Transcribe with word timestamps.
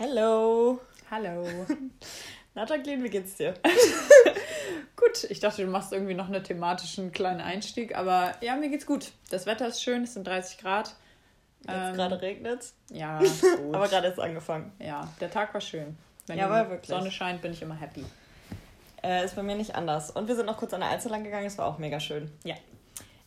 Hello. 0.00 0.78
Hallo. 1.10 1.44
Na, 2.54 2.64
Jacqueline, 2.64 3.02
wie 3.02 3.10
geht's 3.10 3.34
dir? 3.34 3.54
gut, 4.96 5.24
ich 5.28 5.40
dachte, 5.40 5.64
du 5.64 5.68
machst 5.68 5.92
irgendwie 5.92 6.14
noch 6.14 6.28
einen 6.28 6.44
thematischen 6.44 7.10
kleinen 7.10 7.40
Einstieg, 7.40 7.96
aber 7.96 8.32
ja, 8.40 8.54
mir 8.54 8.68
geht's 8.68 8.86
gut. 8.86 9.10
Das 9.30 9.46
Wetter 9.46 9.66
ist 9.66 9.82
schön, 9.82 10.04
es 10.04 10.14
sind 10.14 10.24
30 10.24 10.58
Grad. 10.58 10.94
Jetzt 11.62 11.74
ähm, 11.74 11.94
gerade 11.94 12.22
regnet's. 12.22 12.76
Ja, 12.90 13.18
gut. 13.18 13.74
aber 13.74 13.88
gerade 13.88 14.06
ist 14.06 14.20
angefangen. 14.20 14.70
Ja, 14.78 15.12
der 15.20 15.32
Tag 15.32 15.52
war 15.52 15.60
schön. 15.60 15.98
Wenn 16.28 16.38
ja, 16.38 16.48
war 16.48 16.70
wirklich. 16.70 16.96
Sonne 16.96 17.10
scheint, 17.10 17.42
bin 17.42 17.50
ich 17.50 17.62
immer 17.62 17.74
happy. 17.74 18.04
Äh, 19.02 19.24
ist 19.24 19.34
bei 19.34 19.42
mir 19.42 19.56
nicht 19.56 19.74
anders. 19.74 20.12
Und 20.12 20.28
wir 20.28 20.36
sind 20.36 20.46
noch 20.46 20.58
kurz 20.58 20.72
an 20.74 20.80
der 20.80 20.90
Alster 20.90 21.10
lang 21.10 21.24
gegangen, 21.24 21.46
es 21.46 21.58
war 21.58 21.66
auch 21.66 21.78
mega 21.78 21.98
schön. 21.98 22.30
Ja. 22.44 22.54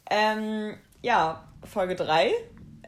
Ähm, 0.10 0.78
ja, 1.02 1.44
Folge 1.66 1.96
3. 1.96 2.32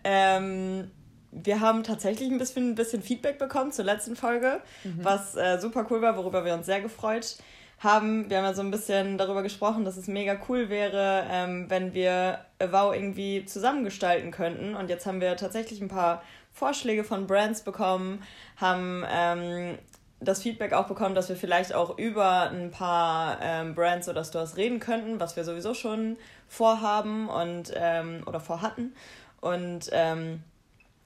Ähm, 0.05 0.89
wir 1.33 1.59
haben 1.59 1.83
tatsächlich 1.83 2.29
ein 2.29 2.37
bisschen, 2.37 2.71
ein 2.71 2.75
bisschen 2.75 3.01
Feedback 3.01 3.39
bekommen 3.39 3.71
zur 3.71 3.85
letzten 3.85 4.15
Folge, 4.15 4.61
mhm. 4.83 4.99
was 5.03 5.35
äh, 5.35 5.57
super 5.59 5.85
cool 5.89 6.01
war, 6.01 6.17
worüber 6.17 6.45
wir 6.45 6.53
uns 6.53 6.65
sehr 6.65 6.81
gefreut 6.81 7.37
haben. 7.79 8.29
Wir 8.29 8.37
haben 8.37 8.45
ja 8.45 8.53
so 8.53 8.61
ein 8.61 8.71
bisschen 8.71 9.17
darüber 9.17 9.43
gesprochen, 9.43 9.83
dass 9.83 9.97
es 9.97 10.07
mega 10.07 10.37
cool 10.47 10.69
wäre, 10.69 11.25
ähm, 11.29 11.69
wenn 11.69 11.93
wir 11.93 12.39
Avow 12.59 12.93
irgendwie 12.93 13.45
zusammengestalten 13.45 14.31
könnten. 14.31 14.75
Und 14.75 14.89
jetzt 14.89 15.05
haben 15.05 15.21
wir 15.21 15.35
tatsächlich 15.35 15.81
ein 15.81 15.89
paar 15.89 16.23
Vorschläge 16.51 17.03
von 17.03 17.27
Brands 17.27 17.61
bekommen, 17.63 18.21
haben 18.57 19.03
ähm, 19.11 19.77
das 20.19 20.41
Feedback 20.41 20.71
auch 20.73 20.87
bekommen, 20.87 21.15
dass 21.15 21.27
wir 21.27 21.35
vielleicht 21.35 21.73
auch 21.73 21.97
über 21.97 22.49
ein 22.49 22.71
paar 22.71 23.39
ähm, 23.41 23.75
Brands 23.75 24.07
oder 24.07 24.23
Stores 24.23 24.55
reden 24.55 24.79
könnten, 24.79 25.19
was 25.19 25.35
wir 25.35 25.43
sowieso 25.43 25.73
schon 25.73 26.17
vorhaben 26.47 27.27
und 27.27 27.73
ähm, 27.75 28.23
oder 28.25 28.39
vorhatten. 28.39 28.95
Und 29.41 29.89
ähm, 29.91 30.43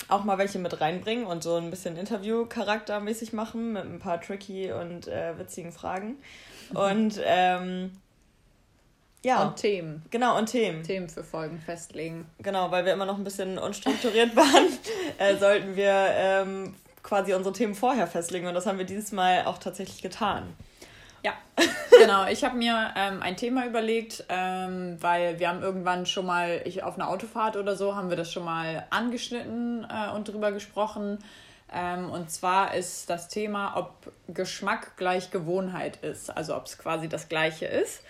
auch 0.07 0.23
mal 0.23 0.37
welche 0.37 0.59
mit 0.59 0.79
reinbringen 0.79 1.25
und 1.25 1.43
so 1.43 1.55
ein 1.55 1.69
bisschen 1.69 1.97
Interview-Charaktermäßig 1.97 3.33
machen 3.33 3.73
mit 3.73 3.83
ein 3.83 3.99
paar 3.99 4.21
tricky 4.21 4.71
und 4.71 5.07
äh, 5.07 5.37
witzigen 5.37 5.71
Fragen. 5.71 6.17
Und 6.73 7.19
ähm, 7.23 7.91
ja. 9.23 9.43
Und 9.43 9.57
Themen. 9.57 10.03
Genau, 10.09 10.37
und 10.37 10.45
Themen. 10.47 10.83
Themen 10.83 11.09
für 11.09 11.23
Folgen 11.23 11.59
festlegen. 11.59 12.25
Genau, 12.39 12.71
weil 12.71 12.85
wir 12.85 12.93
immer 12.93 13.05
noch 13.05 13.17
ein 13.17 13.23
bisschen 13.23 13.57
unstrukturiert 13.57 14.35
waren, 14.35 14.67
äh, 15.17 15.35
sollten 15.37 15.75
wir 15.75 15.91
ähm, 15.91 16.75
quasi 17.03 17.33
unsere 17.33 17.53
Themen 17.53 17.75
vorher 17.75 18.07
festlegen. 18.07 18.47
Und 18.47 18.53
das 18.53 18.65
haben 18.65 18.77
wir 18.77 18.85
dieses 18.85 19.11
Mal 19.11 19.45
auch 19.45 19.57
tatsächlich 19.57 20.01
getan. 20.01 20.53
Ja, 21.27 21.33
genau. 21.99 22.25
Ich 22.27 22.45
habe 22.45 22.55
mir 22.55 22.93
ähm, 22.95 23.21
ein 23.21 23.35
Thema 23.35 23.65
überlegt, 23.65 24.23
ähm, 24.29 24.97
weil 25.01 25.39
wir 25.39 25.49
haben 25.49 25.61
irgendwann 25.61 26.05
schon 26.05 26.25
mal, 26.25 26.61
ich 26.63 26.83
auf 26.83 26.95
einer 26.95 27.09
Autofahrt 27.09 27.57
oder 27.57 27.75
so, 27.75 27.95
haben 27.95 28.09
wir 28.09 28.15
das 28.15 28.31
schon 28.31 28.45
mal 28.45 28.85
angeschnitten 28.91 29.85
äh, 29.89 30.15
und 30.15 30.29
drüber 30.29 30.53
gesprochen. 30.53 31.19
Ähm, 31.73 32.09
und 32.11 32.31
zwar 32.31 32.75
ist 32.75 33.09
das 33.09 33.27
Thema, 33.27 33.75
ob 33.75 34.13
Geschmack 34.29 34.95
gleich 34.95 35.31
Gewohnheit 35.31 35.97
ist, 35.97 36.29
also 36.29 36.55
ob 36.55 36.65
es 36.65 36.77
quasi 36.77 37.09
das 37.09 37.27
gleiche 37.27 37.65
ist. 37.65 38.03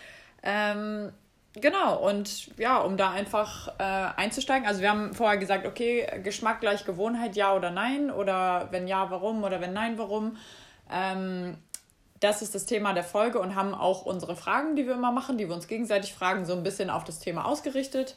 Ähm, 0.44 1.12
genau, 1.54 1.98
und 2.08 2.56
ja, 2.60 2.78
um 2.78 2.98
da 2.98 3.10
einfach 3.10 3.80
äh, 3.80 3.84
einzusteigen, 4.16 4.68
also 4.68 4.82
wir 4.82 4.92
haben 4.92 5.16
vorher 5.16 5.40
gesagt, 5.40 5.66
okay, 5.66 6.06
Geschmack 6.24 6.62
gleich 6.62 6.86
Gewohnheit, 6.86 7.36
ja 7.36 7.56
oder 7.56 7.72
nein, 7.72 8.12
oder 8.12 8.68
wenn 8.70 8.88
ja, 8.88 9.10
warum, 9.10 9.44
oder 9.44 9.60
wenn 9.60 9.74
nein, 9.74 9.98
warum. 9.98 10.38
Ähm, 10.92 11.58
das 12.20 12.42
ist 12.42 12.56
das 12.56 12.66
Thema 12.66 12.94
der 12.94 13.04
Folge 13.04 13.40
und 13.40 13.56
haben 13.56 13.74
auch 13.74 14.06
unsere 14.06 14.36
Fragen, 14.36 14.76
die 14.76 14.88
wir 14.88 14.94
immer 14.94 15.12
machen, 15.12 15.38
die 15.38 15.48
wir 15.48 15.56
uns 15.56 15.68
gegenseitig 15.68 16.14
fragen, 16.14 16.46
so 16.46 16.54
ein 16.54 16.64
bisschen 16.64 16.90
auf 16.90 17.04
das 17.04 17.20
Thema 17.20 17.46
ausgerichtet. 17.46 18.16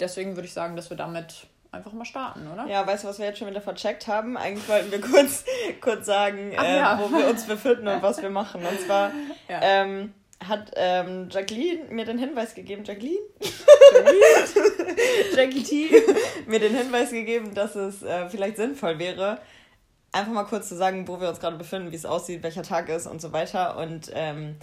Deswegen 0.00 0.36
würde 0.36 0.46
ich 0.46 0.52
sagen, 0.52 0.74
dass 0.76 0.90
wir 0.90 0.96
damit 0.96 1.46
einfach 1.70 1.92
mal 1.92 2.04
starten, 2.04 2.48
oder? 2.52 2.66
Ja, 2.66 2.86
weißt 2.86 3.04
du, 3.04 3.08
was 3.08 3.18
wir 3.18 3.26
jetzt 3.26 3.38
schon 3.38 3.48
wieder 3.48 3.60
vercheckt 3.60 4.06
haben? 4.06 4.36
Eigentlich 4.36 4.68
wollten 4.68 4.90
wir 4.90 5.00
kurz, 5.00 5.44
kurz 5.80 6.06
sagen, 6.06 6.52
äh, 6.52 6.78
ja. 6.78 7.00
wo 7.00 7.10
wir 7.16 7.28
uns 7.28 7.44
befinden 7.46 7.88
und 7.88 8.02
was 8.02 8.20
wir 8.20 8.30
machen. 8.30 8.64
Und 8.64 8.80
zwar 8.80 9.10
ja. 9.48 9.60
ähm, 9.62 10.12
hat 10.46 10.72
ähm, 10.74 11.28
Jacqueline 11.30 11.84
mir 11.90 12.04
den 12.04 12.18
Hinweis 12.18 12.54
gegeben, 12.54 12.84
Jacqueline? 12.84 13.20
Jackie 15.34 15.62
T 15.62 15.90
mir 16.46 16.58
den 16.58 16.76
Hinweis 16.76 17.10
gegeben, 17.10 17.54
dass 17.54 17.74
es 17.74 18.02
äh, 18.02 18.28
vielleicht 18.28 18.56
sinnvoll 18.56 18.98
wäre, 18.98 19.38
einfach 20.12 20.32
mal 20.32 20.44
kurz 20.44 20.68
zu 20.68 20.76
sagen, 20.76 21.08
wo 21.08 21.20
wir 21.20 21.28
uns 21.28 21.40
gerade 21.40 21.56
befinden, 21.56 21.90
wie 21.90 21.96
es 21.96 22.06
aussieht, 22.06 22.42
welcher 22.42 22.62
Tag 22.62 22.88
ist 22.88 23.06
und 23.06 23.20
so 23.20 23.32
weiter. 23.32 23.76
Und 23.78 24.10
ähm, 24.14 24.56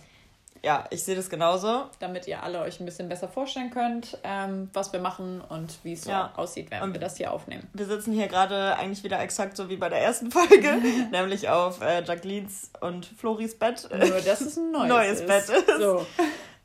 ja, 0.64 0.86
ich 0.90 1.04
sehe 1.04 1.16
das 1.16 1.30
genauso. 1.30 1.86
Damit 2.00 2.28
ihr 2.28 2.44
alle 2.44 2.60
euch 2.62 2.80
ein 2.80 2.86
bisschen 2.86 3.10
besser 3.10 3.28
vorstellen 3.28 3.72
könnt, 3.72 4.18
ähm, 4.24 4.70
was 4.74 4.92
wir 4.94 5.00
machen 5.00 5.42
und 5.42 5.80
wie 5.84 5.94
es 5.94 6.04
so 6.04 6.12
ja. 6.12 6.34
aussieht, 6.36 6.70
wenn 6.72 6.82
und 6.82 6.94
wir 6.94 7.00
das 7.00 7.18
hier 7.18 7.32
aufnehmen. 7.32 7.68
Wir 7.74 7.86
sitzen 7.86 8.14
hier 8.14 8.28
gerade 8.28 8.76
eigentlich 8.76 9.04
wieder 9.04 9.20
exakt 9.22 9.56
so 9.56 9.70
wie 9.70 9.78
bei 9.78 9.90
der 9.90 10.00
ersten 10.00 10.32
Folge, 10.32 10.78
nämlich 11.12 11.50
auf 11.50 11.82
äh, 11.82 12.04
Jacquelines 12.04 12.72
und 12.82 13.06
Floris 13.06 13.58
Bett. 13.58 13.90
Nur, 13.92 14.22
dass 14.22 14.42
es 14.42 14.58
ein 14.58 14.72
neues, 14.88 14.90
neues 14.90 15.26
Bett 15.26 15.50
ist. 15.50 15.80
So. 15.80 16.06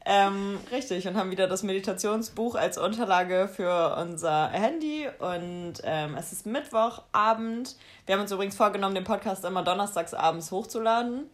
Ähm, 0.06 0.60
richtig, 0.70 1.08
und 1.08 1.16
haben 1.16 1.30
wieder 1.30 1.46
das 1.46 1.62
Meditationsbuch 1.62 2.56
als 2.56 2.76
Unterlage 2.76 3.48
für 3.48 3.96
unser 3.96 4.48
Handy. 4.48 5.08
Und 5.18 5.74
ähm, 5.82 6.14
es 6.16 6.32
ist 6.32 6.44
Mittwochabend. 6.44 7.76
Wir 8.04 8.14
haben 8.14 8.22
uns 8.22 8.30
übrigens 8.30 8.56
vorgenommen, 8.56 8.94
den 8.94 9.04
Podcast 9.04 9.44
immer 9.44 9.62
donnerstags 9.62 10.12
abends 10.12 10.50
hochzuladen. 10.50 11.30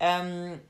Ähm, 0.00 0.60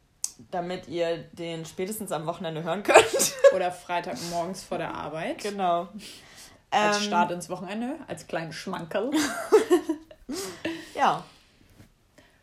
damit 0.50 0.88
ihr 0.88 1.19
den 1.32 1.64
spätestens 1.64 2.12
am 2.12 2.26
Wochenende 2.26 2.62
hören 2.62 2.82
könnt. 2.82 3.34
Oder 3.54 3.72
Freitagmorgens 3.72 4.62
vor 4.62 4.78
der 4.78 4.94
Arbeit. 4.94 5.38
Genau. 5.42 5.88
Als 6.70 6.98
ähm, 6.98 7.03
Start 7.03 7.30
ins 7.30 7.48
Wochenende, 7.48 7.97
als 8.06 8.26
kleinen 8.26 8.53
Schmankerl. 8.53 9.10
ja. 10.94 11.25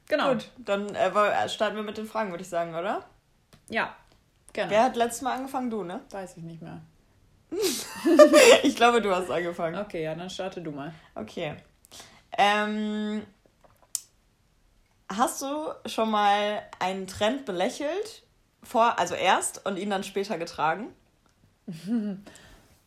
Genau. 0.08 0.34
Gut, 0.34 0.50
dann 0.58 0.94
äh, 0.96 1.48
starten 1.48 1.76
wir 1.76 1.84
mit 1.84 1.98
den 1.98 2.08
Fragen, 2.08 2.32
würde 2.32 2.44
ich 2.44 2.50
sagen, 2.50 2.76
oder? 2.76 3.06
Ja, 3.70 3.96
Genau. 4.56 4.70
Wer 4.70 4.84
hat 4.86 4.96
letztes 4.96 5.22
Mal 5.22 5.34
angefangen? 5.34 5.70
Du, 5.70 5.84
ne? 5.84 6.00
Weiß 6.12 6.38
ich 6.38 6.44
nicht 6.44 6.62
mehr. 6.62 6.80
ich 8.64 8.74
glaube, 8.78 9.02
du 9.02 9.14
hast 9.14 9.30
angefangen. 9.30 9.78
Okay, 9.78 10.02
ja, 10.02 10.16
dann 10.16 10.30
starte 10.30 10.62
du 10.62 10.72
mal. 10.72 10.94
Okay. 11.14 11.56
Ähm, 12.38 13.24
hast 15.10 15.42
du 15.42 15.74
schon 15.88 16.10
mal 16.10 16.62
einen 16.80 17.06
Trend 17.06 17.44
belächelt? 17.46 18.24
Vor, 18.64 18.98
also 18.98 19.14
erst 19.14 19.66
und 19.66 19.78
ihn 19.78 19.90
dann 19.90 20.06
später 20.06 20.38
getragen? 20.38 20.94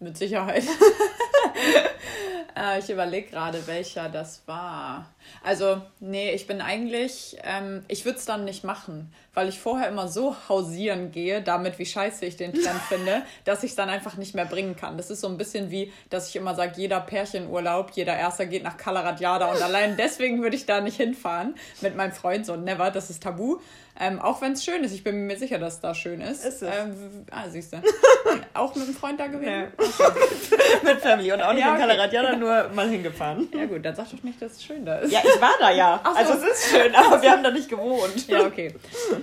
Mit 0.00 0.16
Sicherheit. 0.16 0.62
äh, 2.56 2.78
ich 2.78 2.88
überlege 2.88 3.30
gerade, 3.30 3.66
welcher 3.66 4.08
das 4.08 4.42
war. 4.46 5.06
Also, 5.42 5.82
nee, 5.98 6.30
ich 6.30 6.46
bin 6.46 6.60
eigentlich, 6.60 7.36
ähm, 7.42 7.84
ich 7.88 8.04
würde 8.04 8.18
es 8.18 8.24
dann 8.24 8.44
nicht 8.44 8.62
machen, 8.62 9.12
weil 9.34 9.48
ich 9.48 9.58
vorher 9.58 9.88
immer 9.88 10.06
so 10.06 10.36
hausieren 10.48 11.10
gehe, 11.10 11.42
damit 11.42 11.80
wie 11.80 11.86
scheiße 11.86 12.24
ich 12.26 12.36
den 12.36 12.52
Trend 12.52 12.80
finde, 12.88 13.22
dass 13.44 13.64
ich 13.64 13.70
es 13.70 13.76
dann 13.76 13.88
einfach 13.88 14.16
nicht 14.16 14.36
mehr 14.36 14.44
bringen 14.44 14.76
kann. 14.76 14.96
Das 14.96 15.10
ist 15.10 15.20
so 15.20 15.26
ein 15.26 15.36
bisschen 15.36 15.72
wie, 15.72 15.92
dass 16.10 16.28
ich 16.28 16.36
immer 16.36 16.54
sage, 16.54 16.74
jeder 16.76 17.00
Pärchenurlaub, 17.00 17.90
jeder 17.92 18.16
Erster 18.16 18.46
geht 18.46 18.62
nach 18.62 18.76
Kalaratjada 18.76 19.50
und 19.50 19.60
allein 19.60 19.96
deswegen 19.96 20.42
würde 20.42 20.54
ich 20.54 20.64
da 20.64 20.80
nicht 20.80 20.96
hinfahren 20.96 21.56
mit 21.80 21.96
meinem 21.96 22.12
Freund, 22.12 22.46
so 22.46 22.54
never, 22.54 22.92
das 22.92 23.10
ist 23.10 23.22
tabu. 23.22 23.58
Ähm, 24.00 24.20
auch 24.20 24.40
wenn 24.40 24.52
es 24.52 24.64
schön 24.64 24.84
ist, 24.84 24.92
ich 24.92 25.02
bin 25.02 25.26
mir 25.26 25.36
sicher, 25.36 25.58
dass 25.58 25.74
es 25.74 25.80
da 25.80 25.92
schön 25.92 26.20
ist. 26.20 26.44
Ist 26.44 26.62
es? 26.62 26.74
Ähm, 26.74 27.26
ah, 27.32 27.48
siehst 27.48 27.72
du. 27.72 27.78
auch 28.54 28.74
mit 28.76 28.84
einem 28.84 28.94
Freund 28.94 29.18
da 29.18 29.26
gewesen? 29.26 29.50
Ja. 29.50 29.66
Okay. 29.76 30.62
mit 30.84 31.00
Family 31.00 31.32
und 31.32 31.42
auch 31.42 31.52
nicht 31.52 31.64
ja, 31.64 31.74
in 31.74 31.80
Kalaratjada, 31.80 32.36
nur 32.36 32.68
mal 32.68 32.88
hingefahren. 32.88 33.48
Ja 33.52 33.66
gut, 33.66 33.84
dann 33.84 33.96
sag 33.96 34.10
doch 34.10 34.22
nicht, 34.22 34.40
dass 34.40 34.52
es 34.52 34.64
schön 34.64 34.84
da 34.84 34.98
ist. 34.98 35.10
Ja, 35.12 35.20
ich 35.24 35.40
war 35.40 35.52
da 35.58 35.70
ja. 35.70 36.00
So. 36.08 36.10
Also 36.14 36.32
es 36.34 36.52
ist 36.52 36.70
schön, 36.70 36.94
aber 36.94 37.20
wir 37.20 37.30
haben 37.30 37.42
da 37.42 37.50
nicht 37.50 37.68
gewohnt. 37.68 38.28
Ja, 38.28 38.46
okay. 38.46 38.74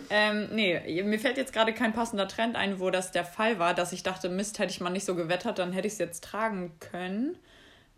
Ähm, 0.09 0.49
nee, 0.51 1.03
mir 1.03 1.19
fällt 1.19 1.37
jetzt 1.37 1.53
gerade 1.53 1.73
kein 1.73 1.93
passender 1.93 2.27
Trend 2.27 2.55
ein, 2.55 2.79
wo 2.79 2.89
das 2.89 3.11
der 3.11 3.25
Fall 3.25 3.59
war, 3.59 3.73
dass 3.73 3.93
ich 3.93 4.03
dachte, 4.03 4.29
Mist, 4.29 4.59
hätte 4.59 4.71
ich 4.71 4.81
mal 4.81 4.89
nicht 4.89 5.05
so 5.05 5.15
gewettert, 5.15 5.59
dann 5.59 5.71
hätte 5.71 5.87
ich 5.87 5.93
es 5.93 5.99
jetzt 5.99 6.23
tragen 6.23 6.73
können. 6.79 7.37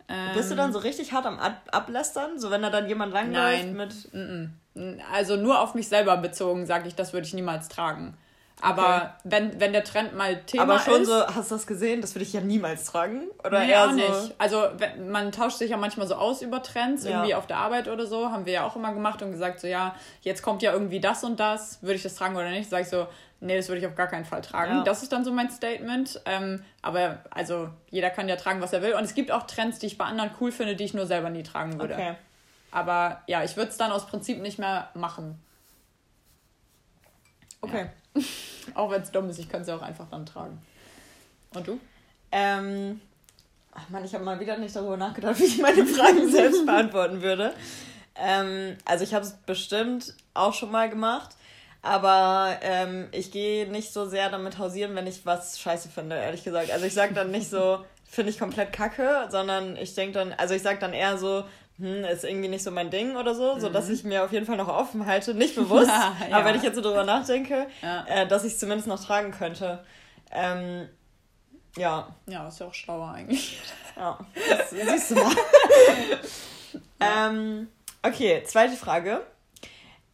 Ähm, 0.08 0.34
Bist 0.34 0.50
du 0.50 0.56
dann 0.56 0.72
so 0.72 0.78
richtig 0.78 1.12
hart 1.12 1.26
am 1.26 1.38
Ab 1.38 1.62
Ablästern? 1.70 2.38
So 2.38 2.50
wenn 2.50 2.62
da 2.62 2.70
dann 2.70 2.88
jemand 2.88 3.12
langläuft 3.12 3.72
mit... 3.72 4.08
Nein, 4.12 5.02
also 5.12 5.36
nur 5.36 5.60
auf 5.60 5.74
mich 5.74 5.88
selber 5.88 6.16
bezogen 6.16 6.66
sage 6.66 6.88
ich, 6.88 6.94
das 6.94 7.12
würde 7.12 7.26
ich 7.26 7.34
niemals 7.34 7.68
tragen. 7.68 8.16
Aber 8.60 8.96
okay. 8.96 9.08
wenn, 9.24 9.60
wenn 9.60 9.72
der 9.72 9.84
Trend 9.84 10.16
mal 10.16 10.42
Thema 10.42 10.62
ist. 10.64 10.70
Aber 10.70 10.78
schon 10.80 11.02
ist, 11.02 11.08
so, 11.08 11.26
hast 11.26 11.50
du 11.50 11.54
das 11.54 11.66
gesehen? 11.66 12.00
Das 12.00 12.14
würde 12.14 12.24
ich 12.24 12.32
ja 12.32 12.40
niemals 12.40 12.86
tragen. 12.86 13.28
Oder 13.44 13.60
nee, 13.60 13.70
eher 13.70 13.84
auch 13.84 13.90
so 13.90 13.96
nicht. 13.96 14.34
Also 14.38 14.64
man 15.08 15.30
tauscht 15.32 15.58
sich 15.58 15.70
ja 15.70 15.76
manchmal 15.76 16.06
so 16.06 16.16
aus 16.16 16.42
über 16.42 16.62
Trends, 16.62 17.04
ja. 17.04 17.10
irgendwie 17.10 17.34
auf 17.34 17.46
der 17.46 17.58
Arbeit 17.58 17.88
oder 17.88 18.06
so, 18.06 18.30
haben 18.30 18.46
wir 18.46 18.52
ja 18.52 18.66
auch 18.66 18.74
immer 18.74 18.92
gemacht 18.92 19.22
und 19.22 19.30
gesagt, 19.30 19.60
so 19.60 19.66
ja, 19.66 19.94
jetzt 20.22 20.42
kommt 20.42 20.62
ja 20.62 20.72
irgendwie 20.72 21.00
das 21.00 21.22
und 21.22 21.38
das, 21.38 21.82
würde 21.82 21.94
ich 21.94 22.02
das 22.02 22.16
tragen 22.16 22.34
oder 22.36 22.50
nicht? 22.50 22.68
Sag 22.68 22.82
ich 22.82 22.88
so, 22.88 23.06
nee, 23.40 23.56
das 23.56 23.68
würde 23.68 23.80
ich 23.80 23.86
auf 23.86 23.94
gar 23.94 24.08
keinen 24.08 24.24
Fall 24.24 24.40
tragen. 24.40 24.78
Ja. 24.78 24.82
Das 24.82 25.02
ist 25.02 25.12
dann 25.12 25.24
so 25.24 25.32
mein 25.32 25.50
Statement. 25.50 26.20
Ähm, 26.24 26.64
aber 26.82 27.18
also 27.30 27.70
jeder 27.90 28.10
kann 28.10 28.28
ja 28.28 28.36
tragen, 28.36 28.60
was 28.60 28.72
er 28.72 28.82
will. 28.82 28.94
Und 28.94 29.04
es 29.04 29.14
gibt 29.14 29.30
auch 29.30 29.44
Trends, 29.44 29.78
die 29.78 29.86
ich 29.86 29.98
bei 29.98 30.04
anderen 30.04 30.30
cool 30.40 30.50
finde, 30.50 30.74
die 30.74 30.84
ich 30.84 30.94
nur 30.94 31.06
selber 31.06 31.30
nie 31.30 31.42
tragen 31.42 31.78
würde. 31.78 31.94
Okay. 31.94 32.14
Aber 32.70 33.22
ja, 33.26 33.44
ich 33.44 33.56
würde 33.56 33.70
es 33.70 33.76
dann 33.76 33.92
aus 33.92 34.06
Prinzip 34.06 34.40
nicht 34.40 34.58
mehr 34.58 34.90
machen. 34.94 35.40
Okay. 37.60 37.84
Ja. 37.84 37.90
auch 38.74 38.90
wenn 38.90 39.02
es 39.02 39.10
dumm 39.10 39.28
ist, 39.30 39.38
ich 39.38 39.48
kann 39.48 39.62
es 39.62 39.68
ja 39.68 39.76
auch 39.76 39.82
einfach 39.82 40.06
dann 40.10 40.26
tragen. 40.26 40.60
Und 41.54 41.66
du? 41.66 41.80
Ähm, 42.30 43.00
ach 43.72 43.88
Mann, 43.88 44.04
ich 44.04 44.14
habe 44.14 44.24
mal 44.24 44.38
wieder 44.40 44.58
nicht 44.58 44.76
darüber 44.76 44.96
nachgedacht, 44.96 45.38
wie 45.38 45.44
ich 45.44 45.58
meine 45.58 45.86
Fragen 45.86 46.28
selbst 46.30 46.66
beantworten 46.66 47.22
würde. 47.22 47.54
Ähm, 48.14 48.76
also 48.84 49.04
ich 49.04 49.14
habe 49.14 49.24
es 49.24 49.32
bestimmt 49.46 50.14
auch 50.34 50.54
schon 50.54 50.70
mal 50.70 50.90
gemacht. 50.90 51.36
Aber 51.80 52.58
ähm, 52.62 53.08
ich 53.12 53.30
gehe 53.30 53.70
nicht 53.70 53.92
so 53.92 54.06
sehr 54.06 54.30
damit 54.30 54.58
hausieren, 54.58 54.94
wenn 54.96 55.06
ich 55.06 55.24
was 55.24 55.60
scheiße 55.60 55.88
finde, 55.88 56.16
ehrlich 56.16 56.42
gesagt. 56.42 56.70
Also 56.70 56.86
ich 56.86 56.94
sage 56.94 57.14
dann 57.14 57.30
nicht 57.30 57.48
so, 57.48 57.84
finde 58.04 58.30
ich 58.30 58.38
komplett 58.38 58.72
kacke, 58.72 59.28
sondern 59.30 59.76
ich 59.76 59.94
denke 59.94 60.14
dann, 60.14 60.32
also 60.32 60.54
ich 60.54 60.62
sage 60.62 60.78
dann 60.78 60.92
eher 60.92 61.18
so, 61.18 61.44
hm, 61.78 62.04
ist 62.04 62.24
irgendwie 62.24 62.48
nicht 62.48 62.64
so 62.64 62.70
mein 62.70 62.90
Ding 62.90 63.16
oder 63.16 63.34
so, 63.34 63.54
mhm. 63.54 63.60
so 63.60 63.68
dass 63.68 63.88
ich 63.88 64.02
mir 64.04 64.24
auf 64.24 64.32
jeden 64.32 64.46
Fall 64.46 64.56
noch 64.56 64.68
offen 64.68 65.06
halte, 65.06 65.34
nicht 65.34 65.54
bewusst, 65.54 65.88
ja, 65.88 66.16
ja. 66.28 66.36
aber 66.36 66.46
wenn 66.46 66.56
ich 66.56 66.62
jetzt 66.62 66.74
so 66.74 66.82
drüber 66.82 67.04
nachdenke, 67.04 67.68
ja. 67.82 68.04
äh, 68.06 68.26
dass 68.26 68.44
ich 68.44 68.54
es 68.54 68.58
zumindest 68.58 68.88
noch 68.88 69.02
tragen 69.02 69.30
könnte. 69.30 69.84
Ähm, 70.32 70.88
ja. 71.76 72.08
Ja, 72.26 72.48
ist 72.48 72.58
ja 72.58 72.66
auch 72.66 72.74
schlauer 72.74 73.10
eigentlich. 73.10 73.60
Ja, 73.96 74.18
das 74.48 74.70
siehst 74.70 75.10
du 75.12 75.14
mal. 75.16 75.32
ähm, 77.00 77.68
okay, 78.02 78.42
zweite 78.44 78.76
Frage. 78.76 79.22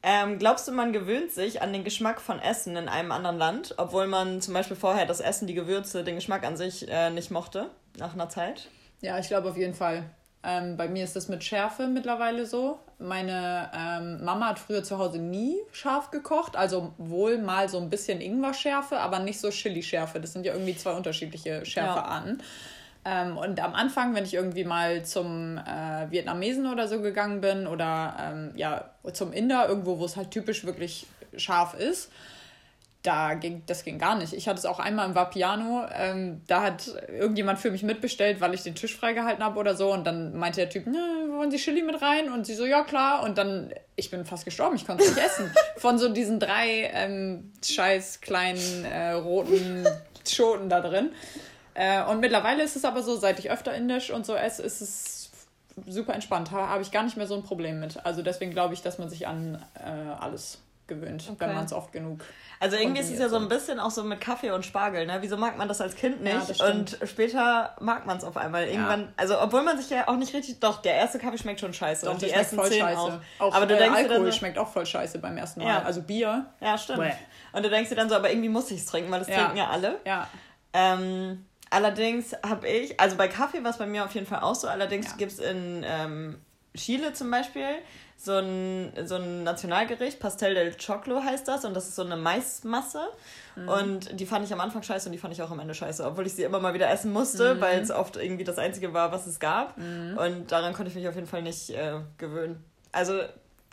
Ähm, 0.03 0.39
glaubst 0.39 0.69
du, 0.69 0.73
man 0.73 0.93
gewöhnt 0.93 1.33
sich 1.33 1.63
an 1.63 1.73
den 1.73 1.83
Geschmack 1.83 2.21
von 2.21 2.39
Essen 2.39 2.77
in 2.77 2.91
einem 2.91 3.11
anderen 3.11 3.39
Land, 3.39 3.75
obwohl 3.79 4.07
man 4.07 4.43
zum 4.43 4.53
Beispiel 4.53 4.77
vorher 4.77 5.07
das 5.07 5.21
Essen, 5.21 5.47
die 5.47 5.55
Gewürze, 5.55 6.05
den 6.05 6.17
Geschmack 6.17 6.45
an 6.45 6.59
sich 6.59 6.87
äh, 6.89 7.09
nicht 7.09 7.31
mochte, 7.31 7.71
nach 7.97 8.13
einer 8.13 8.29
Zeit? 8.29 8.69
Ja, 9.01 9.19
ich 9.19 9.29
glaube 9.29 9.49
auf 9.49 9.57
jeden 9.57 9.73
Fall. 9.73 10.05
Ähm, 10.45 10.77
bei 10.77 10.89
mir 10.89 11.05
ist 11.05 11.17
das 11.17 11.29
mit 11.29 11.43
Schärfe 11.43 11.87
mittlerweile 11.87 12.45
so. 12.47 12.79
Meine 12.99 13.71
ähm, 13.75 14.25
Mama 14.25 14.49
hat 14.49 14.59
früher 14.59 14.83
zu 14.83 14.99
Hause 14.99 15.19
nie 15.19 15.57
scharf 15.73 16.11
gekocht, 16.11 16.57
also 16.57 16.93
wohl 16.99 17.39
mal 17.39 17.69
so 17.69 17.79
ein 17.79 17.91
bisschen 17.91 18.21
Ingwer-Schärfe, 18.21 18.99
aber 18.99 19.19
nicht 19.19 19.41
so 19.41 19.51
Chili-Schärfe. 19.51 20.21
Das 20.21 20.33
sind 20.33 20.47
ja 20.47 20.53
irgendwie 20.53 20.77
zwei 20.77 20.93
unterschiedliche 20.93 21.65
Schärfearten. 21.65 22.39
Ja. 22.39 22.45
Ähm, 23.23 23.37
und 23.37 23.61
am 23.61 23.75
Anfang, 23.75 24.15
wenn 24.15 24.25
ich 24.25 24.35
irgendwie 24.35 24.65
mal 24.65 25.05
zum 25.05 25.59
äh, 25.59 26.11
Vietnamesen 26.11 26.67
oder 26.67 26.89
so 26.89 27.01
gegangen 27.01 27.41
bin 27.41 27.67
oder 27.67 28.17
ähm, 28.21 28.53
ja, 28.57 28.91
zum 29.13 29.33
Inder, 29.33 29.69
irgendwo, 29.69 29.99
wo 29.99 30.05
es 30.05 30.17
halt 30.17 30.31
typisch 30.31 30.65
wirklich 30.65 31.07
scharf 31.37 31.75
ist, 31.75 32.11
da 33.05 33.35
ging, 33.35 33.63
das 33.67 33.85
ging 33.85 33.99
gar 33.99 34.17
nicht. 34.17 34.33
Ich 34.33 34.49
hatte 34.49 34.59
es 34.59 34.65
auch 34.65 34.81
einmal 34.81 35.07
im 35.07 35.15
Vapiano, 35.15 35.87
ähm, 35.93 36.41
da 36.47 36.63
hat 36.63 36.91
irgendjemand 37.09 37.59
für 37.59 37.71
mich 37.71 37.83
mitbestellt, 37.83 38.41
weil 38.41 38.55
ich 38.55 38.63
den 38.63 38.75
Tisch 38.75 38.97
freigehalten 38.97 39.45
habe 39.45 39.61
oder 39.61 39.77
so. 39.77 39.93
Und 39.93 40.05
dann 40.05 40.35
meinte 40.37 40.61
der 40.63 40.71
Typ, 40.71 40.87
wollen 40.87 41.51
Sie 41.51 41.59
Chili 41.59 41.83
mit 41.83 42.01
rein? 42.01 42.33
Und 42.33 42.47
sie 42.47 42.55
so, 42.55 42.65
ja 42.65 42.83
klar. 42.83 43.23
Und 43.23 43.37
dann, 43.37 43.73
ich 43.95 44.11
bin 44.11 44.25
fast 44.25 44.47
gestorben, 44.47 44.77
ich 44.77 44.87
konnte 44.87 45.05
es 45.05 45.15
nicht 45.15 45.25
essen. 45.25 45.53
Von 45.77 45.99
so 45.99 46.09
diesen 46.09 46.41
drei 46.41 46.91
ähm, 46.95 47.53
scheiß 47.63 48.23
kleinen 48.23 48.87
äh, 48.87 49.13
roten 49.13 49.87
Schoten 50.27 50.71
da 50.71 50.81
drin. 50.81 51.11
Äh, 51.75 52.05
und 52.05 52.21
mittlerweile 52.21 52.63
ist 52.63 52.75
es 52.75 52.87
aber 52.87 53.03
so, 53.03 53.17
seit 53.17 53.39
ich 53.39 53.51
öfter 53.51 53.75
indisch 53.75 54.11
und 54.11 54.25
so 54.25 54.35
esse, 54.35 54.63
ist 54.63 54.81
es 54.81 55.31
super 55.87 56.15
entspannt. 56.15 56.53
Ha, 56.53 56.69
Habe 56.69 56.83
ich 56.83 56.91
gar 56.91 57.03
nicht 57.03 57.19
mehr 57.19 57.27
so 57.27 57.35
ein 57.35 57.43
Problem 57.43 57.81
mit. 57.81 58.05
Also 58.07 58.23
deswegen 58.23 58.53
glaube 58.53 58.73
ich, 58.73 58.81
dass 58.81 58.99
man 58.99 59.11
sich 59.11 59.27
an 59.27 59.63
äh, 59.75 59.91
alles 60.19 60.64
gewöhnt, 60.87 61.25
okay. 61.29 61.37
wenn 61.41 61.55
man 61.55 61.65
es 61.65 61.73
oft 61.73 61.93
genug. 61.93 62.21
Also 62.61 62.77
irgendwie 62.77 63.01
ist 63.01 63.11
es 63.11 63.19
ja 63.19 63.29
so 63.29 63.37
ein 63.37 63.49
bisschen 63.49 63.81
auch 63.81 63.91
so 63.91 64.05
mit 64.05 64.21
Kaffee 64.21 64.51
und 64.51 64.65
Spargel, 64.65 65.07
ne? 65.07 65.19
Wieso 65.21 65.37
mag 65.37 65.57
man 65.59 65.69
das 65.69 65.81
als 65.81 65.95
Kind 65.97 66.23
nicht? 66.23 66.59
Ja, 66.59 66.67
und 66.67 66.99
später 67.05 67.77
mag 67.81 68.07
man 68.07 68.19
es 68.19 68.25
auf 68.25 68.37
einmal. 68.37 68.67
Irgendwann, 68.67 69.01
ja. 69.03 69.09
also 69.17 69.41
obwohl 69.41 69.63
man 69.63 69.79
sich 69.79 69.91
ja 69.91 70.09
auch 70.09 70.17
nicht 70.17 70.35
richtig. 70.35 70.61
Doch, 70.61 70.83
der 70.83 70.95
erste 70.95 71.19
Kaffee 71.19 71.39
schmeckt 71.39 71.61
schon 71.61 71.75
scheiße. 71.75 72.07
Doch, 72.07 72.15
und 72.15 72.23
die 72.23 72.31
ersten 72.31 72.57
voll 72.57 72.73
scheiße. 72.73 72.99
Auch. 72.99 73.21
auch. 73.39 73.55
Aber 73.55 73.67
du 73.67 73.75
äh, 73.75 73.79
denkst 73.79 73.97
Alkohol 73.97 74.17
dir 74.19 74.25
dann 74.25 74.33
so, 74.33 74.39
schmeckt 74.39 74.59
auch 74.59 74.69
voll 74.69 74.87
scheiße 74.87 75.19
beim 75.19 75.37
ersten 75.37 75.61
Mal. 75.61 75.69
Ja. 75.69 75.83
Also 75.83 76.03
Bier. 76.03 76.47
Ja, 76.61 76.79
stimmt. 76.79 77.01
Bäh. 77.01 77.13
Und 77.53 77.63
du 77.65 77.71
denkst 77.71 77.91
dir 77.91 77.97
dann 77.97 78.09
so, 78.09 78.15
aber 78.15 78.31
irgendwie 78.31 78.49
muss 78.49 78.71
ich 78.71 78.81
es 78.81 78.87
trinken, 78.87 79.11
weil 79.11 79.21
das 79.21 79.29
trinken 79.29 79.57
ja 79.57 79.69
alle. 79.69 80.01
Ja. 80.05 80.29
Ähm, 80.73 81.45
Allerdings 81.75 82.37
habe 82.47 82.69
ich, 82.69 83.01
also 83.01 83.17
bei 83.17 83.27
Kaffee 83.27 83.65
war 83.65 83.73
es 83.73 83.79
bei 83.79 83.87
mir 83.87 84.05
auf 84.05 84.15
jeden 84.15 84.27
Fall 84.27 84.41
auch 84.41 84.55
so. 84.55 84.69
Allerdings 84.69 85.07
ja. 85.07 85.17
gibt 85.17 85.33
es 85.33 85.39
in 85.41 85.85
ähm, 85.85 86.39
Chile 86.77 87.13
zum 87.15 87.33
Beispiel 87.33 87.67
so 88.17 88.33
ein, 88.33 88.93
so 89.05 89.17
ein 89.17 89.45
Nationalgericht, 89.45 90.19
Pastel 90.19 90.55
del 90.55 90.75
Choclo 90.77 91.23
heißt 91.23 91.47
das, 91.47 91.65
und 91.65 91.75
das 91.75 91.89
ist 91.89 91.97
so 91.97 92.03
eine 92.03 92.17
Maismasse. 92.17 93.03
Mhm. 93.57 93.69
Und 93.69 94.21
die 94.21 94.27
fand 94.27 94.45
ich 94.45 94.53
am 94.53 94.61
Anfang 94.61 94.83
scheiße 94.83 95.09
und 95.09 95.13
die 95.13 95.19
fand 95.19 95.35
ich 95.35 95.43
auch 95.43 95.51
am 95.51 95.61
Ende 95.61 95.75
scheiße, 95.75 96.05
obwohl 96.05 96.27
ich 96.27 96.35
sie 96.35 96.43
immer 96.43 96.61
mal 96.61 96.75
wieder 96.75 96.91
essen 96.91 97.13
musste, 97.13 97.55
mhm. 97.55 97.61
weil 97.61 97.81
es 97.81 97.91
oft 97.91 98.17
irgendwie 98.17 98.45
das 98.45 98.59
Einzige 98.59 98.93
war, 98.95 99.13
was 99.13 99.27
es 99.27 99.39
gab. 99.41 99.77
Mhm. 99.77 100.19
Und 100.19 100.53
daran 100.53 100.73
konnte 100.73 100.91
ich 100.91 100.97
mich 100.97 101.07
auf 101.09 101.15
jeden 101.15 101.27
Fall 101.27 101.43
nicht 101.43 101.71
äh, 101.71 102.01
gewöhnen. 102.19 102.65
Also 102.93 103.21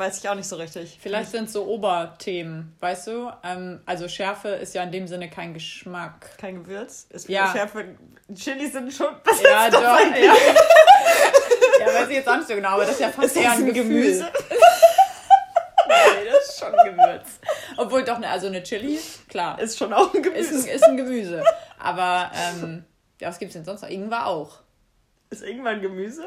Weiß 0.02 0.18
ich 0.18 0.28
auch 0.28 0.34
nicht 0.34 0.48
so 0.48 0.56
richtig. 0.56 0.98
Vielleicht 1.00 1.30
sind 1.30 1.44
es 1.44 1.54
so 1.54 1.68
Oberthemen, 1.68 2.76
weißt 2.80 3.06
du? 3.06 3.32
Ähm, 3.44 3.82
also 3.86 4.08
Schärfe 4.08 4.48
ist 4.48 4.74
ja 4.74 4.82
in 4.82 4.92
dem 4.92 5.08
Sinne 5.08 5.30
kein 5.30 5.54
Geschmack. 5.54 6.40
Kein 6.40 6.64
Gewürz? 6.64 7.06
Ist 7.12 7.30
ja. 7.30 7.52
Schärfe. 7.52 7.86
Chili 8.34 8.68
sind 8.68 8.92
schon. 8.92 9.10
Was 9.24 9.44
ja, 9.44 9.70
doch. 9.70 9.84
Ja. 9.84 10.34
ja, 11.82 11.94
weiß 11.94 12.10
ich 12.10 12.16
jetzt 12.16 12.30
auch 12.30 12.38
nicht 12.38 12.48
so 12.48 12.56
genau, 12.56 12.70
aber 12.70 12.84
das 12.84 12.94
ist 12.94 13.02
ja 13.02 13.10
fast 13.10 13.36
eher 13.36 13.52
ein, 13.52 13.74
Gemüse. 13.74 14.24
nee, 15.88 16.30
das 16.30 16.50
ist 16.50 16.60
schon 16.60 16.74
ein 16.74 16.96
Gewürz. 16.96 17.40
Obwohl 17.78 18.04
doch, 18.04 18.20
ne, 18.20 18.30
also 18.30 18.48
eine 18.48 18.64
Chili, 18.64 19.00
klar. 19.28 19.60
Ist 19.60 19.78
schon 19.78 19.94
auch 19.94 20.14
ein 20.14 20.24
Gemüse. 20.24 20.56
Ist 20.56 20.68
ein, 20.68 20.76
ist 20.76 20.84
ein 20.84 20.98
Gemüse. 20.98 21.44
Aber, 21.80 22.32
ähm, 22.36 22.86
ja, 23.20 23.30
was 23.30 23.40
gibt 23.40 23.50
es 23.50 23.54
denn 23.54 23.66
sonst 23.66 23.82
noch? 23.82 23.90
Ingwer 23.90 24.28
auch. 24.28 24.60
Ist 25.30 25.44
Ingwer 25.44 25.72
ein 25.72 25.82
Gemüse? 25.82 26.26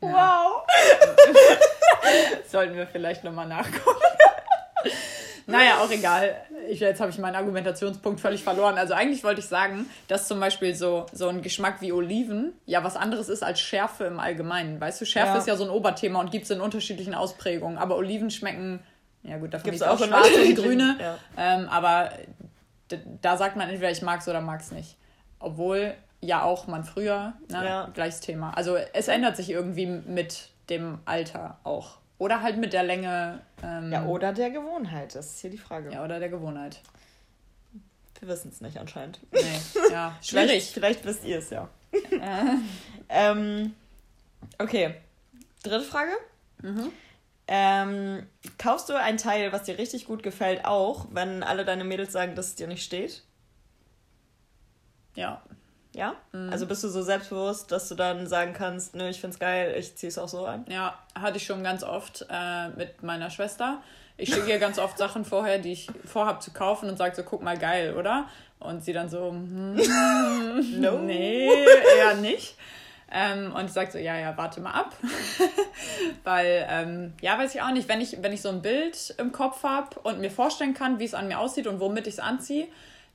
Wow. 0.00 0.66
Sollten 2.48 2.76
wir 2.76 2.86
vielleicht 2.86 3.22
nochmal 3.22 3.46
nachgucken. 3.46 4.02
Naja, 5.46 5.78
auch 5.78 5.90
egal. 5.90 6.34
Ich, 6.68 6.80
jetzt 6.80 7.00
habe 7.00 7.10
ich 7.10 7.18
meinen 7.18 7.36
Argumentationspunkt 7.36 8.20
völlig 8.20 8.42
verloren. 8.42 8.78
Also 8.78 8.94
eigentlich 8.94 9.24
wollte 9.24 9.40
ich 9.40 9.46
sagen, 9.46 9.86
dass 10.08 10.28
zum 10.28 10.40
Beispiel 10.40 10.74
so, 10.74 11.06
so 11.12 11.28
ein 11.28 11.42
Geschmack 11.42 11.80
wie 11.80 11.92
Oliven 11.92 12.52
ja 12.66 12.84
was 12.84 12.96
anderes 12.96 13.28
ist 13.28 13.42
als 13.42 13.60
Schärfe 13.60 14.04
im 14.04 14.20
Allgemeinen. 14.20 14.80
Weißt 14.80 15.00
du, 15.00 15.04
Schärfe 15.04 15.32
ja. 15.32 15.38
ist 15.38 15.46
ja 15.46 15.56
so 15.56 15.64
ein 15.64 15.70
Oberthema 15.70 16.20
und 16.20 16.30
gibt 16.30 16.44
es 16.44 16.50
in 16.50 16.60
unterschiedlichen 16.60 17.14
Ausprägungen. 17.14 17.78
Aber 17.78 17.96
Oliven 17.96 18.30
schmecken, 18.30 18.80
ja 19.22 19.38
gut, 19.38 19.54
davon 19.54 19.64
gibt 19.70 19.76
es 19.76 19.82
auch, 19.82 20.00
auch 20.00 20.06
schwarze 20.06 20.42
und 20.42 20.54
grüne. 20.54 20.96
Ja. 21.00 21.18
Ähm, 21.36 21.68
aber 21.68 22.10
da 23.20 23.36
sagt 23.36 23.56
man 23.56 23.68
entweder 23.68 23.90
ich 23.90 24.02
mag 24.02 24.20
es 24.20 24.28
oder 24.28 24.40
mag 24.40 24.60
es 24.60 24.70
nicht. 24.72 24.96
Obwohl 25.38 25.94
ja 26.20 26.44
auch 26.44 26.66
man 26.66 26.84
früher, 26.84 27.34
ne? 27.48 27.64
Ja. 27.64 27.90
Gleiches 27.92 28.20
Thema. 28.20 28.52
Also 28.56 28.76
es 28.76 29.08
ändert 29.08 29.36
sich 29.36 29.50
irgendwie 29.50 29.86
mit 29.86 30.50
dem 30.70 31.00
Alter 31.04 31.58
auch. 31.64 31.98
Oder 32.22 32.40
halt 32.40 32.56
mit 32.56 32.72
der 32.72 32.84
Länge. 32.84 33.40
Ähm, 33.64 33.90
ja, 33.90 34.04
oder 34.06 34.32
der 34.32 34.50
Gewohnheit, 34.50 35.16
das 35.16 35.32
ist 35.32 35.40
hier 35.40 35.50
die 35.50 35.58
Frage. 35.58 35.90
Ja, 35.90 36.04
oder 36.04 36.20
der 36.20 36.28
Gewohnheit. 36.28 36.80
Wir 38.20 38.28
wissen 38.28 38.52
es 38.52 38.60
nicht 38.60 38.78
anscheinend. 38.78 39.18
Nee, 39.32 39.40
ja, 39.90 40.16
schwierig. 40.22 40.46
vielleicht, 40.46 40.72
vielleicht 40.72 41.04
wisst 41.04 41.24
ihr 41.24 41.38
es 41.40 41.50
ja. 41.50 41.68
ähm, 43.08 43.74
okay, 44.60 44.94
dritte 45.64 45.84
Frage. 45.84 46.12
Mhm. 46.62 46.92
Ähm, 47.48 48.26
kaufst 48.56 48.88
du 48.88 48.94
ein 48.94 49.16
Teil, 49.16 49.52
was 49.52 49.64
dir 49.64 49.76
richtig 49.76 50.04
gut 50.04 50.22
gefällt, 50.22 50.64
auch, 50.64 51.08
wenn 51.10 51.42
alle 51.42 51.64
deine 51.64 51.82
Mädels 51.82 52.12
sagen, 52.12 52.36
dass 52.36 52.50
es 52.50 52.54
dir 52.54 52.68
nicht 52.68 52.84
steht? 52.84 53.24
Ja. 55.16 55.42
Ja? 55.94 56.14
Mhm. 56.32 56.50
Also 56.50 56.66
bist 56.66 56.82
du 56.84 56.88
so 56.88 57.02
selbstbewusst, 57.02 57.70
dass 57.70 57.88
du 57.88 57.94
dann 57.94 58.26
sagen 58.26 58.52
kannst, 58.52 58.94
nö, 58.94 59.08
ich 59.08 59.20
find's 59.20 59.38
geil, 59.38 59.74
ich 59.78 59.94
zieh's 59.96 60.18
auch 60.18 60.28
so 60.28 60.46
an? 60.46 60.64
Ja, 60.68 60.98
hatte 61.14 61.36
ich 61.36 61.44
schon 61.44 61.62
ganz 61.62 61.82
oft 61.84 62.26
äh, 62.30 62.68
mit 62.70 63.02
meiner 63.02 63.30
Schwester. 63.30 63.82
Ich 64.16 64.32
schicke 64.32 64.50
ihr 64.50 64.58
ganz 64.58 64.78
oft 64.78 64.98
Sachen 64.98 65.24
vorher, 65.24 65.58
die 65.58 65.72
ich 65.72 65.88
vorhab 66.04 66.42
zu 66.42 66.52
kaufen 66.52 66.88
und 66.88 66.96
sage 66.96 67.14
so, 67.14 67.22
guck 67.22 67.42
mal, 67.42 67.58
geil, 67.58 67.96
oder? 67.96 68.28
Und 68.58 68.84
sie 68.84 68.92
dann 68.92 69.08
so, 69.08 69.30
hm, 69.30 69.74
no. 70.80 70.98
nee, 70.98 71.48
eher 71.96 72.14
nicht. 72.14 72.54
Ähm, 73.14 73.52
und 73.54 73.70
sagt 73.70 73.92
so, 73.92 73.98
ja, 73.98 74.16
ja, 74.16 74.34
warte 74.38 74.60
mal 74.60 74.72
ab. 74.72 74.96
Weil, 76.24 76.66
ähm, 76.70 77.12
ja, 77.20 77.38
weiß 77.38 77.54
ich 77.54 77.60
auch 77.60 77.72
nicht, 77.72 77.88
wenn 77.88 78.00
ich, 78.00 78.22
wenn 78.22 78.32
ich 78.32 78.40
so 78.40 78.48
ein 78.48 78.62
Bild 78.62 79.14
im 79.18 79.32
Kopf 79.32 79.64
habe 79.64 79.98
und 80.00 80.20
mir 80.20 80.30
vorstellen 80.30 80.72
kann, 80.72 80.98
wie 80.98 81.04
es 81.04 81.12
an 81.12 81.28
mir 81.28 81.38
aussieht 81.38 81.66
und 81.66 81.80
womit 81.80 82.06
ich 82.06 82.14
es 82.14 82.20
anziehe, 82.20 82.68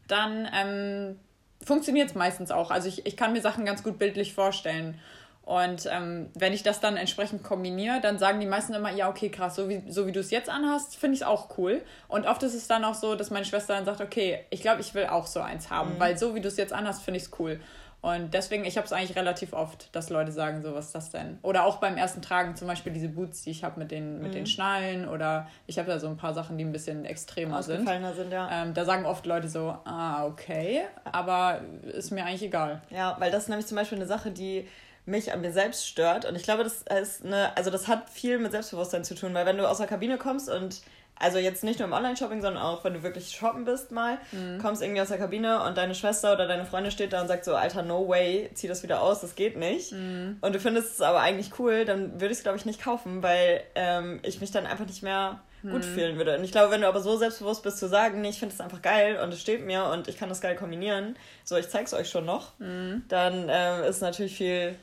dann 0.07 0.47
ähm, 0.53 1.19
funktioniert 1.63 2.09
es 2.09 2.15
meistens 2.15 2.51
auch. 2.51 2.71
Also 2.71 2.87
ich, 2.87 3.05
ich 3.05 3.17
kann 3.17 3.33
mir 3.33 3.41
Sachen 3.41 3.65
ganz 3.65 3.83
gut 3.83 3.97
bildlich 3.99 4.33
vorstellen. 4.33 4.99
Und 5.47 5.87
ähm, 5.89 6.29
wenn 6.35 6.51
ich 6.51 6.61
das 6.61 6.81
dann 6.81 6.97
entsprechend 6.97 7.41
kombiniere, 7.41 8.01
dann 8.01 8.19
sagen 8.19 8.41
die 8.41 8.45
meisten 8.45 8.73
immer, 8.73 8.91
ja, 8.91 9.09
okay, 9.09 9.29
krass, 9.29 9.55
so 9.55 9.69
wie, 9.69 9.81
so 9.87 10.05
wie 10.05 10.11
du 10.11 10.19
es 10.19 10.29
jetzt 10.29 10.49
anhast, 10.49 10.97
finde 10.97 11.15
ich 11.15 11.21
es 11.21 11.25
auch 11.25 11.57
cool. 11.57 11.81
Und 12.09 12.27
oft 12.27 12.43
ist 12.43 12.53
es 12.53 12.67
dann 12.67 12.83
auch 12.83 12.95
so, 12.95 13.15
dass 13.15 13.29
meine 13.29 13.45
Schwester 13.45 13.73
dann 13.73 13.85
sagt, 13.85 14.01
okay, 14.01 14.39
ich 14.49 14.59
glaube, 14.59 14.81
ich 14.81 14.93
will 14.93 15.05
auch 15.05 15.25
so 15.25 15.39
eins 15.39 15.69
haben, 15.69 15.93
mhm. 15.93 15.99
weil 15.99 16.17
so 16.17 16.35
wie 16.35 16.41
du 16.41 16.49
es 16.49 16.57
jetzt 16.57 16.73
anhast, 16.73 17.01
finde 17.01 17.19
ich 17.19 17.23
es 17.23 17.39
cool. 17.39 17.61
Und 18.01 18.33
deswegen, 18.33 18.63
ich 18.63 18.77
habe 18.77 18.85
es 18.85 18.93
eigentlich 18.93 19.17
relativ 19.17 19.53
oft, 19.53 19.93
dass 19.95 20.09
Leute 20.09 20.31
sagen, 20.31 20.61
so, 20.61 20.73
was 20.73 20.87
ist 20.87 20.95
das 20.95 21.09
denn? 21.09 21.39
Oder 21.41 21.65
auch 21.65 21.77
beim 21.77 21.97
ersten 21.97 22.21
Tragen, 22.21 22.55
zum 22.55 22.67
Beispiel 22.67 22.93
diese 22.93 23.09
Boots, 23.09 23.41
die 23.41 23.49
ich 23.49 23.63
habe 23.63 23.79
mit 23.79 23.91
den, 23.91 24.21
mit 24.21 24.35
den 24.35 24.41
mhm. 24.41 24.47
Schnallen 24.47 25.09
oder 25.09 25.47
ich 25.65 25.79
habe 25.79 25.89
da 25.89 25.99
so 25.99 26.07
ein 26.07 26.15
paar 26.15 26.33
Sachen, 26.33 26.57
die 26.57 26.63
ein 26.63 26.71
bisschen 26.71 27.05
extremer 27.05 27.63
sind. 27.63 27.87
sind 28.13 28.31
ja. 28.31 28.49
Ähm, 28.51 28.73
da 28.73 28.85
sagen 28.85 29.05
oft 29.05 29.25
Leute 29.25 29.49
so, 29.49 29.75
ah, 29.83 30.25
okay, 30.25 30.83
aber 31.05 31.61
ist 31.83 32.11
mir 32.11 32.23
eigentlich 32.23 32.43
egal. 32.43 32.81
Ja, 32.91 33.15
weil 33.19 33.31
das 33.31 33.43
ist 33.43 33.49
nämlich 33.49 33.67
zum 33.67 33.77
Beispiel 33.77 33.97
eine 33.97 34.07
Sache, 34.07 34.31
die 34.31 34.67
mich 35.07 35.33
an 35.33 35.41
mir 35.41 35.51
selbst 35.51 35.87
stört. 35.87 36.25
Und 36.25 36.35
ich 36.35 36.43
glaube, 36.43 36.63
das 36.63 36.83
ist 37.01 37.25
eine, 37.25 37.55
also 37.57 37.71
das 37.71 37.87
hat 37.87 38.09
viel 38.09 38.37
mit 38.39 38.51
Selbstbewusstsein 38.51 39.03
zu 39.05 39.15
tun, 39.15 39.33
weil 39.33 39.45
wenn 39.45 39.57
du 39.57 39.67
aus 39.67 39.77
der 39.77 39.87
Kabine 39.87 40.17
kommst 40.17 40.49
und 40.49 40.81
also 41.19 41.37
jetzt 41.37 41.63
nicht 41.63 41.79
nur 41.79 41.87
im 41.87 41.93
Online-Shopping, 41.93 42.41
sondern 42.41 42.61
auch 42.61 42.83
wenn 42.83 42.93
du 42.93 43.03
wirklich 43.03 43.29
shoppen 43.31 43.65
bist 43.65 43.91
mal, 43.91 44.17
mhm. 44.31 44.59
kommst 44.59 44.81
irgendwie 44.81 45.01
aus 45.01 45.09
der 45.09 45.17
Kabine 45.17 45.63
und 45.63 45.77
deine 45.77 45.95
Schwester 45.95 46.33
oder 46.33 46.47
deine 46.47 46.65
Freundin 46.65 46.91
steht 46.91 47.13
da 47.13 47.21
und 47.21 47.27
sagt 47.27 47.45
so, 47.45 47.55
Alter, 47.55 47.83
no 47.83 48.07
way, 48.07 48.49
zieh 48.53 48.67
das 48.67 48.83
wieder 48.83 49.01
aus, 49.01 49.21
das 49.21 49.35
geht 49.35 49.57
nicht. 49.57 49.91
Mhm. 49.91 50.37
Und 50.41 50.53
du 50.53 50.59
findest 50.59 50.93
es 50.93 51.01
aber 51.01 51.19
eigentlich 51.19 51.59
cool, 51.59 51.85
dann 51.85 52.13
würde 52.13 52.27
ich 52.27 52.39
es, 52.39 52.43
glaube 52.43 52.57
ich, 52.57 52.65
nicht 52.65 52.81
kaufen, 52.81 53.23
weil 53.23 53.61
ähm, 53.75 54.19
ich 54.23 54.41
mich 54.41 54.51
dann 54.51 54.65
einfach 54.65 54.85
nicht 54.85 55.03
mehr 55.03 55.41
gut 55.63 55.85
mhm. 55.85 55.93
fühlen 55.93 56.17
würde. 56.17 56.37
Und 56.37 56.43
ich 56.43 56.51
glaube, 56.51 56.71
wenn 56.71 56.81
du 56.81 56.87
aber 56.87 57.01
so 57.01 57.17
selbstbewusst 57.17 57.63
bist 57.63 57.79
zu 57.79 57.87
sagen, 57.87 58.21
nee, 58.21 58.29
ich 58.29 58.39
finde 58.39 58.53
es 58.53 58.61
einfach 58.61 58.81
geil 58.81 59.19
und 59.21 59.33
es 59.33 59.41
steht 59.41 59.65
mir 59.65 59.85
und 59.85 60.07
ich 60.07 60.17
kann 60.17 60.29
das 60.29 60.41
geil 60.41 60.55
kombinieren, 60.55 61.15
so 61.43 61.57
ich 61.57 61.69
zeig's 61.69 61.93
euch 61.93 62.09
schon 62.09 62.25
noch, 62.25 62.57
mhm. 62.59 63.03
dann 63.07 63.49
äh, 63.49 63.89
ist 63.89 64.01
natürlich 64.01 64.37
viel 64.37 64.75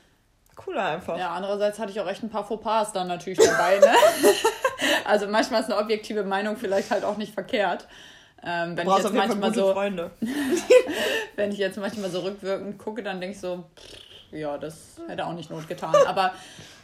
cooler 0.56 0.84
einfach. 0.84 1.18
Ja, 1.18 1.32
andererseits 1.32 1.78
hatte 1.78 1.92
ich 1.92 2.00
auch 2.00 2.08
echt 2.08 2.23
ein 2.23 2.30
paar 2.30 2.44
Fauxpas 2.44 2.92
dann 2.92 3.08
natürlich 3.08 3.38
dabei, 3.38 3.78
ne? 3.78 3.94
also 5.04 5.26
manchmal 5.26 5.61
ist 5.61 5.70
eine 5.70 5.80
objektive 5.80 6.25
Meinung 6.25 6.56
vielleicht 6.56 6.90
halt 6.90 7.04
auch 7.04 7.16
nicht 7.16 7.34
verkehrt. 7.34 7.87
Ähm, 8.42 8.76
wenn 8.76 8.87
ich 8.87 8.96
jetzt 8.96 9.12
manchmal 9.12 9.54
so, 9.54 9.73
Freunde. 9.73 10.11
wenn 11.37 11.50
ich 11.50 11.58
jetzt 11.58 11.78
manchmal 11.78 12.11
so 12.11 12.20
rückwirkend 12.20 12.78
gucke, 12.78 13.02
dann 13.02 13.20
denke 13.20 13.34
ich 13.34 13.40
so, 13.40 13.64
ja, 14.32 14.58
das 14.58 15.00
hätte 15.08 15.26
auch 15.26 15.32
nicht 15.32 15.50
Not 15.50 15.66
getan. 15.66 15.94
Aber 16.06 16.32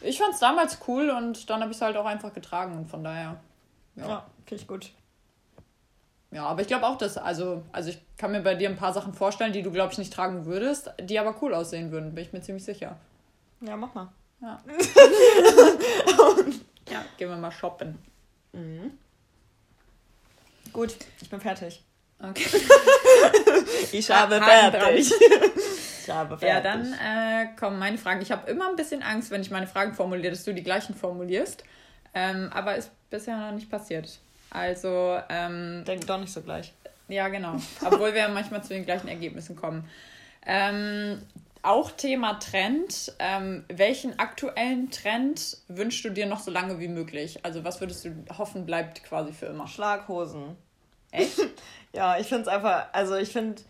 ich 0.01 0.17
fand 0.17 0.33
es 0.33 0.39
damals 0.39 0.79
cool 0.87 1.09
und 1.09 1.49
dann 1.49 1.61
habe 1.61 1.71
ich 1.71 1.77
es 1.77 1.81
halt 1.81 1.97
auch 1.97 2.05
einfach 2.05 2.33
getragen 2.33 2.77
und 2.77 2.89
von 2.89 3.03
daher. 3.03 3.39
Ja, 3.95 4.07
ja 4.07 4.25
finde 4.45 4.61
ich 4.61 4.67
gut. 4.67 4.91
Ja, 6.31 6.45
aber 6.45 6.61
ich 6.61 6.67
glaube 6.67 6.87
auch, 6.87 6.97
dass, 6.97 7.17
also, 7.17 7.61
also 7.73 7.89
ich 7.89 8.01
kann 8.17 8.31
mir 8.31 8.41
bei 8.41 8.55
dir 8.55 8.69
ein 8.69 8.77
paar 8.77 8.93
Sachen 8.93 9.13
vorstellen, 9.13 9.51
die 9.51 9.63
du, 9.63 9.71
glaube 9.71 9.91
ich, 9.91 9.97
nicht 9.97 10.13
tragen 10.13 10.45
würdest, 10.45 10.89
die 11.01 11.19
aber 11.19 11.35
cool 11.41 11.53
aussehen 11.53 11.91
würden, 11.91 12.15
bin 12.15 12.23
ich 12.23 12.31
mir 12.31 12.41
ziemlich 12.41 12.63
sicher. 12.63 12.95
Ja, 13.61 13.77
mach 13.77 13.93
mal. 13.93 14.09
Ja. 14.41 14.59
ja, 16.89 17.05
gehen 17.17 17.29
wir 17.29 17.37
mal 17.37 17.51
shoppen. 17.51 17.97
Mhm. 18.53 18.97
Gut, 20.73 20.95
ich 21.21 21.29
bin 21.29 21.39
fertig. 21.39 21.83
Okay. 22.19 22.45
ich 23.91 24.11
habe 24.11 24.41
fertig. 24.41 25.11
ich 25.11 26.09
habe 26.09 26.37
fertig. 26.37 26.47
Ja, 26.47 26.61
dann 26.61 26.93
äh, 26.93 27.55
kommen 27.55 27.79
meine 27.79 27.97
Fragen. 27.97 28.21
Ich 28.21 28.31
habe 28.31 28.49
immer 28.49 28.69
ein 28.69 28.75
bisschen 28.75 29.01
Angst, 29.03 29.31
wenn 29.31 29.41
ich 29.41 29.51
meine 29.51 29.67
Fragen 29.67 29.93
formuliere, 29.93 30.31
dass 30.31 30.43
du 30.43 30.53
die 30.53 30.63
gleichen 30.63 30.95
formulierst. 30.95 31.63
Ähm, 32.13 32.49
aber 32.53 32.75
ist 32.75 32.91
bisher 33.09 33.37
noch 33.37 33.51
nicht 33.51 33.69
passiert. 33.69 34.19
Also. 34.49 35.19
Ähm, 35.29 35.83
Denk 35.85 36.05
doch 36.07 36.19
nicht 36.19 36.33
so 36.33 36.41
gleich. 36.41 36.73
Ja, 37.07 37.27
genau. 37.27 37.59
Obwohl 37.83 38.13
wir 38.13 38.27
manchmal 38.29 38.63
zu 38.63 38.69
den 38.69 38.85
gleichen 38.85 39.07
Ergebnissen 39.07 39.55
kommen. 39.55 39.89
Ähm, 40.45 41.21
auch 41.63 41.91
Thema 41.91 42.35
Trend. 42.35 43.13
Ähm, 43.19 43.65
welchen 43.67 44.19
aktuellen 44.19 44.91
Trend 44.91 45.57
wünschst 45.67 46.03
du 46.05 46.09
dir 46.09 46.25
noch 46.25 46.39
so 46.39 46.51
lange 46.51 46.79
wie 46.79 46.87
möglich? 46.87 47.39
Also 47.43 47.63
was 47.63 47.81
würdest 47.81 48.05
du 48.05 48.25
hoffen, 48.37 48.65
bleibt 48.65 49.03
quasi 49.03 49.33
für 49.33 49.47
immer? 49.47 49.67
Schlaghosen. 49.67 50.55
Echt? 51.11 51.37
ja, 51.93 52.17
ich 52.17 52.27
finde 52.27 52.43
es 52.43 52.47
einfach, 52.47 52.87
also 52.93 53.15
ich 53.15 53.29
finde, 53.29 53.61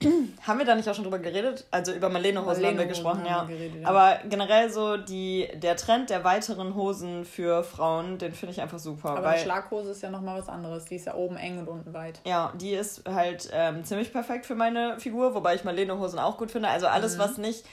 haben 0.46 0.58
wir 0.58 0.66
da 0.66 0.74
nicht 0.74 0.88
auch 0.88 0.94
schon 0.94 1.04
drüber 1.04 1.18
geredet? 1.18 1.66
Also 1.70 1.92
über 1.92 2.08
Marlene 2.08 2.40
Hosen 2.40 2.62
Marlene 2.62 2.68
haben 2.68 2.78
wir 2.78 2.86
gesprochen, 2.86 3.26
ja. 3.26 3.44
Geredet, 3.44 3.82
ja. 3.82 3.88
Aber 3.88 4.18
generell 4.28 4.70
so 4.70 4.96
die, 4.96 5.48
der 5.54 5.76
Trend 5.76 6.10
der 6.10 6.22
weiteren 6.22 6.74
Hosen 6.74 7.24
für 7.24 7.64
Frauen, 7.64 8.18
den 8.18 8.32
finde 8.32 8.52
ich 8.52 8.60
einfach 8.60 8.78
super. 8.78 9.10
Aber 9.10 9.24
weil, 9.24 9.38
Schlaghose 9.38 9.90
ist 9.90 10.02
ja 10.02 10.10
nochmal 10.10 10.38
was 10.38 10.48
anderes. 10.48 10.84
Die 10.84 10.96
ist 10.96 11.06
ja 11.06 11.14
oben 11.14 11.36
eng 11.36 11.58
und 11.58 11.68
unten 11.68 11.92
weit. 11.94 12.20
Ja, 12.24 12.52
die 12.54 12.72
ist 12.72 13.08
halt 13.08 13.50
ähm, 13.52 13.84
ziemlich 13.84 14.12
perfekt 14.12 14.46
für 14.46 14.54
meine 14.54 15.00
Figur, 15.00 15.34
wobei 15.34 15.56
ich 15.56 15.64
Marlene 15.64 15.98
Hosen 15.98 16.18
auch 16.20 16.38
gut 16.38 16.52
finde. 16.52 16.68
Also 16.68 16.86
alles, 16.86 17.16
mhm. 17.16 17.20
was 17.20 17.38
nicht 17.38 17.64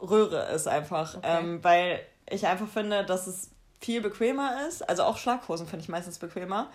Röhre 0.00 0.50
ist 0.54 0.68
einfach. 0.68 1.16
Okay. 1.16 1.26
Ähm, 1.38 1.64
weil 1.64 2.00
ich 2.28 2.46
einfach 2.46 2.68
finde, 2.68 3.04
dass 3.04 3.26
es 3.26 3.50
viel 3.80 4.02
bequemer 4.02 4.66
ist. 4.68 4.86
Also 4.86 5.04
auch 5.04 5.16
Schlaghosen 5.16 5.66
finde 5.66 5.82
ich 5.82 5.88
meistens 5.88 6.18
bequemer. 6.18 6.68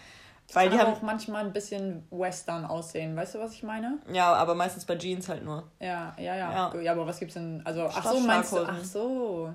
Weil 0.54 0.70
die 0.70 0.78
haben 0.78 0.94
auch 0.94 1.02
manchmal 1.02 1.44
ein 1.44 1.54
bisschen 1.54 2.08
Western 2.12 2.66
aussehen. 2.66 3.16
Weißt 3.16 3.36
du, 3.36 3.40
was 3.40 3.54
ich 3.54 3.64
meine? 3.64 3.98
Ja, 4.12 4.34
aber 4.34 4.56
meistens 4.56 4.86
bei 4.86 4.96
Jeans 4.96 5.28
halt 5.28 5.44
nur. 5.44 5.64
Ja, 5.80 6.16
ja, 6.18 6.36
ja. 6.36 6.72
Ja, 6.74 6.80
ja 6.80 6.92
aber 6.92 7.08
was 7.08 7.20
gibt's 7.20 7.34
denn? 7.34 7.62
Also, 7.66 7.90
ach 7.94 8.12
so, 8.12 8.20
meinst 8.20 8.52
du? 8.52 8.58
Ach 8.58 8.84
so. 8.84 9.54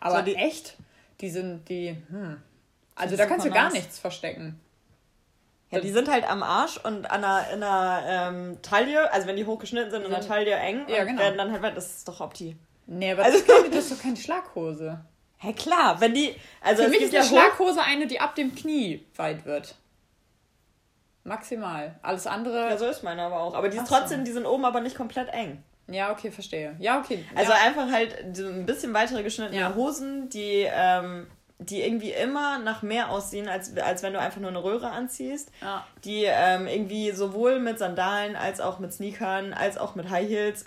Aber 0.00 0.18
so, 0.18 0.24
die, 0.24 0.36
echt? 0.36 0.76
Die 1.20 1.30
sind 1.30 1.68
die. 1.68 1.96
Hm. 2.10 2.40
Also 2.94 3.16
da 3.16 3.26
kannst 3.26 3.46
du 3.46 3.50
gar 3.50 3.64
nice. 3.64 3.74
nichts 3.74 3.98
verstecken. 3.98 4.60
Ja, 5.70 5.80
die 5.80 5.90
sind 5.90 6.08
halt 6.08 6.28
am 6.28 6.42
Arsch 6.42 6.78
und 6.78 7.10
an 7.10 7.20
der, 7.20 7.50
in 7.52 7.60
der 7.60 8.02
ähm, 8.06 8.62
Taille, 8.62 9.12
also 9.12 9.26
wenn 9.26 9.36
die 9.36 9.44
hochgeschnitten 9.44 9.90
sind, 9.90 10.02
in 10.02 10.10
der 10.10 10.22
Taille 10.22 10.52
eng 10.52 10.86
ja, 10.88 11.02
und 11.02 11.08
genau. 11.08 11.20
werden 11.20 11.36
dann 11.36 11.52
halt, 11.52 11.76
das 11.76 11.98
ist 11.98 12.08
doch 12.08 12.20
Opti. 12.20 12.56
Nee, 12.86 13.12
aber 13.12 13.24
also, 13.24 13.38
das, 13.38 13.70
das 13.70 13.84
ist 13.84 13.92
doch 13.92 14.02
keine 14.02 14.16
Schlaghose. 14.16 15.04
Hä, 15.36 15.48
hey, 15.48 15.52
klar, 15.52 16.00
wenn 16.00 16.14
die, 16.14 16.34
also 16.62 16.84
Für 16.84 16.88
mich 16.88 17.02
ist 17.02 17.14
eine 17.14 17.22
Schlaghose 17.22 17.82
eine, 17.82 18.06
die 18.06 18.18
ab 18.18 18.34
dem 18.34 18.54
Knie 18.54 19.04
weit 19.16 19.44
wird. 19.44 19.74
Maximal. 21.28 21.94
Alles 22.02 22.26
andere. 22.26 22.70
Ja, 22.70 22.76
so 22.76 22.86
ist 22.86 23.02
meine 23.02 23.22
aber 23.22 23.40
auch. 23.40 23.54
Aber 23.54 23.68
die 23.68 23.76
ist 23.76 23.86
trotzdem, 23.86 24.24
die 24.24 24.32
sind 24.32 24.46
oben 24.46 24.64
aber 24.64 24.80
nicht 24.80 24.96
komplett 24.96 25.28
eng. 25.28 25.62
Ja, 25.90 26.12
okay, 26.12 26.30
verstehe. 26.30 26.76
Ja, 26.78 26.98
okay. 26.98 27.24
Also 27.34 27.52
ja. 27.52 27.58
einfach 27.64 27.90
halt 27.90 28.38
ein 28.38 28.66
bisschen 28.66 28.92
weitere 28.92 29.22
geschnittene 29.22 29.60
ja. 29.60 29.74
Hosen, 29.74 30.28
die, 30.28 30.66
ähm, 30.70 31.26
die 31.58 31.82
irgendwie 31.82 32.10
immer 32.10 32.58
nach 32.58 32.82
mehr 32.82 33.10
aussehen, 33.10 33.48
als, 33.48 33.76
als 33.78 34.02
wenn 34.02 34.12
du 34.12 34.20
einfach 34.20 34.40
nur 34.40 34.50
eine 34.50 34.62
Röhre 34.62 34.90
anziehst. 34.90 35.50
Ja. 35.62 35.86
Die 36.04 36.24
ähm, 36.24 36.66
irgendwie 36.66 37.12
sowohl 37.12 37.58
mit 37.58 37.78
Sandalen 37.78 38.36
als 38.36 38.60
auch 38.60 38.78
mit 38.78 38.92
Sneakern, 38.92 39.54
als 39.54 39.78
auch 39.78 39.94
mit 39.94 40.10
High 40.10 40.28
Heels 40.28 40.66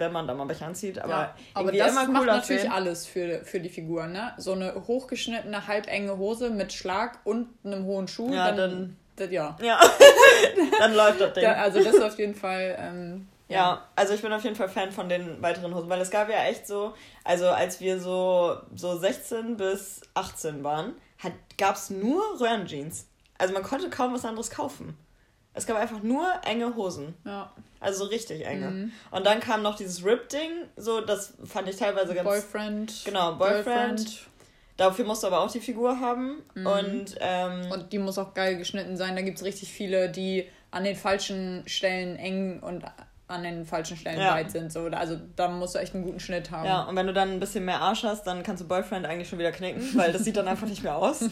wenn 0.00 0.12
man 0.12 0.26
da 0.26 0.34
mal 0.34 0.48
welche 0.48 0.64
anzieht. 0.64 0.98
Aber, 0.98 1.12
ja, 1.12 1.34
aber 1.54 1.72
das 1.72 1.92
immer 1.92 2.08
macht 2.08 2.26
natürlich 2.26 2.62
sehen. 2.62 2.72
alles 2.72 3.06
für, 3.06 3.44
für 3.44 3.60
die 3.60 3.68
Figur, 3.68 4.06
ne? 4.06 4.32
So 4.38 4.52
eine 4.52 4.74
hochgeschnittene, 4.88 5.66
halbenge 5.66 6.16
Hose 6.16 6.50
mit 6.50 6.72
Schlag 6.72 7.20
und 7.24 7.48
einem 7.64 7.84
hohen 7.84 8.08
Schuh. 8.08 8.32
Ja, 8.32 8.50
dann, 8.50 8.56
dann 8.56 8.96
das, 9.20 9.30
ja. 9.30 9.56
Ja, 9.62 9.80
dann 10.78 10.94
läuft 10.94 11.20
das 11.20 11.32
Ding. 11.34 11.44
Da, 11.44 11.52
also 11.54 11.82
das 11.82 12.00
auf 12.00 12.18
jeden 12.18 12.34
Fall. 12.34 12.76
Ähm, 12.78 13.28
ja. 13.48 13.56
ja. 13.56 13.88
also 13.96 14.14
ich 14.14 14.22
bin 14.22 14.32
auf 14.32 14.44
jeden 14.44 14.56
Fall 14.56 14.68
Fan 14.68 14.92
von 14.92 15.08
den 15.08 15.40
weiteren 15.42 15.74
Hosen, 15.74 15.88
weil 15.88 16.00
es 16.00 16.10
gab 16.10 16.28
ja 16.28 16.44
echt 16.44 16.66
so, 16.66 16.94
also 17.24 17.48
als 17.48 17.80
wir 17.80 18.00
so, 18.00 18.56
so 18.74 18.96
16 18.96 19.56
bis 19.56 20.00
18 20.14 20.64
waren, 20.64 20.94
gab 21.58 21.76
es 21.76 21.90
nur 21.90 22.40
Röhrenjeans. 22.40 23.06
Also 23.38 23.52
man 23.54 23.62
konnte 23.62 23.90
kaum 23.90 24.14
was 24.14 24.24
anderes 24.24 24.50
kaufen. 24.50 24.96
Es 25.52 25.66
gab 25.66 25.76
einfach 25.76 26.02
nur 26.02 26.26
enge 26.44 26.74
Hosen. 26.76 27.14
Ja. 27.24 27.52
Also 27.80 28.04
so 28.04 28.10
richtig 28.10 28.46
enge. 28.46 28.70
Mhm. 28.70 28.92
Und 29.10 29.26
dann 29.26 29.40
kam 29.40 29.62
noch 29.62 29.76
dieses 29.76 30.04
Rip-Ding, 30.04 30.50
so 30.76 31.00
das 31.00 31.34
fand 31.44 31.68
ich 31.68 31.76
teilweise 31.76 32.14
ganz. 32.14 32.28
Boyfriend. 32.28 33.02
Genau, 33.04 33.34
Boyfriend. 33.34 33.64
Girlfriend. 33.64 34.29
Dafür 34.80 35.04
musst 35.04 35.22
du 35.22 35.26
aber 35.26 35.40
auch 35.40 35.50
die 35.50 35.60
Figur 35.60 36.00
haben. 36.00 36.38
Mhm. 36.54 36.66
Und, 36.66 37.14
ähm, 37.20 37.70
und 37.70 37.92
die 37.92 37.98
muss 37.98 38.16
auch 38.16 38.32
geil 38.32 38.56
geschnitten 38.56 38.96
sein. 38.96 39.14
Da 39.14 39.20
gibt 39.20 39.36
es 39.36 39.44
richtig 39.44 39.70
viele, 39.70 40.08
die 40.08 40.48
an 40.70 40.84
den 40.84 40.96
falschen 40.96 41.64
Stellen 41.66 42.16
eng 42.16 42.60
und 42.60 42.82
an 43.28 43.42
den 43.42 43.66
falschen 43.66 43.98
Stellen 43.98 44.18
ja. 44.18 44.32
weit 44.32 44.50
sind. 44.50 44.72
So. 44.72 44.86
Also 44.86 45.18
da 45.36 45.48
musst 45.48 45.74
du 45.74 45.80
echt 45.80 45.94
einen 45.94 46.04
guten 46.04 46.18
Schnitt 46.18 46.50
haben. 46.50 46.64
Ja, 46.64 46.84
und 46.84 46.96
wenn 46.96 47.06
du 47.06 47.12
dann 47.12 47.30
ein 47.30 47.40
bisschen 47.40 47.66
mehr 47.66 47.82
Arsch 47.82 48.04
hast, 48.04 48.26
dann 48.26 48.42
kannst 48.42 48.62
du 48.62 48.68
Boyfriend 48.68 49.04
eigentlich 49.04 49.28
schon 49.28 49.38
wieder 49.38 49.52
knicken, 49.52 49.86
weil 49.96 50.12
das 50.12 50.24
sieht 50.24 50.38
dann 50.38 50.48
einfach 50.48 50.66
nicht 50.66 50.82
mehr 50.82 50.96
aus. 50.96 51.26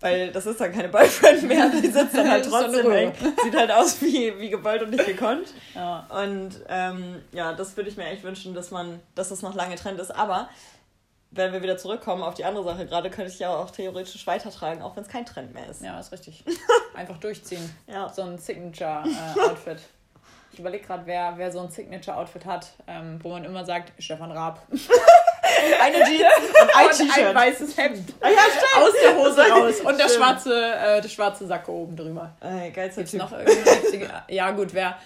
Weil 0.00 0.32
das 0.32 0.46
ist 0.46 0.58
dann 0.58 0.72
keine 0.72 0.88
Boyfriend 0.88 1.42
mehr, 1.42 1.68
die 1.68 1.88
sitzt 1.88 2.16
dann 2.16 2.30
halt 2.30 2.46
trotzdem 2.50 2.90
eng. 2.90 3.12
Sieht 3.44 3.54
halt 3.54 3.70
aus 3.70 4.00
wie, 4.00 4.32
wie 4.38 4.48
gewollt 4.48 4.82
und 4.82 4.92
nicht 4.92 5.04
gekonnt. 5.04 5.52
Ja. 5.74 6.06
Und 6.08 6.52
ähm, 6.70 7.16
ja, 7.32 7.52
das 7.52 7.76
würde 7.76 7.90
ich 7.90 7.98
mir 7.98 8.06
echt 8.06 8.22
wünschen, 8.22 8.54
dass 8.54 8.70
man, 8.70 9.00
dass 9.14 9.28
das 9.28 9.42
noch 9.42 9.54
lange 9.54 9.74
Trend 9.74 10.00
ist. 10.00 10.10
Aber 10.10 10.48
wenn 11.30 11.52
wir 11.52 11.62
wieder 11.62 11.76
zurückkommen 11.76 12.22
auf 12.22 12.34
die 12.34 12.44
andere 12.44 12.64
Sache, 12.64 12.86
gerade 12.86 13.10
könnte 13.10 13.30
ich 13.30 13.38
ja 13.38 13.54
auch 13.54 13.70
theoretisch 13.70 14.26
weitertragen, 14.26 14.82
auch 14.82 14.96
wenn 14.96 15.02
es 15.02 15.08
kein 15.08 15.26
Trend 15.26 15.52
mehr 15.52 15.68
ist. 15.68 15.82
Ja, 15.82 15.98
ist 16.00 16.12
richtig. 16.12 16.44
Einfach 16.94 17.18
durchziehen. 17.18 17.74
Ja. 17.86 18.08
So 18.08 18.22
ein 18.22 18.38
Signature-Outfit. 18.38 19.78
Äh, 19.78 19.80
ich 20.52 20.58
überlege 20.58 20.86
gerade, 20.86 21.06
wer, 21.06 21.34
wer 21.36 21.52
so 21.52 21.60
ein 21.60 21.70
Signature-Outfit 21.70 22.46
hat, 22.46 22.68
ähm, 22.86 23.18
wo 23.22 23.30
man 23.30 23.44
immer 23.44 23.64
sagt, 23.64 23.92
Stefan 24.02 24.32
Raab. 24.32 24.62
Eine 25.82 26.04
Jeans 26.04 26.28
und 26.62 26.76
ein 26.76 26.90
T-Shirt. 26.90 27.26
ein 27.26 27.34
weißes 27.34 27.76
Hemd. 27.76 28.14
Ah, 28.20 28.28
ja, 28.28 28.38
stimmt. 28.42 28.86
Aus 28.86 28.92
der 29.02 29.16
Hose 29.16 29.50
raus. 29.50 29.80
Und 29.80 29.98
der 29.98 30.08
schwarze, 30.08 30.54
äh, 30.54 31.00
der 31.00 31.08
schwarze 31.08 31.46
Sack 31.46 31.68
oben 31.68 31.96
drüber. 31.96 32.36
Äh, 32.40 32.70
geilster 32.70 33.04
Typ. 33.04 33.20
noch 33.20 33.32
Ja 34.28 34.50
gut, 34.52 34.72
wer 34.74 34.98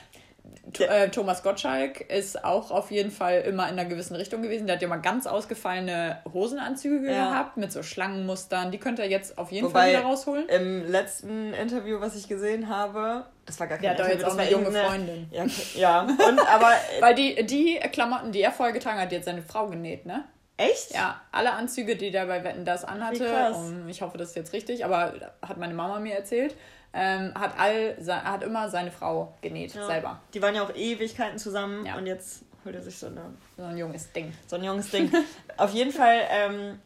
äh, 0.79 1.09
Thomas 1.11 1.43
Gottschalk 1.43 2.01
ist 2.01 2.45
auch 2.45 2.71
auf 2.71 2.91
jeden 2.91 3.11
Fall 3.11 3.43
immer 3.43 3.65
in 3.69 3.79
einer 3.79 3.85
gewissen 3.85 4.17
Richtung 4.17 4.43
gewesen. 4.43 4.67
Der 4.67 4.77
hat 4.77 4.83
ja 4.83 4.89
mal 4.89 4.97
ganz 4.97 5.27
ausgefallene 5.27 6.21
Hosenanzüge 6.33 7.11
ja. 7.11 7.31
gehabt 7.31 7.57
mit 7.57 7.73
so 7.73 7.83
Schlangenmustern. 7.83 8.71
Die 8.71 8.79
könnte 8.79 9.03
er 9.03 9.09
jetzt 9.09 9.39
auf 9.39 9.53
jeden 9.53 9.67
Wobei, 9.67 9.81
Fall 9.81 9.91
wieder 9.91 10.03
rausholen. 10.03 10.49
Im 10.49 10.91
letzten 10.91 11.53
Interview, 11.55 12.01
was 12.01 12.17
ich 12.17 12.29
gesehen 12.29 12.69
habe, 12.69 13.27
das 13.47 13.59
war 13.61 13.67
gar 13.67 13.79
kein 13.79 13.97
Der 13.97 14.05
hat 14.05 14.13
jetzt 14.13 14.25
auch 14.25 14.37
eine 14.37 14.51
junge 14.51 14.71
Freundin. 14.71 15.29
Ja, 15.31 15.47
ja. 15.75 16.01
Und, 16.03 16.41
aber, 16.49 16.73
Weil 17.01 17.15
die, 17.15 17.45
die 17.45 17.81
Klamotten, 17.93 18.33
die 18.33 18.41
er 18.41 18.53
vorher 18.53 18.73
getragen 18.73 19.01
hat, 19.01 19.13
jetzt 19.13 19.27
seine 19.27 19.43
Frau 19.43 19.67
genäht, 19.69 20.07
ne? 20.07 20.25
Echt? 20.57 20.95
Ja, 20.95 21.21
alle 21.33 21.53
Anzüge, 21.53 21.97
die 21.97 22.11
der 22.11 22.27
bei 22.27 22.45
Wetten 22.45 22.65
das 22.65 22.85
anhatte, 22.85 23.53
um, 23.55 23.89
ich 23.89 24.03
hoffe, 24.03 24.19
das 24.19 24.31
ist 24.31 24.37
jetzt 24.37 24.53
richtig, 24.53 24.85
aber 24.85 25.15
hat 25.41 25.57
meine 25.57 25.75
Mama 25.75 25.99
mir 25.99 26.15
erzählt, 26.15 26.55
ähm, 26.93 27.33
hat, 27.35 27.59
all, 27.59 27.97
hat 28.07 28.43
immer 28.43 28.69
seine 28.69 28.91
Frau 28.91 29.35
genäht, 29.41 29.75
ja. 29.75 29.87
selber. 29.87 30.21
Die 30.35 30.43
waren 30.43 30.55
ja 30.55 30.63
auch 30.63 30.75
Ewigkeiten 30.75 31.39
zusammen 31.39 31.87
ja. 31.87 31.97
und 31.97 32.07
jetzt 32.07 32.43
holt 32.65 32.75
er 32.75 32.83
sich 32.83 32.99
so, 32.99 33.07
eine, 33.07 33.35
so 33.57 33.65
ein 33.65 33.77
junges 33.77 34.13
Ding. 34.13 34.33
So 34.47 34.57
ein 34.57 34.65
junges 34.65 34.91
Ding. 34.91 35.11
Auf 35.57 35.73
jeden 35.73 35.93
Fall, 35.93 36.21
ähm, 36.31 36.79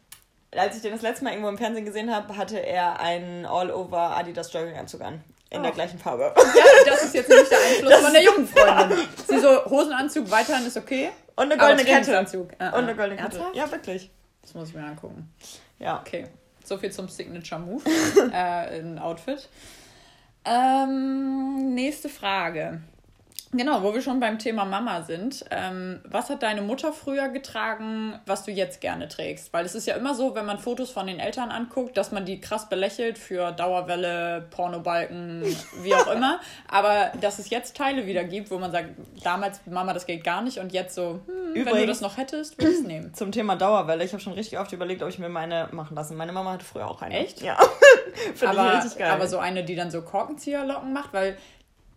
als 0.53 0.77
ich 0.77 0.83
den 0.83 0.93
das 0.93 1.03
letzte 1.03 1.25
Mal 1.25 1.31
irgendwo 1.31 1.49
im 1.49 1.59
Fernsehen 1.59 1.85
gesehen 1.85 2.15
habe, 2.15 2.37
hatte 2.37 2.59
er 2.59 3.01
einen 3.01 3.47
All-Over 3.47 4.17
Adidas 4.17 4.53
Jogginganzug 4.53 5.01
an. 5.03 5.23
In 5.49 5.61
oh. 5.61 5.63
der 5.63 5.73
gleichen 5.73 5.99
Farbe. 5.99 6.35
Ja, 6.37 6.65
das 6.87 7.05
ist 7.05 7.15
jetzt 7.15 7.29
nicht 7.29 7.51
der 7.51 7.59
Einfluss 7.71 7.91
das 7.91 8.01
von 8.01 8.13
der 8.13 8.23
jungen 8.23 8.49
Freundin. 8.49 8.99
Sie 9.29 9.39
so, 9.39 9.65
Hosenanzug 9.67 10.31
weiterhin 10.31 10.67
ist 10.67 10.77
okay. 10.77 11.11
Und 11.37 11.53
eine 11.53 11.57
goldene 11.57 11.85
Kette. 11.85 12.19
Anzug. 12.19 12.51
-uh. 12.53 12.73
Und 12.73 12.85
eine 12.85 12.97
goldene 12.97 13.21
Kette. 13.21 13.41
Ja, 13.55 13.71
wirklich. 13.71 14.11
Das 14.43 14.55
muss 14.55 14.71
ich 14.71 14.75
mir 14.75 14.85
angucken. 14.85 15.33
Ja. 15.79 16.01
Okay. 16.01 16.27
So 16.65 16.79
viel 16.79 16.91
zum 16.91 17.09
Signature 17.09 17.61
Move. 17.61 17.83
äh, 18.33 18.81
ein 18.81 18.99
Outfit. 18.99 19.49
Ähm, 20.47 21.75
nächste 21.75 22.09
Frage. 22.09 22.81
Genau, 23.57 23.83
wo 23.83 23.95
wir 23.95 24.03
schon 24.03 24.21
beim 24.21 24.39
Thema 24.39 24.65
Mama 24.65 25.03
sind. 25.03 25.45
Ähm, 25.51 26.01
was 26.05 26.29
hat 26.31 26.43
deine 26.43 26.63
Mutter 26.63 26.93
früher 26.93 27.29
getragen, 27.29 28.19
was 28.27 28.45
du 28.45 28.51
jetzt 28.51 28.81
gerne 28.81 29.09
trägst? 29.09 29.53
Weil 29.53 29.65
es 29.65 29.75
ist 29.75 29.87
ja 29.87 29.95
immer 29.95 30.15
so, 30.15 30.35
wenn 30.35 30.47
man 30.47 30.59
Fotos 30.59 30.91
von 30.91 31.07
den 31.07 31.19
Eltern 31.19 31.51
anguckt, 31.51 31.97
dass 31.97 32.13
man 32.13 32.25
die 32.25 32.41
krass 32.41 32.69
belächelt 32.69 33.19
für 33.19 33.53
Dauerwelle, 33.53 34.47
Pornobalken, 34.51 35.43
wie 35.83 35.95
auch 35.95 36.09
immer. 36.09 36.41
Aber 36.69 37.13
dass 37.21 37.39
es 37.39 37.51
jetzt 37.51 37.77
Teile 37.77 38.07
wieder 38.07 38.25
gibt, 38.25 38.51
wo 38.51 38.59
man 38.59 38.73
sagt, 38.73 38.91
damals, 39.23 39.61
Mama, 39.67 39.93
das 39.93 40.07
geht 40.07 40.25
gar 40.25 40.43
nicht 40.43 40.59
und 40.59 40.73
jetzt 40.73 40.95
so, 40.95 41.21
hm, 41.27 41.55
Übrigens, 41.55 41.73
wenn 41.73 41.81
du 41.83 41.87
das 41.87 42.01
noch 42.01 42.17
hättest, 42.17 42.59
würde 42.59 42.73
ich 42.73 42.79
es 42.81 42.85
nehmen. 42.85 43.15
Zum 43.15 43.33
Thema 43.33 43.57
Dauerwelle, 43.57 44.05
ich 44.05 44.13
habe 44.13 44.23
schon 44.23 44.35
richtig 44.35 44.59
oft 44.59 44.73
überlegt, 44.73 45.03
ob 45.03 45.09
ich 45.09 45.19
mir 45.19 45.29
meine 45.29 45.69
machen 45.73 45.95
lassen. 45.95 46.17
Meine 46.17 46.33
Mama 46.33 46.53
hatte 46.53 46.65
früher 46.65 46.89
auch 46.89 47.03
eine. 47.03 47.19
Echt? 47.19 47.41
Ja. 47.43 47.57
Finde 48.35 48.55
ich 48.55 48.85
richtig 48.85 48.99
geil. 48.99 49.11
Aber 49.11 49.27
so 49.29 49.39
eine, 49.39 49.65
die 49.65 49.75
dann 49.75 49.91
so 49.91 50.03
Korkenzieherlocken 50.03 50.93
macht, 50.93 51.13
weil 51.13 51.37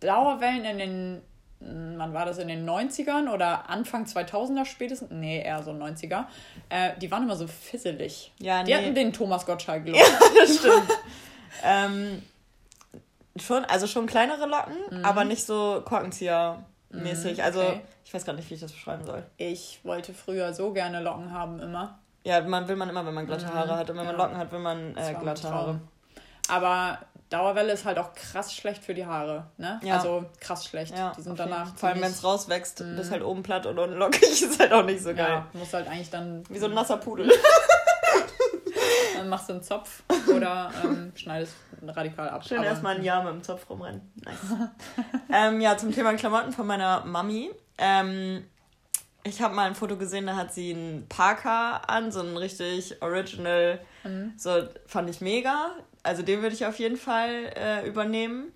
Dauerwellen 0.00 0.64
in 0.64 0.78
den 0.78 1.22
wann 1.60 2.14
war 2.14 2.24
das 2.24 2.38
in 2.38 2.48
den 2.48 2.68
90ern 2.68 3.32
oder 3.32 3.68
Anfang 3.68 4.04
2000er 4.04 4.64
spätestens? 4.64 5.10
Nee, 5.10 5.42
eher 5.42 5.62
so 5.62 5.72
90er. 5.72 6.24
Äh, 6.68 6.98
die 6.98 7.10
waren 7.10 7.24
immer 7.24 7.36
so 7.36 7.46
fisselig. 7.46 8.32
Ja, 8.38 8.62
die 8.62 8.72
nee. 8.72 8.78
hatten 8.78 8.94
den 8.94 9.12
Thomas 9.12 9.46
Gottschalk-Look. 9.46 9.96
Ja, 10.00 10.04
das 10.38 10.56
stimmt. 10.56 10.90
ähm, 11.62 12.22
schon, 13.36 13.64
also 13.66 13.86
schon 13.86 14.06
kleinere 14.06 14.46
Locken, 14.46 14.98
mhm. 14.98 15.04
aber 15.04 15.24
nicht 15.24 15.44
so 15.44 15.82
Korkenzieher-mäßig. 15.84 17.34
Mhm, 17.34 17.44
also 17.44 17.60
okay. 17.60 17.80
ich 18.04 18.14
weiß 18.14 18.24
gar 18.24 18.32
nicht, 18.32 18.48
wie 18.48 18.54
ich 18.54 18.60
das 18.60 18.72
beschreiben 18.72 19.04
soll. 19.04 19.22
Ich 19.36 19.80
wollte 19.82 20.14
früher 20.14 20.54
so 20.54 20.72
gerne 20.72 21.02
Locken 21.02 21.32
haben, 21.32 21.60
immer. 21.60 21.98
Ja, 22.24 22.40
man 22.40 22.68
will 22.68 22.76
man 22.76 22.88
immer, 22.88 23.04
wenn 23.04 23.14
man 23.14 23.26
glatte 23.26 23.46
mhm. 23.46 23.54
Haare 23.54 23.76
hat. 23.76 23.90
Und 23.90 23.96
wenn 23.96 24.04
ja. 24.04 24.12
man 24.12 24.20
Locken 24.20 24.38
hat, 24.38 24.52
will 24.52 24.60
man 24.60 24.96
äh, 24.96 25.14
glatte 25.20 25.50
Haare. 25.50 25.80
Aber 26.50 26.98
Dauerwelle 27.30 27.72
ist 27.72 27.84
halt 27.84 27.98
auch 27.98 28.12
krass 28.12 28.52
schlecht 28.52 28.84
für 28.84 28.92
die 28.92 29.06
Haare, 29.06 29.46
ne? 29.56 29.80
Ja. 29.84 29.96
Also 29.96 30.24
krass 30.40 30.66
schlecht. 30.66 30.96
Ja, 30.96 31.12
die 31.16 31.22
sind 31.22 31.38
danach. 31.38 31.76
Vor 31.76 31.88
allem, 31.88 32.02
wenn 32.02 32.10
es 32.10 32.24
rauswächst, 32.24 32.80
mm. 32.80 32.96
bist 32.96 33.12
halt 33.12 33.22
oben 33.22 33.44
platt 33.44 33.66
und 33.66 33.78
unten 33.78 33.96
lockig, 33.96 34.22
ist 34.42 34.58
halt 34.58 34.72
auch 34.72 34.84
nicht 34.84 35.00
so 35.00 35.14
geil. 35.14 35.28
Ja, 35.28 35.46
muss 35.52 35.72
halt 35.72 35.86
eigentlich 35.86 36.10
dann. 36.10 36.42
Wie 36.48 36.58
so 36.58 36.66
ein 36.66 36.74
nasser 36.74 36.96
Pudel. 36.96 37.30
dann 39.16 39.28
machst 39.28 39.48
du 39.48 39.52
einen 39.52 39.62
Zopf 39.62 40.02
oder 40.34 40.72
ähm, 40.82 41.12
schneidest 41.14 41.54
radikal 41.86 42.28
ab. 42.30 42.44
Schön 42.44 42.64
erstmal 42.64 42.96
ein 42.96 43.04
Jahr 43.04 43.22
mit 43.22 43.32
dem 43.32 43.42
Zopf 43.44 43.70
rumrennen. 43.70 44.12
Nice. 44.16 44.36
ähm, 45.32 45.60
ja, 45.60 45.76
zum 45.76 45.92
Thema 45.94 46.14
Klamotten 46.14 46.52
von 46.52 46.66
meiner 46.66 47.04
Mami. 47.04 47.50
Ähm, 47.78 48.44
ich 49.22 49.40
habe 49.40 49.54
mal 49.54 49.66
ein 49.66 49.74
Foto 49.74 49.96
gesehen, 49.96 50.26
da 50.26 50.34
hat 50.34 50.52
sie 50.52 50.72
einen 50.72 51.06
Parker 51.08 51.88
an, 51.88 52.10
so 52.10 52.20
ein 52.20 52.36
richtig 52.36 53.00
original. 53.02 53.78
Mhm. 54.02 54.32
So 54.36 54.68
fand 54.86 55.10
ich 55.10 55.20
mega 55.20 55.72
also 56.02 56.22
den 56.22 56.42
würde 56.42 56.54
ich 56.54 56.66
auf 56.66 56.78
jeden 56.78 56.96
Fall 56.96 57.52
äh, 57.56 57.86
übernehmen. 57.86 58.52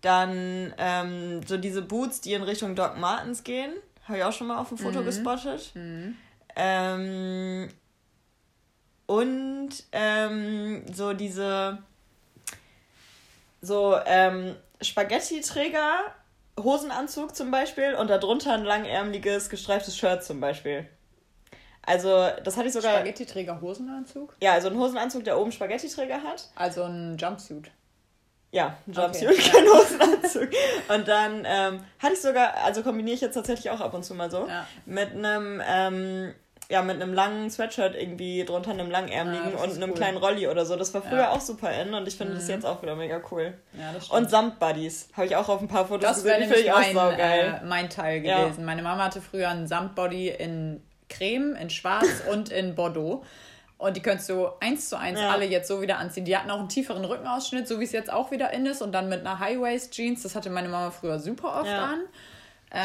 Dann 0.00 0.74
ähm, 0.78 1.40
so 1.46 1.56
diese 1.56 1.82
Boots, 1.82 2.20
die 2.20 2.32
in 2.32 2.42
Richtung 2.42 2.74
Doc 2.74 2.98
Martens 2.98 3.44
gehen. 3.44 3.72
Habe 4.04 4.18
ich 4.18 4.24
auch 4.24 4.32
schon 4.32 4.48
mal 4.48 4.58
auf 4.58 4.68
dem 4.68 4.78
Foto 4.78 5.00
mhm. 5.00 5.04
gespottet. 5.04 5.70
Mhm. 5.74 6.16
Ähm, 6.56 7.68
und 9.06 9.70
ähm, 9.92 10.82
so 10.92 11.12
diese 11.12 11.78
so 13.60 13.96
ähm, 14.06 14.56
Spaghetti-Träger, 14.80 16.14
Hosenanzug 16.58 17.34
zum 17.34 17.50
Beispiel 17.50 17.94
und 17.94 18.10
darunter 18.10 18.52
ein 18.54 18.64
langärmeliges, 18.64 19.48
gestreiftes 19.48 19.96
Shirt 19.96 20.24
zum 20.24 20.40
Beispiel. 20.40 20.88
Also, 21.84 22.28
das 22.44 22.56
hatte 22.56 22.68
ich 22.68 22.72
sogar. 22.72 22.94
Spaghetti-Träger 22.94 23.60
Hosenanzug? 23.60 24.36
Ja, 24.40 24.52
also 24.52 24.68
ein 24.68 24.78
Hosenanzug, 24.78 25.24
der 25.24 25.38
oben 25.38 25.50
Spaghetti-Träger 25.50 26.22
hat. 26.22 26.48
Also 26.54 26.84
ein 26.84 27.16
Jumpsuit. 27.18 27.70
Ja, 28.52 28.76
ein 28.86 28.92
Jumpsuit, 28.92 29.30
okay, 29.30 29.50
kein 29.52 29.64
ja. 29.64 29.72
Hosenanzug. 29.72 30.48
Und 30.94 31.08
dann 31.08 31.44
ähm, 31.46 31.80
hatte 31.98 32.12
ich 32.12 32.20
sogar, 32.20 32.54
also 32.64 32.82
kombiniere 32.82 33.14
ich 33.14 33.20
jetzt 33.20 33.34
tatsächlich 33.34 33.70
auch 33.70 33.80
ab 33.80 33.94
und 33.94 34.04
zu 34.04 34.14
mal 34.14 34.30
so, 34.30 34.46
ja. 34.46 34.66
mit 34.84 35.12
einem, 35.12 35.60
ähm, 35.66 36.34
ja, 36.68 36.82
mit 36.82 37.02
einem 37.02 37.14
langen 37.14 37.50
Sweatshirt 37.50 37.96
irgendwie 37.96 38.44
drunter, 38.44 38.70
einem 38.70 38.90
langärmeligen 38.90 39.54
ja, 39.56 39.62
und 39.62 39.74
einem 39.74 39.90
cool. 39.90 39.96
kleinen 39.96 40.18
Rolli 40.18 40.48
oder 40.48 40.64
so. 40.64 40.76
Das 40.76 40.94
war 40.94 41.02
früher 41.02 41.32
auch 41.32 41.40
super 41.40 41.72
in 41.72 41.92
und 41.94 42.06
ich 42.06 42.16
finde 42.16 42.34
mhm. 42.34 42.38
das 42.38 42.48
jetzt 42.48 42.64
auch 42.64 42.80
wieder 42.82 42.94
mega 42.94 43.20
cool. 43.30 43.54
Ja, 43.72 43.92
das 43.92 44.06
stimmt. 44.06 44.20
Und 44.20 44.30
Samtbuddies 44.30 45.08
habe 45.14 45.26
ich 45.26 45.36
auch 45.36 45.48
auf 45.48 45.60
ein 45.60 45.68
paar 45.68 45.86
Fotos 45.86 46.02
das 46.02 46.22
gesehen. 46.22 46.40
Das 46.40 46.50
wäre 46.50 46.64
nämlich 46.64 46.94
mein, 46.94 47.18
äh, 47.18 47.64
mein 47.64 47.90
Teil 47.90 48.20
gewesen. 48.20 48.64
Meine 48.64 48.82
Mama 48.82 49.04
hatte 49.04 49.20
früher 49.20 49.48
einen 49.48 49.66
Samtbody 49.66 50.28
in 50.28 50.82
Creme, 51.12 51.54
in 51.56 51.70
Schwarz 51.70 52.08
und 52.30 52.50
in 52.50 52.74
Bordeaux. 52.74 53.24
Und 53.78 53.96
die 53.96 54.00
könntest 54.00 54.28
du 54.28 54.48
eins 54.60 54.88
zu 54.88 54.96
eins 54.96 55.18
ja. 55.18 55.30
alle 55.30 55.44
jetzt 55.44 55.66
so 55.66 55.82
wieder 55.82 55.98
anziehen. 55.98 56.24
Die 56.24 56.36
hatten 56.36 56.50
auch 56.50 56.60
einen 56.60 56.68
tieferen 56.68 57.04
Rückenausschnitt, 57.04 57.66
so 57.66 57.80
wie 57.80 57.84
es 57.84 57.92
jetzt 57.92 58.12
auch 58.12 58.30
wieder 58.30 58.52
in 58.52 58.64
ist. 58.64 58.80
Und 58.80 58.92
dann 58.92 59.08
mit 59.08 59.20
einer 59.20 59.40
High-Waist-Jeans. 59.40 60.22
Das 60.22 60.36
hatte 60.36 60.50
meine 60.50 60.68
Mama 60.68 60.92
früher 60.92 61.18
super 61.18 61.60
oft 61.60 61.66
ja. 61.66 61.86
an. 61.86 62.00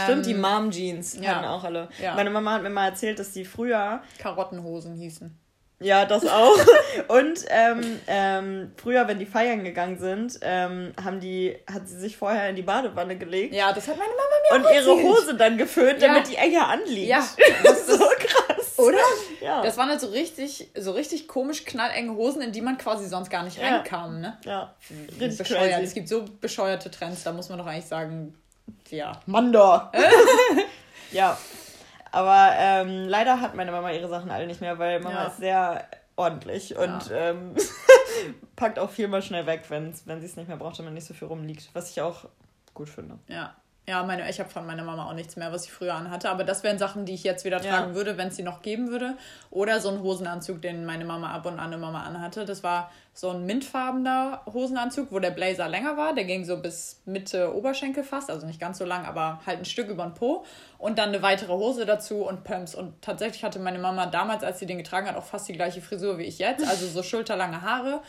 Stimmt, 0.06 0.26
die 0.26 0.32
ähm, 0.32 0.42
Mom-Jeans 0.42 1.20
ja. 1.22 1.36
hatten 1.36 1.46
auch 1.46 1.64
alle. 1.64 1.88
Ja. 2.02 2.16
Meine 2.16 2.30
Mama 2.30 2.54
hat 2.54 2.64
mir 2.64 2.70
mal 2.70 2.88
erzählt, 2.88 3.20
dass 3.20 3.32
die 3.32 3.46
früher... 3.46 4.02
Karottenhosen 4.18 4.96
hießen. 4.96 5.38
Ja, 5.80 6.06
das 6.06 6.26
auch. 6.26 6.58
und 7.08 7.46
ähm, 7.50 8.00
ähm, 8.08 8.72
früher, 8.78 9.08
wenn 9.08 9.20
die 9.20 9.28
feiern 9.28 9.64
gegangen 9.64 10.00
sind, 10.00 10.40
ähm, 10.42 10.94
haben 11.04 11.20
die, 11.20 11.56
hat 11.72 11.88
sie 11.88 12.00
sich 12.00 12.18
vorher 12.18 12.50
in 12.50 12.56
die 12.56 12.64
Badewanne 12.64 13.16
gelegt. 13.16 13.54
Ja, 13.54 13.72
das 13.74 13.88
hat 13.88 13.98
meine 13.98 14.10
Mama 14.10 14.62
mir 14.62 14.70
Und 14.70 14.76
ihre 14.76 15.04
Hose 15.04 15.36
dann 15.36 15.58
geföhnt, 15.58 16.02
ja. 16.02 16.08
damit 16.08 16.30
die 16.30 16.36
enger 16.36 16.68
anliegt. 16.68 17.10
Ja, 17.10 17.28
das 17.64 17.80
ist 17.82 17.88
so 17.88 17.98
krass. 17.98 18.80
Oder? 18.80 18.98
Ja. 19.42 19.62
Das 19.62 19.78
waren 19.78 19.90
halt 19.90 20.02
so 20.02 20.08
richtig, 20.08 20.70
so 20.76 20.92
richtig 20.92 21.28
komisch 21.28 21.64
knallenge 21.64 22.14
Hosen, 22.16 22.42
in 22.42 22.52
die 22.52 22.62
man 22.62 22.78
quasi 22.78 23.08
sonst 23.08 23.30
gar 23.30 23.44
nicht 23.44 23.60
reinkam, 23.60 24.20
ne? 24.20 24.38
Ja. 24.46 24.74
Richtig 25.20 25.38
bescheuert. 25.38 25.74
Crazy. 25.74 25.84
Es 25.84 25.94
gibt 25.94 26.10
so 26.10 26.26
bescheuerte 26.42 26.90
Trends, 26.90 27.24
da 27.24 27.34
muss 27.34 27.50
man 27.50 27.60
doch 27.60 27.68
eigentlich 27.68 27.86
sagen, 27.86 28.36
ja. 28.90 29.20
Mandor. 29.26 29.92
ja. 31.12 31.38
Aber 32.12 32.52
ähm, 32.58 33.08
leider 33.08 33.42
hat 33.42 33.56
meine 33.56 33.72
Mama 33.72 33.92
ihre 33.92 34.08
Sachen 34.08 34.32
alle 34.32 34.48
nicht 34.48 34.62
mehr, 34.62 34.80
weil 34.80 35.00
Mama 35.00 35.24
ja. 35.24 35.28
ist 35.28 35.38
sehr 35.38 35.88
ordentlich 36.16 36.70
ja. 36.70 36.80
und 36.82 37.12
ähm, 37.14 37.56
packt 38.56 38.80
auch 38.80 38.90
viel 38.90 39.08
mal 39.08 39.22
schnell 39.22 39.46
weg, 39.46 39.64
wenn's, 39.70 40.06
wenn 40.08 40.20
sie 40.20 40.26
es 40.26 40.36
nicht 40.36 40.48
mehr 40.48 40.58
braucht 40.58 40.80
und 40.80 40.86
man 40.86 40.94
nicht 40.94 41.08
so 41.08 41.14
viel 41.14 41.28
rumliegt. 41.28 41.70
Was 41.74 41.92
ich 41.92 42.02
auch 42.02 42.26
gut 42.74 42.90
finde. 42.90 43.20
Ja. 43.28 43.56
Ja, 43.90 44.04
meine, 44.04 44.30
ich 44.30 44.38
habe 44.42 44.50
von 44.50 44.66
meiner 44.66 44.84
Mama 44.84 45.10
auch 45.10 45.14
nichts 45.14 45.38
mehr, 45.38 45.54
was 45.54 45.64
ich 45.64 45.72
früher 45.72 45.96
anhatte. 45.96 46.30
Aber 46.30 46.44
das 46.44 46.62
wären 46.62 46.78
Sachen, 46.78 47.06
die 47.06 47.14
ich 47.14 47.24
jetzt 47.24 47.46
wieder 47.46 47.62
tragen 47.62 47.92
ja. 47.92 47.96
würde, 47.96 48.18
wenn 48.18 48.28
es 48.28 48.36
sie 48.36 48.44
noch 48.44 48.62
geben 48.62 48.90
würde. 48.90 49.16
Oder 49.50 49.80
so 49.80 49.88
ein 49.88 50.02
Hosenanzug, 50.02 50.62
den 50.62 50.86
meine 50.86 51.06
Mama 51.06 51.32
ab 51.32 51.46
und 51.46 51.54
an 51.54 51.68
eine 51.68 51.78
Mama 51.78 52.04
anhatte. 52.04 52.44
Das 52.44 52.64
war 52.64 52.92
so 53.14 53.30
ein 53.30 53.46
mintfarbener 53.46 54.42
Hosenanzug, 54.46 55.10
wo 55.14 55.20
der 55.20 55.32
Blazer 55.32 55.70
länger 55.70 55.96
war. 55.96 56.14
Der 56.14 56.26
ging 56.26 56.44
so 56.44 56.58
bis 56.58 57.02
Mitte 57.06 57.56
Oberschenkel 57.56 58.04
fast. 58.04 58.30
Also 58.30 58.46
nicht 58.46 58.60
ganz 58.60 58.78
so 58.78 58.84
lang, 58.84 59.06
aber 59.06 59.40
halt 59.46 59.60
ein 59.60 59.66
Stück 59.66 59.88
über 59.88 60.04
den 60.04 60.16
Po. 60.16 60.44
Und 60.78 61.00
dann 61.00 61.10
eine 61.10 61.22
weitere 61.22 61.54
Hose 61.54 61.86
dazu 61.86 62.28
und 62.28 62.44
Pumps. 62.44 62.76
Und 62.76 63.02
tatsächlich 63.02 63.46
hatte 63.46 63.60
meine 63.60 63.80
Mama 63.80 64.08
damals, 64.08 64.44
als 64.44 64.60
sie 64.60 64.66
den 64.66 64.80
getragen 64.80 65.08
hat, 65.08 65.16
auch 65.16 65.24
fast 65.24 65.48
die 65.48 65.54
gleiche 65.54 65.80
Frisur 65.82 66.18
wie 66.18 66.24
ich 66.24 66.40
jetzt. 66.40 66.68
Also 66.68 66.88
so 66.88 67.04
schulterlange 67.04 67.62
Haare. 67.62 68.02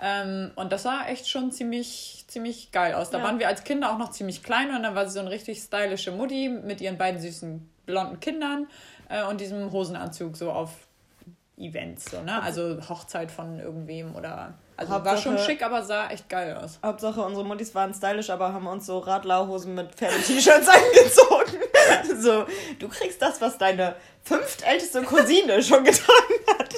Ähm, 0.00 0.52
und 0.56 0.72
das 0.72 0.82
sah 0.82 1.06
echt 1.06 1.28
schon 1.28 1.52
ziemlich, 1.52 2.24
ziemlich 2.28 2.70
geil 2.70 2.94
aus. 2.94 3.10
Da 3.10 3.18
ja. 3.18 3.24
waren 3.24 3.38
wir 3.38 3.48
als 3.48 3.64
Kinder 3.64 3.92
auch 3.92 3.98
noch 3.98 4.10
ziemlich 4.10 4.42
klein 4.42 4.74
und 4.74 4.82
dann 4.82 4.94
war 4.94 5.06
sie 5.06 5.12
so 5.12 5.20
eine 5.20 5.30
richtig 5.30 5.58
stylische 5.60 6.12
Mutti 6.12 6.48
mit 6.48 6.80
ihren 6.80 6.98
beiden 6.98 7.20
süßen 7.20 7.68
blonden 7.86 8.20
Kindern 8.20 8.68
äh, 9.08 9.24
und 9.24 9.40
diesem 9.40 9.72
Hosenanzug 9.72 10.36
so 10.36 10.50
auf 10.50 10.70
Events, 11.58 12.10
so, 12.10 12.20
ne? 12.20 12.42
Also 12.42 12.76
Hochzeit 12.86 13.30
von 13.30 13.58
irgendwem 13.58 14.14
oder. 14.14 14.54
Also 14.76 14.92
Hauptsache, 14.92 15.14
war 15.14 15.22
schon 15.22 15.38
schick, 15.38 15.64
aber 15.64 15.82
sah 15.82 16.08
echt 16.10 16.28
geil 16.28 16.54
aus. 16.54 16.78
Hauptsache, 16.84 17.22
unsere 17.22 17.46
Muttis 17.46 17.74
waren 17.74 17.94
stylisch, 17.94 18.28
aber 18.28 18.52
haben 18.52 18.66
uns 18.66 18.84
so 18.84 18.98
Radlerhosen 18.98 19.74
mit 19.74 19.94
Pferde-T-Shirts 19.94 20.68
angezogen. 20.68 21.65
so, 22.20 22.46
du 22.78 22.88
kriegst 22.88 23.20
das, 23.20 23.40
was 23.40 23.58
deine 23.58 23.96
fünftälteste 24.26 25.02
Cousine 25.02 25.62
schon 25.62 25.84
getragen 25.84 26.34
hat. 26.58 26.74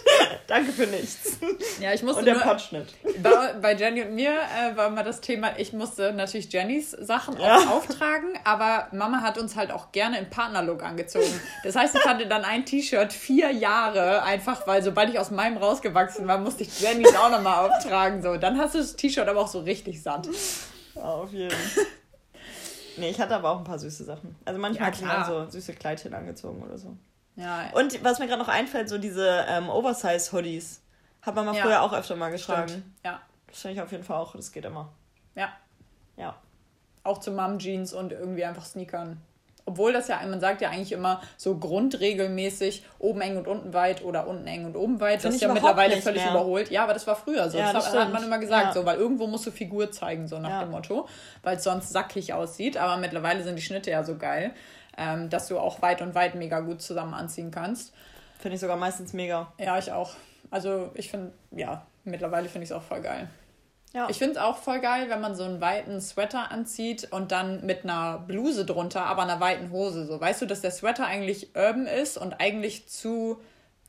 Danke 0.46 0.72
für 0.72 0.86
nichts. 0.86 1.38
Ja, 1.80 1.92
ich 1.92 2.02
musste 2.02 2.20
und 2.20 2.24
der 2.26 2.34
nur, 2.34 2.42
Potschnitt. 2.42 2.86
Bei, 3.22 3.54
bei 3.60 3.74
Jenny 3.74 4.02
und 4.02 4.14
mir 4.14 4.32
äh, 4.32 4.76
war 4.76 4.88
immer 4.88 5.02
das 5.02 5.20
Thema, 5.20 5.52
ich 5.58 5.72
musste 5.72 6.12
natürlich 6.12 6.50
Jennys 6.52 6.90
Sachen 6.92 7.38
ja. 7.38 7.56
auftragen, 7.70 8.30
aber 8.44 8.88
Mama 8.92 9.20
hat 9.20 9.38
uns 9.38 9.56
halt 9.56 9.70
auch 9.70 9.92
gerne 9.92 10.18
im 10.18 10.30
Partnerlook 10.30 10.82
angezogen. 10.82 11.40
Das 11.64 11.76
heißt, 11.76 11.94
ich 11.96 12.04
hatte 12.04 12.26
dann 12.26 12.44
ein 12.44 12.64
T-Shirt 12.64 13.12
vier 13.12 13.50
Jahre, 13.50 14.22
einfach 14.22 14.66
weil 14.66 14.82
sobald 14.82 15.10
ich 15.10 15.18
aus 15.18 15.30
meinem 15.30 15.58
rausgewachsen 15.58 16.26
war, 16.26 16.38
musste 16.38 16.62
ich 16.62 16.80
Jennys 16.80 17.14
auch 17.14 17.30
nochmal 17.30 17.68
auftragen. 17.68 18.22
So. 18.22 18.36
Dann 18.36 18.58
hast 18.58 18.74
du 18.74 18.78
das 18.78 18.96
T-Shirt 18.96 19.28
aber 19.28 19.40
auch 19.40 19.48
so 19.48 19.60
richtig 19.60 20.02
satt. 20.02 20.28
Auf 20.94 21.32
jeden 21.32 21.50
Fall. 21.50 21.84
Nee, 22.98 23.10
ich 23.10 23.20
hatte 23.20 23.34
aber 23.36 23.50
auch 23.50 23.58
ein 23.58 23.64
paar 23.64 23.78
süße 23.78 24.04
Sachen. 24.04 24.36
Also 24.44 24.60
manchmal 24.60 24.92
ja, 24.92 25.20
ich 25.20 25.26
so 25.26 25.50
süße 25.50 25.74
Kleidchen 25.74 26.14
angezogen 26.14 26.62
oder 26.62 26.78
so. 26.78 26.96
Ja. 27.36 27.70
Und 27.74 28.02
was 28.02 28.18
mir 28.18 28.26
gerade 28.26 28.42
noch 28.42 28.48
einfällt, 28.48 28.88
so 28.88 28.98
diese 28.98 29.44
ähm, 29.48 29.68
Oversize-Hoodies. 29.70 30.80
Hat 31.22 31.34
man 31.34 31.46
mal 31.46 31.54
Ja. 31.54 31.62
früher 31.62 31.82
auch 31.82 31.92
öfter 31.92 32.16
mal 32.16 32.30
getragen. 32.30 32.68
Stimmt. 32.68 32.84
Ja. 33.04 33.20
Das 33.46 33.60
finde 33.60 33.74
ich 33.74 33.80
auf 33.82 33.90
jeden 33.92 34.04
Fall 34.04 34.16
auch, 34.16 34.34
das 34.34 34.52
geht 34.52 34.64
immer. 34.64 34.88
Ja. 35.34 35.52
Ja. 36.16 36.36
Auch 37.04 37.18
zu 37.18 37.30
Mom-Jeans 37.30 37.92
und 37.92 38.12
irgendwie 38.12 38.44
einfach 38.44 38.64
Sneakern. 38.64 39.20
Obwohl 39.68 39.92
das 39.92 40.08
ja, 40.08 40.18
man 40.26 40.40
sagt 40.40 40.62
ja 40.62 40.70
eigentlich 40.70 40.92
immer 40.92 41.20
so 41.36 41.58
grundregelmäßig 41.58 42.84
oben 42.98 43.20
eng 43.20 43.36
und 43.36 43.46
unten 43.46 43.74
weit 43.74 44.02
oder 44.02 44.26
unten 44.26 44.46
eng 44.46 44.64
und 44.64 44.76
oben 44.76 44.98
weit. 45.00 45.20
Find 45.20 45.24
das 45.26 45.34
ist 45.36 45.40
ja 45.42 45.52
mittlerweile 45.52 45.96
völlig 46.00 46.22
mehr. 46.22 46.30
überholt. 46.30 46.70
Ja, 46.70 46.84
aber 46.84 46.94
das 46.94 47.06
war 47.06 47.16
früher 47.16 47.50
so. 47.50 47.58
Ja, 47.58 47.72
das, 47.72 47.84
das 47.84 47.94
hat, 47.94 48.12
man 48.12 48.24
immer 48.24 48.38
gesagt, 48.38 48.66
Ja. 48.68 48.72
so, 48.72 48.86
weil 48.86 48.96
irgendwo 48.96 49.26
musst 49.26 49.46
du 49.46 49.50
Figur 49.50 49.90
zeigen, 49.92 50.26
so 50.26 50.38
nach 50.38 50.48
Ja. 50.48 50.60
dem 50.62 50.70
Motto, 50.70 51.06
weil 51.42 51.56
es 51.58 51.64
sonst 51.64 51.90
sackig 51.92 52.32
aussieht. 52.32 52.76
Aber 52.78 52.96
mittlerweile 52.96 53.42
sind 53.42 53.56
die 53.56 53.62
Schnitte 53.62 53.90
ja 53.90 54.02
so 54.04 54.16
geil, 54.16 54.52
ähm, 54.96 55.28
dass 55.28 55.48
du 55.48 55.58
auch 55.58 55.82
weit 55.82 56.00
und 56.00 56.14
weit 56.14 56.34
mega 56.34 56.60
gut 56.60 56.80
zusammen 56.80 57.12
anziehen 57.14 57.50
kannst. 57.50 57.92
Finde 58.38 58.54
ich 58.54 58.60
sogar 58.60 58.76
meistens 58.76 59.12
mega. 59.12 59.52
Ja, 59.58 59.76
ich 59.78 59.92
auch. 59.92 60.12
Also 60.50 60.90
ich 60.94 61.10
finde, 61.10 61.32
ja, 61.50 61.84
mittlerweile 62.04 62.48
finde 62.48 62.64
ich 62.64 62.70
es 62.70 62.76
auch 62.76 62.82
voll 62.82 63.02
geil. 63.02 63.28
Ja. 63.98 64.08
Ich 64.08 64.18
finde 64.18 64.34
es 64.34 64.38
auch 64.38 64.58
voll 64.58 64.78
geil, 64.78 65.10
wenn 65.10 65.20
man 65.20 65.34
so 65.34 65.42
einen 65.42 65.60
weiten 65.60 66.00
Sweater 66.00 66.52
anzieht 66.52 67.08
und 67.10 67.32
dann 67.32 67.66
mit 67.66 67.82
einer 67.82 68.18
Bluse 68.20 68.64
drunter, 68.64 69.04
aber 69.06 69.22
einer 69.22 69.40
weiten 69.40 69.72
Hose. 69.72 70.06
So, 70.06 70.20
weißt 70.20 70.40
du, 70.42 70.46
dass 70.46 70.60
der 70.60 70.70
Sweater 70.70 71.04
eigentlich 71.04 71.56
urban 71.56 71.86
ist 71.86 72.16
und 72.16 72.34
eigentlich 72.40 72.88
zu 72.88 73.40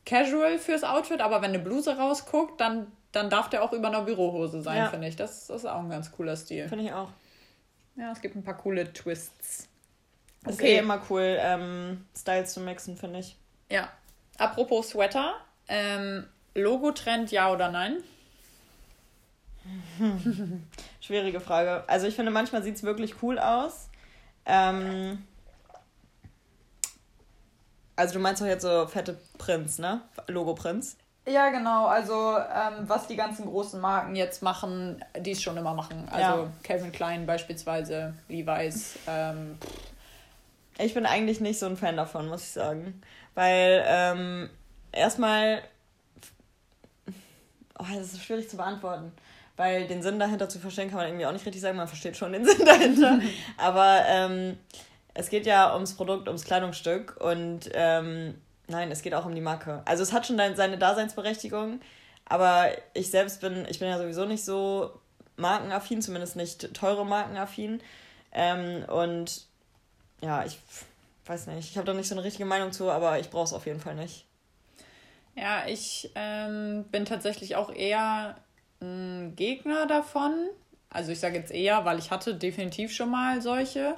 casual 0.04 0.58
fürs 0.58 0.82
Outfit, 0.82 1.20
aber 1.20 1.42
wenn 1.42 1.50
eine 1.50 1.60
Bluse 1.60 1.96
rausguckt, 1.96 2.60
dann, 2.60 2.90
dann 3.12 3.30
darf 3.30 3.50
der 3.50 3.62
auch 3.62 3.72
über 3.72 3.86
einer 3.86 4.02
Bürohose 4.02 4.62
sein, 4.62 4.78
Ja. 4.78 4.88
finde 4.90 5.06
ich. 5.06 5.14
Das, 5.14 5.46
das 5.46 5.58
ist 5.58 5.66
auch 5.66 5.78
ein 5.78 5.90
ganz 5.90 6.10
cooler 6.10 6.36
Stil. 6.36 6.68
Finde 6.68 6.86
ich 6.86 6.92
auch. 6.92 7.10
Ja, 7.94 8.10
es 8.10 8.20
gibt 8.20 8.34
ein 8.34 8.42
paar 8.42 8.56
coole 8.56 8.92
Twists. 8.92 9.68
Ist 10.44 10.54
Okay. 10.58 10.74
eh 10.74 10.78
immer 10.78 11.00
cool, 11.08 11.36
ähm, 11.38 12.04
Styles 12.18 12.52
zu 12.54 12.60
mixen, 12.60 12.96
finde 12.96 13.20
ich. 13.20 13.36
Ja. 13.70 13.88
Apropos 14.38 14.88
Sweater, 14.88 15.34
ähm, 15.68 16.26
Logo-Trend 16.56 17.30
ja 17.30 17.52
oder 17.52 17.70
nein? 17.70 17.98
Schwierige 21.00 21.40
Frage. 21.40 21.84
Also 21.86 22.06
ich 22.06 22.14
finde, 22.14 22.30
manchmal 22.30 22.62
sieht 22.62 22.76
es 22.76 22.82
wirklich 22.82 23.22
cool 23.22 23.38
aus. 23.38 23.88
Ähm, 24.46 25.24
also 27.96 28.14
du 28.14 28.20
meinst 28.20 28.40
doch 28.40 28.46
jetzt 28.46 28.62
so 28.62 28.86
fette 28.86 29.18
Prints, 29.38 29.78
ne? 29.78 30.00
Logo-Prints. 30.28 30.96
Ja, 31.26 31.50
genau. 31.50 31.86
Also, 31.86 32.38
ähm, 32.38 32.88
was 32.88 33.06
die 33.06 33.16
ganzen 33.16 33.44
großen 33.46 33.78
Marken 33.78 34.16
jetzt 34.16 34.42
machen, 34.42 35.04
die 35.18 35.32
es 35.32 35.42
schon 35.42 35.56
immer 35.56 35.74
machen. 35.74 36.08
Also, 36.10 36.42
Ja. 36.44 36.52
Calvin 36.62 36.92
Klein 36.92 37.26
beispielsweise, 37.26 38.14
Levi's. 38.28 38.98
Ähm, 39.06 39.58
Ich 40.78 40.94
bin 40.94 41.04
eigentlich 41.04 41.40
nicht 41.40 41.58
so 41.58 41.66
ein 41.66 41.76
Fan 41.76 41.96
davon, 41.98 42.26
muss 42.28 42.42
ich 42.42 42.50
sagen. 42.52 43.02
Weil 43.34 43.84
ähm, 43.86 44.50
erstmal. 44.92 45.60
Oh, 47.78 47.84
das 47.94 48.14
ist 48.14 48.24
schwierig 48.24 48.48
zu 48.48 48.56
beantworten. 48.56 49.12
Weil 49.60 49.86
den 49.86 50.02
Sinn 50.02 50.18
dahinter 50.18 50.48
zu 50.48 50.58
verstehen, 50.58 50.88
kann 50.88 50.96
man 50.96 51.08
irgendwie 51.08 51.26
auch 51.26 51.32
nicht 51.32 51.44
richtig 51.44 51.60
sagen. 51.60 51.76
Man 51.76 51.86
versteht 51.86 52.16
schon 52.16 52.32
den 52.32 52.44
Sinn 52.46 52.64
dahinter. 52.64 53.20
Aber 53.58 54.04
ähm, 54.06 54.56
es 55.12 55.28
geht 55.28 55.44
ja 55.44 55.74
ums 55.74 55.92
Produkt, 55.96 56.28
ums 56.28 56.46
Kleidungsstück. 56.46 57.18
Und 57.20 57.68
ähm, 57.74 58.40
nein, 58.68 58.90
es 58.90 59.02
geht 59.02 59.12
auch 59.12 59.26
um 59.26 59.34
die 59.34 59.42
Marke. 59.42 59.82
Also 59.84 60.02
es 60.02 60.14
hat 60.14 60.26
schon 60.26 60.38
seine 60.38 60.78
Daseinsberechtigung. 60.78 61.78
Aber 62.24 62.68
ich 62.94 63.10
selbst 63.10 63.42
bin, 63.42 63.66
ich 63.68 63.78
bin 63.78 63.88
ja 63.88 63.98
sowieso 63.98 64.24
nicht 64.24 64.46
so 64.46 64.98
markenaffin, 65.36 66.00
zumindest 66.00 66.36
nicht 66.36 66.72
teure 66.72 67.04
markenaffin. 67.04 67.82
Ähm, 68.32 68.86
und 68.88 69.44
ja, 70.22 70.42
ich 70.46 70.58
weiß 71.26 71.48
nicht. 71.48 71.68
Ich 71.68 71.76
habe 71.76 71.86
da 71.86 71.92
nicht 71.92 72.08
so 72.08 72.14
eine 72.14 72.24
richtige 72.24 72.46
Meinung 72.46 72.72
zu, 72.72 72.90
aber 72.90 73.18
ich 73.18 73.28
brauche 73.28 73.44
es 73.44 73.52
auf 73.52 73.66
jeden 73.66 73.80
Fall 73.80 73.94
nicht. 73.94 74.24
ja, 75.36 75.64
ich 75.66 76.10
ähm, 76.14 76.86
bin 76.90 77.04
tatsächlich 77.04 77.56
auch 77.56 77.70
eher 77.70 78.36
ein 78.80 79.34
Gegner 79.36 79.86
davon. 79.86 80.32
Also, 80.90 81.12
ich 81.12 81.20
sage 81.20 81.36
jetzt 81.36 81.52
eher, 81.52 81.84
weil 81.84 81.98
ich 81.98 82.10
hatte 82.10 82.34
definitiv 82.34 82.92
schon 82.92 83.10
mal 83.10 83.40
solche. 83.40 83.96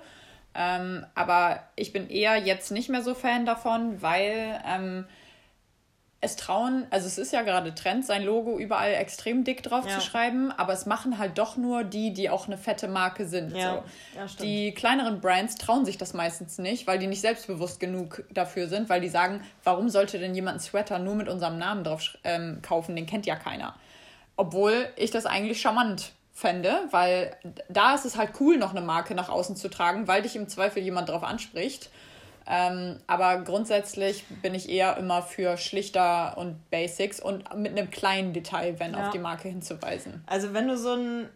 Ähm, 0.54 1.06
aber 1.14 1.62
ich 1.76 1.92
bin 1.92 2.10
eher 2.10 2.36
jetzt 2.36 2.70
nicht 2.72 2.90
mehr 2.90 3.02
so 3.02 3.14
Fan 3.14 3.46
davon, 3.46 4.02
weil 4.02 4.60
ähm, 4.66 5.06
es 6.20 6.36
trauen, 6.36 6.86
also 6.90 7.06
es 7.06 7.18
ist 7.18 7.32
ja 7.32 7.42
gerade 7.42 7.74
Trend, 7.74 8.04
sein 8.06 8.22
Logo 8.22 8.56
überall 8.58 8.92
extrem 8.94 9.42
dick 9.42 9.62
drauf 9.64 9.86
Ja. 9.88 9.98
zu 9.98 10.06
schreiben, 10.06 10.52
aber 10.52 10.72
es 10.72 10.86
machen 10.86 11.18
halt 11.18 11.36
doch 11.36 11.56
nur 11.56 11.82
die, 11.82 12.12
die 12.12 12.30
auch 12.30 12.46
eine 12.46 12.58
fette 12.58 12.86
Marke 12.86 13.26
sind. 13.26 13.56
Ja, 13.56 13.82
so. 14.14 14.18
ja. 14.18 14.26
Die 14.44 14.72
kleineren 14.72 15.20
Brands 15.20 15.56
trauen 15.56 15.84
sich 15.84 15.98
das 15.98 16.14
meistens 16.14 16.58
nicht, 16.58 16.86
weil 16.86 17.00
die 17.00 17.08
nicht 17.08 17.22
selbstbewusst 17.22 17.80
genug 17.80 18.22
dafür 18.30 18.68
sind, 18.68 18.88
weil 18.88 19.00
die 19.00 19.08
sagen, 19.08 19.42
warum 19.64 19.88
sollte 19.88 20.18
denn 20.20 20.34
jemand 20.34 20.58
einen 20.58 20.60
Sweater 20.60 21.00
nur 21.00 21.16
mit 21.16 21.28
unserem 21.28 21.58
Namen 21.58 21.82
drauf 21.82 22.16
ähm, 22.22 22.60
kaufen, 22.62 22.94
den 22.94 23.06
kennt 23.06 23.26
ja 23.26 23.34
keiner. 23.34 23.74
Obwohl 24.42 24.88
ich 24.96 25.12
das 25.12 25.24
eigentlich 25.24 25.60
charmant 25.60 26.10
fände, 26.32 26.88
weil 26.90 27.36
da 27.68 27.94
ist 27.94 28.04
es 28.04 28.16
halt 28.16 28.30
cool, 28.40 28.56
noch 28.56 28.72
eine 28.72 28.80
Marke 28.80 29.14
nach 29.14 29.28
außen 29.28 29.54
zu 29.54 29.68
tragen, 29.68 30.08
weil 30.08 30.22
dich 30.22 30.34
im 30.34 30.48
Zweifel 30.48 30.82
jemand 30.82 31.08
drauf 31.08 31.22
anspricht. 31.22 31.90
Ähm, 32.44 32.98
aber 33.06 33.36
grundsätzlich 33.42 34.24
bin 34.42 34.52
ich 34.52 34.68
eher 34.68 34.96
immer 34.96 35.22
für 35.22 35.56
schlichter 35.56 36.36
und 36.36 36.68
Basics 36.72 37.20
und 37.20 37.56
mit 37.56 37.70
einem 37.78 37.92
kleinen 37.92 38.32
Detail, 38.32 38.80
wenn 38.80 38.94
Ja. 38.94 39.04
auf 39.04 39.10
die 39.10 39.20
Marke 39.20 39.46
hinzuweisen. 39.46 40.24
Also 40.26 40.52
wenn 40.52 40.66
du 40.66 40.76
so 40.76 40.94
ein, 40.94 41.28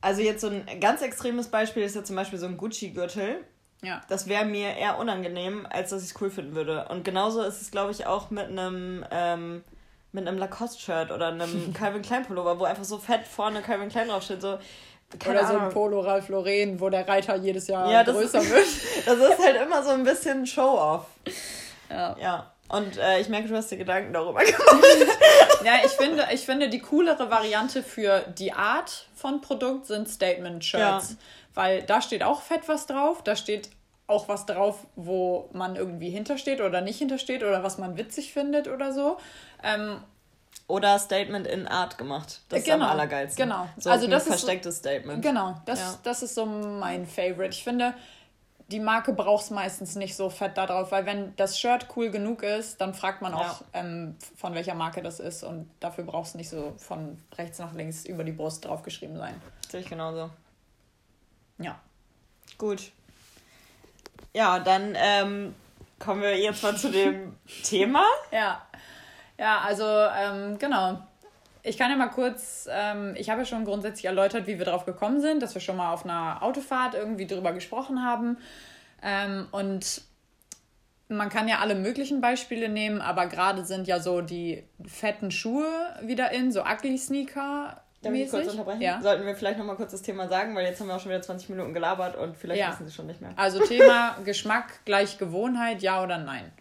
also 0.00 0.20
jetzt 0.20 0.40
so 0.40 0.48
ein 0.48 0.66
ganz 0.80 1.02
extremes 1.02 1.46
Beispiel 1.46 1.84
ist 1.84 1.94
ja 1.94 2.02
zum 2.02 2.16
Beispiel 2.16 2.40
so 2.40 2.46
ein 2.46 2.56
Gucci-Gürtel. 2.56 3.44
Ja. 3.82 4.00
Das 4.08 4.26
wäre 4.26 4.44
mir 4.44 4.76
eher 4.76 4.98
unangenehm, 4.98 5.64
als 5.70 5.90
dass 5.90 6.02
ich 6.02 6.10
es 6.10 6.20
cool 6.20 6.30
finden 6.30 6.56
würde. 6.56 6.88
Und 6.88 7.04
genauso 7.04 7.42
ist 7.42 7.62
es, 7.62 7.70
glaube 7.70 7.92
ich, 7.92 8.06
auch 8.06 8.30
mit 8.30 8.48
einem 8.48 9.04
ähm, 9.12 9.62
mit 10.12 10.26
einem 10.26 10.38
Lacoste-Shirt 10.38 11.10
oder 11.10 11.28
einem 11.28 11.72
Calvin 11.78 12.02
Klein 12.02 12.24
Pullover, 12.24 12.58
wo 12.58 12.64
einfach 12.64 12.84
so 12.84 12.98
fett 12.98 13.26
vorne 13.26 13.60
Calvin 13.62 13.88
Klein 13.88 14.08
draufsteht. 14.08 14.40
So, 14.42 14.58
keine 15.18 15.38
Oder 15.40 15.48
so 15.48 15.58
ein. 15.58 15.68
Polo 15.70 16.00
Ralph 16.00 16.28
Lauren, 16.28 16.80
wo 16.80 16.88
der 16.90 17.06
Reiter 17.08 17.34
jedes 17.36 17.66
Jahr 17.68 17.90
Ja, 17.90 18.04
das 18.04 18.14
größer 18.16 18.40
ist- 18.40 18.50
wird. 18.50 18.66
Das 19.06 19.16
ist 19.18 19.38
halt 19.44 19.56
immer 19.62 19.82
so 19.82 19.90
ein 19.90 20.04
bisschen 20.04 20.46
Show-off. 20.46 21.06
Ja. 21.90 22.16
Ja. 22.20 22.52
Und 22.68 22.98
äh, 22.98 23.18
ich 23.20 23.30
merke, 23.30 23.48
du 23.48 23.56
hast 23.56 23.70
dir 23.70 23.78
Gedanken 23.78 24.12
darüber 24.12 24.40
gemacht. 24.44 24.84
Ja, 25.64 25.72
ich 25.84 25.92
finde, 25.92 26.26
ich 26.32 26.44
finde, 26.44 26.68
die 26.68 26.80
coolere 26.80 27.30
Variante 27.30 27.82
für 27.82 28.20
die 28.36 28.52
Art 28.52 29.06
von 29.14 29.40
Produkt 29.40 29.86
sind 29.86 30.06
Statement-Shirts. 30.08 31.10
Ja. 31.12 31.16
Weil 31.54 31.82
da 31.82 32.02
steht 32.02 32.22
auch 32.22 32.42
fett 32.42 32.68
was 32.68 32.86
drauf, 32.86 33.22
da 33.24 33.34
steht 33.36 33.70
auch 34.08 34.26
was 34.28 34.44
drauf, 34.46 34.86
wo 34.96 35.48
man 35.52 35.76
irgendwie 35.76 36.10
hintersteht 36.10 36.60
oder 36.60 36.80
nicht 36.80 36.98
hintersteht 36.98 37.42
oder 37.44 37.62
was 37.62 37.78
man 37.78 37.96
witzig 37.96 38.32
findet 38.32 38.66
oder 38.66 38.92
so. 38.92 39.18
Ähm, 39.62 40.02
Oder 40.66 40.98
Statement 40.98 41.46
in 41.46 41.66
Art 41.66 41.96
gemacht. 41.96 42.40
Das 42.50 42.60
ist 42.60 42.70
am 42.70 42.80
Genau, 42.80 42.90
allergeilsten. 42.90 43.42
genau. 43.48 43.68
So 43.78 43.88
Also 43.90 44.04
ein 44.04 44.10
das 44.10 44.22
ist 44.24 44.28
so- 44.28 44.32
verstecktes 44.34 44.76
Statement. 44.78 45.22
genau, 45.22 45.54
das, 45.64 45.78
Ja. 45.78 45.98
das 46.02 46.22
ist 46.22 46.34
so 46.34 46.44
mein 46.44 47.06
Favorite. 47.06 47.50
Ich 47.54 47.64
finde, 47.64 47.94
die 48.70 48.80
Marke 48.80 49.14
braucht 49.14 49.44
es 49.44 49.50
meistens 49.50 49.94
nicht 49.96 50.14
so 50.14 50.28
fett 50.28 50.58
da 50.58 50.66
drauf, 50.66 50.90
weil 50.92 51.06
wenn 51.06 51.34
das 51.36 51.58
Shirt 51.58 51.86
cool 51.96 52.10
genug 52.10 52.42
ist, 52.42 52.80
dann 52.82 52.92
fragt 52.92 53.22
man 53.22 53.32
auch, 53.32 53.62
ähm, 53.72 54.16
von 54.36 54.54
welcher 54.54 54.74
Marke 54.74 55.00
das 55.02 55.20
ist 55.20 55.42
und 55.42 55.70
dafür 55.80 56.04
braucht 56.04 56.26
es 56.28 56.34
nicht 56.34 56.50
so 56.50 56.74
von 56.76 57.16
rechts 57.38 57.58
nach 57.58 57.72
links 57.72 58.04
über 58.04 58.24
die 58.24 58.32
Brust 58.32 58.64
draufgeschrieben 58.66 59.16
sein. 59.16 59.40
Sehe 59.70 59.80
ich 59.80 59.88
genauso. 59.88 60.28
Ja. 61.58 61.78
Gut. 62.58 62.92
Ja, 64.34 64.58
dann 64.58 64.94
ähm, 64.96 65.54
kommen 65.98 66.22
wir 66.22 66.38
jetzt 66.38 66.62
mal 66.62 66.76
zu 66.76 66.90
dem 66.90 67.34
Thema. 67.64 68.04
Ja, 68.30 68.62
ja, 69.38 69.60
also 69.60 69.84
ähm, 69.84 70.58
genau. 70.58 71.02
Ich 71.62 71.76
kann 71.76 71.90
ja 71.90 71.96
mal 71.96 72.08
kurz, 72.08 72.68
ähm, 72.70 73.14
ich 73.16 73.30
habe 73.30 73.40
ja 73.40 73.44
schon 73.44 73.64
grundsätzlich 73.64 74.06
erläutert, 74.06 74.46
wie 74.46 74.58
wir 74.58 74.64
drauf 74.64 74.86
gekommen 74.86 75.20
sind, 75.20 75.42
dass 75.42 75.54
wir 75.54 75.60
schon 75.60 75.76
mal 75.76 75.92
auf 75.92 76.04
einer 76.04 76.42
Autofahrt 76.42 76.94
irgendwie 76.94 77.26
drüber 77.26 77.52
gesprochen 77.52 78.02
haben. 78.02 78.38
Ähm, 79.02 79.48
und 79.50 80.02
man 81.08 81.30
kann 81.30 81.48
ja 81.48 81.58
alle 81.58 81.74
möglichen 81.74 82.20
Beispiele 82.20 82.68
nehmen, 82.68 83.00
aber 83.00 83.26
gerade 83.26 83.64
sind 83.64 83.86
ja 83.88 84.00
so 84.00 84.20
die 84.20 84.62
fetten 84.86 85.30
Schuhe 85.30 85.66
wieder 86.02 86.30
in, 86.32 86.52
so 86.52 86.62
Ugly-Sneaker. 86.64 87.82
Darf 88.02 88.12
ich 88.14 88.30
kurz 88.30 88.48
unterbrechen? 88.48 88.80
Ja. 88.80 89.00
Sollten 89.02 89.26
wir 89.26 89.34
vielleicht 89.34 89.58
nochmal 89.58 89.76
kurz 89.76 89.90
das 89.90 90.02
Thema 90.02 90.28
sagen, 90.28 90.54
weil 90.54 90.64
jetzt 90.64 90.80
haben 90.80 90.86
wir 90.86 90.94
auch 90.96 91.00
schon 91.00 91.10
wieder 91.10 91.22
20 91.22 91.48
Minuten 91.48 91.74
gelabert 91.74 92.16
und 92.16 92.36
vielleicht 92.36 92.60
Ja. 92.60 92.70
wissen 92.70 92.86
sie 92.86 92.92
schon 92.94 93.06
nicht 93.06 93.20
mehr. 93.20 93.32
Also 93.36 93.60
Thema 93.64 94.16
Geschmack 94.24 94.84
gleich 94.84 95.18
Gewohnheit, 95.18 95.82
ja 95.82 96.02
oder 96.02 96.18
nein. 96.18 96.52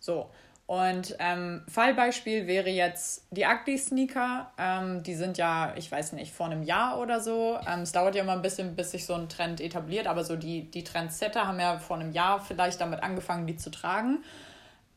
So. 0.00 0.30
Und 0.66 1.14
ähm, 1.20 1.62
Fallbeispiel 1.68 2.48
wäre 2.48 2.68
jetzt 2.70 3.24
die 3.30 3.44
Ugly-Sneaker. 3.44 4.50
Ähm, 4.58 5.02
die 5.04 5.14
sind 5.14 5.38
ja, 5.38 5.72
ich 5.76 5.90
weiß 5.92 6.12
nicht, 6.12 6.32
vor 6.32 6.46
einem 6.46 6.64
Jahr 6.64 6.98
oder 6.98 7.20
so. 7.20 7.58
Ähm, 7.68 7.82
es 7.82 7.92
dauert 7.92 8.16
ja 8.16 8.22
immer 8.22 8.32
ein 8.32 8.42
bisschen, 8.42 8.74
bis 8.74 8.90
sich 8.90 9.06
so 9.06 9.14
ein 9.14 9.28
Trend 9.28 9.60
etabliert, 9.60 10.08
aber 10.08 10.24
so 10.24 10.34
die, 10.34 10.68
die 10.68 10.82
Trendsetter 10.82 11.46
haben 11.46 11.60
ja 11.60 11.78
vor 11.78 11.96
einem 11.98 12.10
Jahr 12.10 12.40
vielleicht 12.40 12.80
damit 12.80 13.02
angefangen, 13.04 13.46
die 13.46 13.56
zu 13.56 13.70
tragen. 13.70 14.24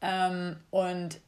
Ähm, 0.01 0.57
und 0.71 1.19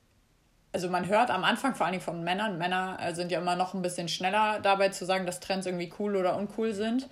also 0.74 0.90
man 0.90 1.08
hört 1.08 1.30
am 1.30 1.44
Anfang 1.44 1.76
vor 1.76 1.86
allen 1.86 1.94
Dingen 1.94 2.04
von 2.04 2.24
Männern, 2.24 2.58
Männer 2.58 2.98
äh, 3.02 3.14
sind 3.14 3.32
ja 3.32 3.40
immer 3.40 3.56
noch 3.56 3.74
ein 3.74 3.82
bisschen 3.82 4.08
schneller 4.08 4.60
dabei 4.62 4.90
zu 4.90 5.06
sagen, 5.06 5.26
dass 5.26 5.40
Trends 5.40 5.66
irgendwie 5.66 5.92
cool 6.00 6.16
oder 6.16 6.38
uncool 6.38 6.74
sind. 6.74 7.08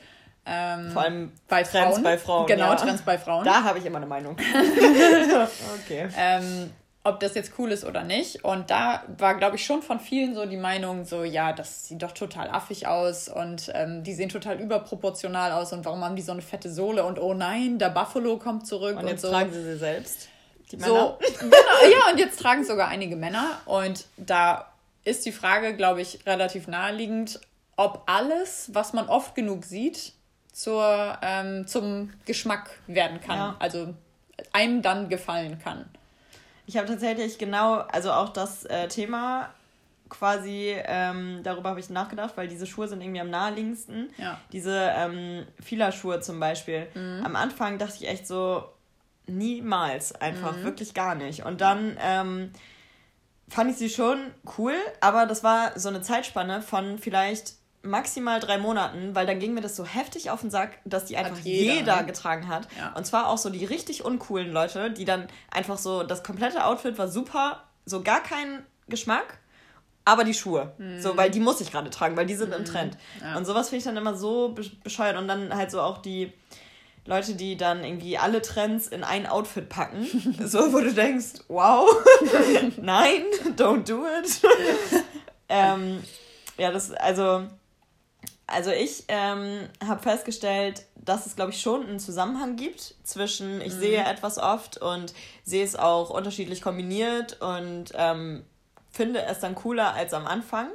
Ähm, 0.45 0.91
Vor 0.91 1.03
allem 1.03 1.31
bei 1.47 1.63
Trends 1.63 1.95
Frauen. 1.95 2.03
bei 2.03 2.17
Frauen. 2.17 2.47
Genau, 2.47 2.69
ja. 2.69 2.75
Trends 2.75 3.01
bei 3.01 3.17
Frauen. 3.17 3.45
Da 3.45 3.63
habe 3.63 3.79
ich 3.79 3.85
immer 3.85 3.97
eine 3.97 4.07
Meinung. 4.07 4.35
okay. 5.85 6.07
Ähm, 6.17 6.71
ob 7.03 7.19
das 7.19 7.35
jetzt 7.35 7.53
cool 7.57 7.71
ist 7.71 7.85
oder 7.85 8.03
nicht. 8.03 8.43
Und 8.43 8.69
da 8.69 9.03
war, 9.17 9.35
glaube 9.35 9.57
ich, 9.57 9.65
schon 9.65 9.81
von 9.81 9.99
vielen 9.99 10.35
so 10.35 10.45
die 10.45 10.57
Meinung, 10.57 11.05
so, 11.05 11.23
ja, 11.23 11.53
das 11.53 11.87
sieht 11.87 12.01
doch 12.01 12.11
total 12.11 12.49
affig 12.49 12.87
aus 12.87 13.29
und 13.29 13.71
ähm, 13.73 14.03
die 14.03 14.13
sehen 14.13 14.29
total 14.29 14.59
überproportional 14.59 15.51
aus 15.51 15.71
und 15.71 15.85
warum 15.85 16.03
haben 16.03 16.15
die 16.15 16.21
so 16.21 16.31
eine 16.31 16.41
fette 16.41 16.71
Sohle 16.71 17.05
und 17.05 17.19
oh 17.19 17.33
nein, 17.33 17.77
der 17.77 17.89
Buffalo 17.89 18.37
kommt 18.37 18.67
zurück 18.67 18.97
und, 18.97 19.03
Und 19.03 19.07
jetzt 19.07 19.21
so. 19.21 19.29
tragen 19.29 19.51
sie 19.53 19.63
sie 19.63 19.77
selbst. 19.77 20.29
Die 20.71 20.77
Männer. 20.77 21.17
So, 21.39 21.45
genau, 21.45 21.55
ja, 21.91 22.11
und 22.11 22.19
jetzt 22.19 22.39
tragen 22.39 22.63
sogar 22.63 22.89
einige 22.89 23.15
Männer. 23.15 23.59
Und 23.65 24.05
da 24.17 24.71
ist 25.03 25.25
die 25.25 25.31
Frage, 25.31 25.75
glaube 25.75 26.01
ich, 26.01 26.25
relativ 26.25 26.67
naheliegend, 26.67 27.39
ob 27.75 28.03
alles, 28.07 28.69
was 28.73 28.93
man 28.93 29.07
oft 29.07 29.35
genug 29.35 29.63
sieht, 29.63 30.13
zur, 30.51 31.17
ähm, 31.21 31.65
zum 31.67 32.11
Geschmack 32.25 32.71
werden 32.87 33.21
kann. 33.21 33.37
Ja. 33.37 33.55
Also 33.59 33.93
einem 34.51 34.81
dann 34.81 35.09
gefallen 35.09 35.59
kann. 35.59 35.85
Ich 36.65 36.77
habe 36.77 36.87
tatsächlich 36.87 37.37
genau, 37.37 37.75
also 37.75 38.11
auch 38.11 38.29
das 38.29 38.65
äh, 38.65 38.87
Thema 38.89 39.49
quasi, 40.09 40.75
ähm, 40.85 41.41
darüber 41.43 41.69
habe 41.69 41.79
ich 41.79 41.89
nachgedacht, 41.89 42.33
weil 42.35 42.47
diese 42.47 42.65
Schuhe 42.65 42.87
sind 42.87 43.01
irgendwie 43.01 43.21
am 43.21 43.29
naheliegendsten. 43.29 44.09
Ja. 44.17 44.39
Diese 44.51 44.91
ähm, 44.95 45.45
Fila-Schuhe 45.61 46.19
zum 46.19 46.39
Beispiel. 46.39 46.87
Am 47.23 47.35
Anfang 47.35 47.77
dachte 47.77 47.95
ich 47.99 48.07
echt 48.07 48.27
so, 48.27 48.63
niemals 49.29 50.13
einfach, 50.13 50.63
wirklich 50.63 50.93
gar 50.93 51.15
nicht. 51.15 51.45
Und 51.45 51.61
dann 51.61 51.97
ähm, 52.01 52.51
fand 53.47 53.71
ich 53.71 53.77
sie 53.77 53.89
schon 53.89 54.17
cool, 54.57 54.73
aber 55.01 55.25
das 55.25 55.43
war 55.43 55.77
so 55.79 55.89
eine 55.89 56.01
Zeitspanne 56.01 56.61
von 56.61 56.97
vielleicht 56.97 57.53
maximal 57.81 58.41
drei 58.41 58.57
Monaten, 58.57 59.15
weil 59.15 59.25
dann 59.25 59.39
ging 59.39 59.53
mir 59.53 59.61
das 59.61 59.75
so 59.75 59.85
heftig 59.85 60.29
auf 60.29 60.41
den 60.41 60.49
Sack, 60.49 60.79
dass 60.83 61.05
die 61.05 61.15
einfach 61.15 61.37
jeder, 61.39 61.73
jeder, 61.75 61.95
ne? 62.01 62.05
getragen 62.07 62.47
hat. 62.49 62.67
Ja. 62.77 62.93
Und 62.93 63.05
zwar 63.05 63.27
auch 63.29 63.37
so 63.37 63.49
die 63.49 63.63
richtig 63.63 64.03
uncoolen 64.03 64.51
Leute, 64.51 64.91
die 64.91 65.05
dann 65.05 65.27
einfach 65.49 65.77
so, 65.77 66.03
das 66.03 66.21
komplette 66.23 66.65
Outfit 66.65 66.97
war 66.97 67.07
super, 67.07 67.63
so 67.85 68.03
gar 68.03 68.21
kein 68.21 68.65
Geschmack, 68.89 69.39
aber 70.03 70.23
die 70.25 70.33
Schuhe. 70.33 70.73
So, 70.99 71.15
weil 71.15 71.29
die 71.29 71.39
muss 71.39 71.61
ich 71.61 71.71
gerade 71.71 71.89
tragen, 71.89 72.17
weil 72.17 72.25
die 72.25 72.35
sind 72.35 72.53
im 72.53 72.65
Trend. 72.65 72.97
Ja. 73.21 73.37
Und 73.37 73.45
sowas 73.45 73.69
finde 73.69 73.77
ich 73.79 73.83
dann 73.85 73.95
immer 73.97 74.15
so 74.15 74.49
be- 74.49 74.69
bescheuert. 74.83 75.15
Und 75.17 75.27
dann 75.27 75.55
halt 75.55 75.69
so 75.71 75.81
auch 75.81 75.99
die 75.99 76.33
Leute, 77.05 77.33
die 77.33 77.57
dann 77.57 77.83
irgendwie 77.83 78.17
alle 78.17 78.41
Trends 78.41 78.87
in 78.87 79.03
ein 79.03 79.25
Outfit 79.25 79.69
packen. 79.69 80.05
so, 80.45 80.73
wo 80.73 80.79
du 80.79 80.93
denkst, 80.93 81.41
wow, 81.47 81.87
nein, 82.77 83.23
don't 83.55 83.87
do 83.87 84.05
it. 84.05 84.41
ähm, 85.49 86.03
ja, 86.57 86.71
das, 86.71 86.91
also, 86.91 87.47
also 88.47 88.71
ich 88.71 89.05
ähm, 89.07 89.67
habe 89.85 90.01
festgestellt, 90.01 90.85
dass 90.95 91.25
es, 91.25 91.35
glaube 91.35 91.51
ich, 91.51 91.61
schon 91.61 91.87
einen 91.87 91.99
Zusammenhang 91.99 92.55
gibt 92.55 92.95
zwischen, 93.03 93.61
ich 93.61 93.73
sehe 93.73 94.03
etwas 94.03 94.37
oft 94.37 94.77
und 94.77 95.13
sehe 95.43 95.63
es 95.63 95.75
auch 95.75 96.09
unterschiedlich 96.09 96.61
kombiniert 96.61 97.41
und 97.41 97.93
ähm, 97.95 98.43
finde 98.91 99.23
es 99.23 99.39
dann 99.39 99.55
cooler 99.55 99.93
als 99.93 100.13
am 100.13 100.27
Anfang. 100.27 100.69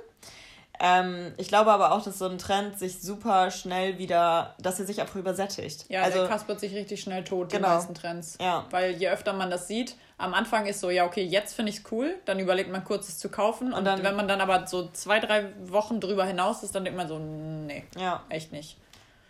Ähm, 0.80 1.32
ich 1.36 1.48
glaube 1.48 1.70
aber 1.70 1.92
auch, 1.92 2.02
dass 2.02 2.18
so 2.18 2.26
ein 2.26 2.36
Trend 2.38 2.78
sich 2.78 3.00
super 3.00 3.50
schnell 3.52 3.98
wieder, 3.98 4.54
dass 4.60 4.80
er 4.80 4.86
sich 4.86 5.00
einfach 5.00 5.16
übersättigt. 5.16 5.84
Ja, 5.88 6.02
also, 6.02 6.20
der 6.20 6.28
kaspert 6.28 6.58
sich 6.60 6.74
richtig 6.74 7.00
schnell 7.00 7.22
tot, 7.22 7.52
die 7.52 7.56
Genau. 7.56 7.68
meisten 7.68 7.94
Trends. 7.94 8.36
Ja. 8.40 8.66
Weil 8.70 8.92
je 8.92 9.08
öfter 9.08 9.32
man 9.32 9.50
das 9.50 9.68
sieht, 9.68 9.94
am 10.18 10.34
Anfang 10.34 10.66
ist 10.66 10.80
so, 10.80 10.90
ja, 10.90 11.04
okay, 11.06 11.22
jetzt 11.24 11.54
finde 11.54 11.70
ich 11.70 11.78
es 11.78 11.82
cool, 11.92 12.16
dann 12.24 12.38
überlegt 12.40 12.70
man 12.70 12.82
kurz, 12.84 13.08
es 13.08 13.18
zu 13.18 13.28
kaufen. 13.28 13.72
Und, 13.72 13.84
dann- 13.84 14.02
wenn 14.02 14.16
man 14.16 14.26
dann 14.28 14.40
aber 14.40 14.66
so 14.66 14.88
zwei, 14.92 15.20
drei 15.20 15.46
Wochen 15.66 16.00
drüber 16.00 16.24
hinaus 16.24 16.62
ist, 16.62 16.74
dann 16.74 16.84
denkt 16.84 16.96
man 16.96 17.08
so, 17.08 17.18
nee, 17.18 17.84
ja, 17.96 18.22
echt 18.28 18.50
nicht. 18.52 18.76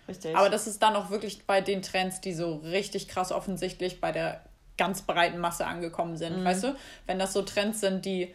richtig. 0.08 0.36
Aber 0.36 0.50
das 0.50 0.66
ist 0.66 0.82
dann 0.82 0.96
auch 0.96 1.10
wirklich 1.10 1.46
bei 1.46 1.60
den 1.60 1.80
Trends, 1.82 2.20
die 2.20 2.34
so 2.34 2.56
richtig 2.64 3.08
krass 3.08 3.32
offensichtlich 3.32 4.00
bei 4.00 4.12
der 4.12 4.40
ganz 4.76 5.02
breiten 5.02 5.38
Masse 5.38 5.66
angekommen 5.66 6.16
sind. 6.16 6.40
Mhm. 6.40 6.44
Weißt 6.44 6.64
du, 6.64 6.76
wenn 7.06 7.18
das 7.18 7.32
so 7.32 7.42
Trends 7.42 7.80
sind, 7.80 8.04
die 8.04 8.34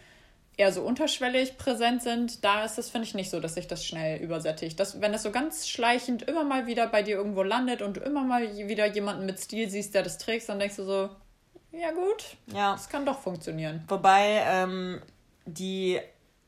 eher 0.59 0.73
so 0.73 0.81
unterschwellig 0.81 1.57
präsent 1.57 2.03
sind, 2.03 2.43
da 2.43 2.65
ist 2.65 2.77
es, 2.77 2.89
finde 2.89 3.07
ich, 3.07 3.15
nicht 3.15 3.29
so, 3.29 3.39
dass 3.39 3.53
sich 3.53 3.67
das 3.67 3.85
schnell 3.85 4.21
übersättigt. 4.21 4.77
Das, 4.77 4.99
wenn 4.99 5.13
das 5.13 5.23
so 5.23 5.31
ganz 5.31 5.69
schleichend 5.69 6.23
immer 6.23 6.43
mal 6.43 6.67
wieder 6.67 6.87
bei 6.87 7.01
dir 7.01 7.15
irgendwo 7.15 7.43
landet 7.43 7.81
und 7.81 7.95
du 7.95 8.01
immer 8.01 8.25
mal 8.25 8.41
wieder 8.67 8.85
jemanden 8.85 9.25
mit 9.25 9.39
Stil 9.39 9.69
siehst, 9.69 9.95
der 9.95 10.03
das 10.03 10.17
trägt, 10.17 10.49
dann 10.49 10.59
denkst 10.59 10.75
du 10.75 10.83
so, 10.83 11.09
ja 11.71 11.91
gut, 11.91 12.35
ja. 12.47 12.73
das 12.73 12.89
kann 12.89 13.05
doch 13.05 13.19
funktionieren. 13.19 13.85
Wobei, 13.87 14.43
ähm, 14.45 15.01
die, 15.45 15.97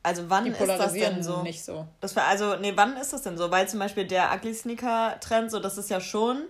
also 0.02 0.28
wann 0.28 0.44
Die 0.44 0.50
ist 0.50 0.60
das 0.60 0.92
denn 0.92 1.22
so? 1.22 1.42
nicht 1.42 1.64
so. 1.64 1.86
Das 2.02 2.14
war, 2.14 2.26
also, 2.26 2.56
nee, 2.56 2.72
wann 2.76 2.98
ist 2.98 3.14
das 3.14 3.22
denn 3.22 3.38
so? 3.38 3.50
Weil 3.50 3.66
zum 3.66 3.78
Beispiel 3.78 4.06
der 4.06 4.30
Ugly 4.34 4.52
Sneaker 4.52 5.18
Trend, 5.20 5.50
so, 5.50 5.58
das 5.58 5.78
ist 5.78 5.88
ja 5.88 6.00
schon, 6.00 6.42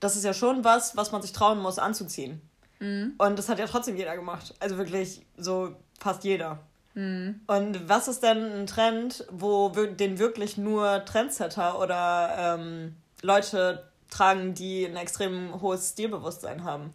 das 0.00 0.16
ist 0.16 0.24
ja 0.24 0.32
schon 0.32 0.64
was, 0.64 0.96
was 0.96 1.12
man 1.12 1.20
sich 1.20 1.32
trauen 1.32 1.58
muss 1.58 1.78
anzuziehen. 1.78 2.40
Mhm. 2.78 3.16
Und 3.18 3.38
das 3.38 3.50
hat 3.50 3.58
ja 3.58 3.66
trotzdem 3.66 3.96
jeder 3.96 4.16
gemacht. 4.16 4.54
Also 4.60 4.78
wirklich 4.78 5.20
so 5.36 5.76
fast 6.00 6.24
jeder. 6.24 6.60
Mhm. 6.96 7.40
Und 7.46 7.88
was 7.88 8.08
ist 8.08 8.22
denn 8.22 8.42
ein 8.62 8.66
Trend, 8.66 9.24
wo 9.30 9.68
den 9.68 10.18
wirklich 10.18 10.56
nur 10.56 11.04
Trendsetter 11.04 11.78
oder 11.80 12.56
ähm, 12.58 12.96
Leute 13.22 13.84
tragen, 14.10 14.54
die 14.54 14.86
ein 14.86 14.96
extrem 14.96 15.60
hohes 15.60 15.90
Stilbewusstsein 15.90 16.64
haben? 16.64 16.92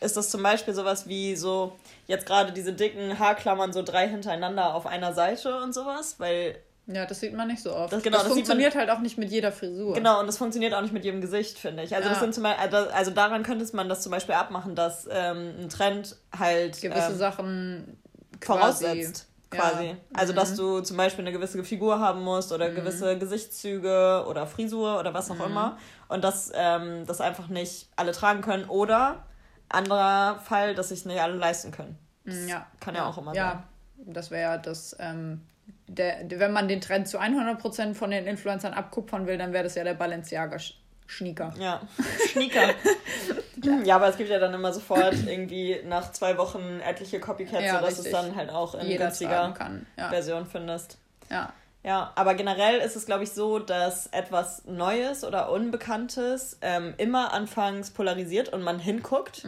Ist 0.00 0.16
das 0.16 0.30
zum 0.30 0.42
Beispiel 0.42 0.72
sowas 0.72 1.06
wie 1.06 1.36
so 1.36 1.76
jetzt 2.06 2.24
gerade 2.24 2.52
diese 2.52 2.72
dicken 2.72 3.18
Haarklammern, 3.18 3.74
so 3.74 3.82
drei 3.82 4.08
hintereinander 4.08 4.74
auf 4.74 4.86
einer 4.86 5.12
Seite 5.12 5.60
und 5.62 5.74
sowas? 5.74 6.14
Weil, 6.18 6.56
Ja, 6.86 7.04
das 7.04 7.20
sieht 7.20 7.34
man 7.34 7.48
nicht 7.48 7.62
so 7.62 7.74
oft. 7.76 7.92
Das- 7.92 8.02
genau, 8.02 8.16
das 8.16 8.28
das 8.28 8.34
sieht 8.34 8.48
man- 8.48 8.56
funktioniert 8.56 8.74
halt 8.74 8.88
auch 8.88 9.00
nicht 9.00 9.18
mit 9.18 9.30
jeder 9.30 9.52
Frisur. 9.52 9.92
genau, 9.94 10.18
und 10.20 10.26
das 10.26 10.38
funktioniert 10.38 10.72
auch 10.72 10.80
nicht 10.80 10.94
mit 10.94 11.04
jedem 11.04 11.20
Gesicht, 11.20 11.58
finde 11.58 11.82
ich. 11.82 11.94
Also, 11.94 12.08
das 12.08 12.16
Ja. 12.16 12.22
sind 12.24 12.34
zum 12.34 12.44
Beispiel, 12.44 12.64
also- 12.74 12.90
also 12.90 13.10
daran 13.10 13.42
könnte 13.42 13.66
man 13.76 13.90
das 13.90 14.00
zum 14.02 14.10
Beispiel 14.12 14.34
abmachen, 14.34 14.74
dass 14.74 15.06
ähm, 15.10 15.52
ein 15.60 15.68
Trend 15.68 16.16
halt 16.36 16.80
Gewisse 16.80 17.10
ähm, 17.12 17.18
Sachen 17.18 17.96
voraussetzt. 18.44 19.26
Quasi. 19.50 19.84
Ja. 19.86 19.96
Also, 20.14 20.32
Mhm. 20.32 20.36
dass 20.36 20.54
du 20.54 20.80
zum 20.80 20.96
Beispiel 20.96 21.24
eine 21.24 21.32
gewisse 21.32 21.62
Figur 21.64 21.98
haben 21.98 22.22
musst 22.22 22.52
oder 22.52 22.70
gewisse 22.70 23.18
Gesichtszüge 23.18 24.24
oder 24.28 24.46
Frisur 24.46 25.00
oder 25.00 25.12
was 25.12 25.28
auch 25.30 25.36
Mhm. 25.36 25.44
immer. 25.46 25.78
Und 26.08 26.22
dass 26.22 26.52
ähm, 26.54 27.04
das 27.06 27.20
einfach 27.20 27.48
nicht 27.48 27.88
alle 27.96 28.12
tragen 28.12 28.42
können. 28.42 28.66
Oder 28.68 29.24
anderer 29.68 30.38
Fall, 30.38 30.74
dass 30.76 30.90
sich 30.90 31.04
nicht 31.04 31.20
alle 31.20 31.34
leisten 31.34 31.72
können. 31.72 31.98
Mm, 32.24 32.46
Ja. 32.48 32.66
kann 32.78 32.94
ja 32.94 33.06
auch 33.06 33.18
immer 33.18 33.34
Ja, 33.34 33.64
das 33.96 34.30
wäre 34.30 34.42
ja 34.42 34.58
das, 34.58 34.94
ähm, 35.00 35.40
der, 35.88 36.22
der, 36.24 36.38
wenn 36.38 36.52
man 36.52 36.68
den 36.68 36.80
Trend 36.80 37.08
zu 37.08 37.18
100% 37.20 37.94
von 37.94 38.10
den 38.12 38.26
Influencern 38.28 38.72
abkupfern 38.72 39.26
will, 39.26 39.36
dann 39.38 39.52
wäre 39.52 39.64
das 39.64 39.74
ja 39.74 39.82
der 39.82 39.94
Balenciaga-Schnieker. 39.94 41.54
Ja, 41.58 41.80
Schnieker. 42.30 42.70
ja, 43.84 43.96
aber 43.96 44.08
es 44.08 44.16
gibt 44.16 44.30
ja 44.30 44.38
dann 44.38 44.54
immer 44.54 44.72
sofort 44.72 45.14
irgendwie 45.26 45.80
nach 45.86 46.12
zwei 46.12 46.36
Wochen 46.38 46.80
etliche 46.84 47.20
Copycats, 47.20 47.64
Ja, 47.64 47.76
sodass 47.76 47.92
es 47.98 48.06
richtig. 48.06 48.12
dann 48.12 48.36
halt 48.36 48.50
auch 48.50 48.74
in 48.74 48.86
Jeder 48.86 49.06
günstiger. 49.06 49.54
Ja. 49.98 50.08
Version 50.10 50.46
findest. 50.46 50.98
ja. 51.30 51.52
Ja, 51.82 52.12
aber 52.14 52.34
generell 52.34 52.78
ist 52.80 52.94
es, 52.94 53.06
glaube 53.06 53.24
ich, 53.24 53.32
so, 53.32 53.58
dass 53.58 54.08
etwas 54.08 54.66
Neues 54.66 55.24
oder 55.24 55.50
Unbekanntes 55.50 56.58
ähm, 56.60 56.92
immer 56.98 57.32
anfangs 57.32 57.90
polarisiert 57.90 58.50
und 58.50 58.60
man 58.60 58.78
hinguckt. 58.78 59.46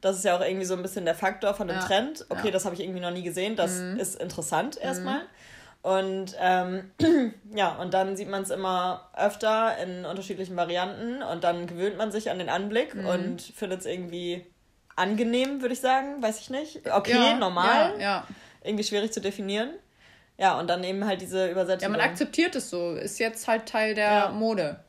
Das 0.00 0.16
ist 0.16 0.24
ja 0.24 0.34
auch 0.34 0.40
irgendwie 0.40 0.64
so 0.64 0.72
ein 0.72 0.80
bisschen 0.80 1.04
der 1.04 1.14
Faktor 1.14 1.52
von 1.52 1.68
dem 1.68 1.76
Mhm. 1.76 1.82
Ja. 1.82 1.86
Trend. 1.86 2.24
Okay, 2.30 2.38
Ja. 2.38 2.48
Mhm. 2.48 2.52
das 2.52 2.64
habe 2.64 2.74
ich 2.74 2.80
irgendwie 2.80 3.00
noch 3.00 3.10
nie 3.10 3.22
gesehen. 3.22 3.54
Das 3.54 3.72
ist 3.98 4.14
interessant 4.18 4.78
erstmal. 4.80 5.20
Und 5.84 6.34
ähm, 6.40 6.92
ja, 7.54 7.74
und 7.74 7.92
dann 7.92 8.16
sieht 8.16 8.30
man 8.30 8.42
es 8.42 8.48
immer 8.48 9.10
öfter 9.14 9.76
in 9.76 10.06
unterschiedlichen 10.06 10.56
Varianten 10.56 11.22
und 11.22 11.44
dann 11.44 11.66
gewöhnt 11.66 11.98
man 11.98 12.10
sich 12.10 12.30
an 12.30 12.38
den 12.38 12.48
Anblick 12.48 12.94
Mhm. 12.94 13.06
und 13.06 13.42
findet 13.42 13.80
es 13.80 13.86
irgendwie 13.86 14.46
angenehm, 14.96 15.60
würde 15.60 15.74
ich 15.74 15.80
sagen. 15.80 16.22
Weiß 16.22 16.40
ich 16.40 16.48
nicht. 16.48 16.90
Okay, 16.90 17.12
ja, 17.12 17.34
normal. 17.36 17.96
Ja, 17.98 18.00
ja. 18.00 18.26
Irgendwie 18.62 18.84
schwierig 18.84 19.12
zu 19.12 19.20
definieren. 19.20 19.68
Ja, 20.38 20.58
und 20.58 20.70
dann 20.70 20.82
eben 20.84 21.04
halt 21.06 21.20
diese 21.20 21.44
ja, 21.44 21.52
Übersetzung. 21.52 21.92
man 21.92 22.00
akzeptiert 22.00 22.56
es 22.56 22.70
so. 22.70 22.94
Ist 22.94 23.18
jetzt 23.18 23.46
halt 23.46 23.66
Teil 23.66 23.94
der 23.94 24.10
Ja. 24.10 24.28
Mode. 24.30 24.82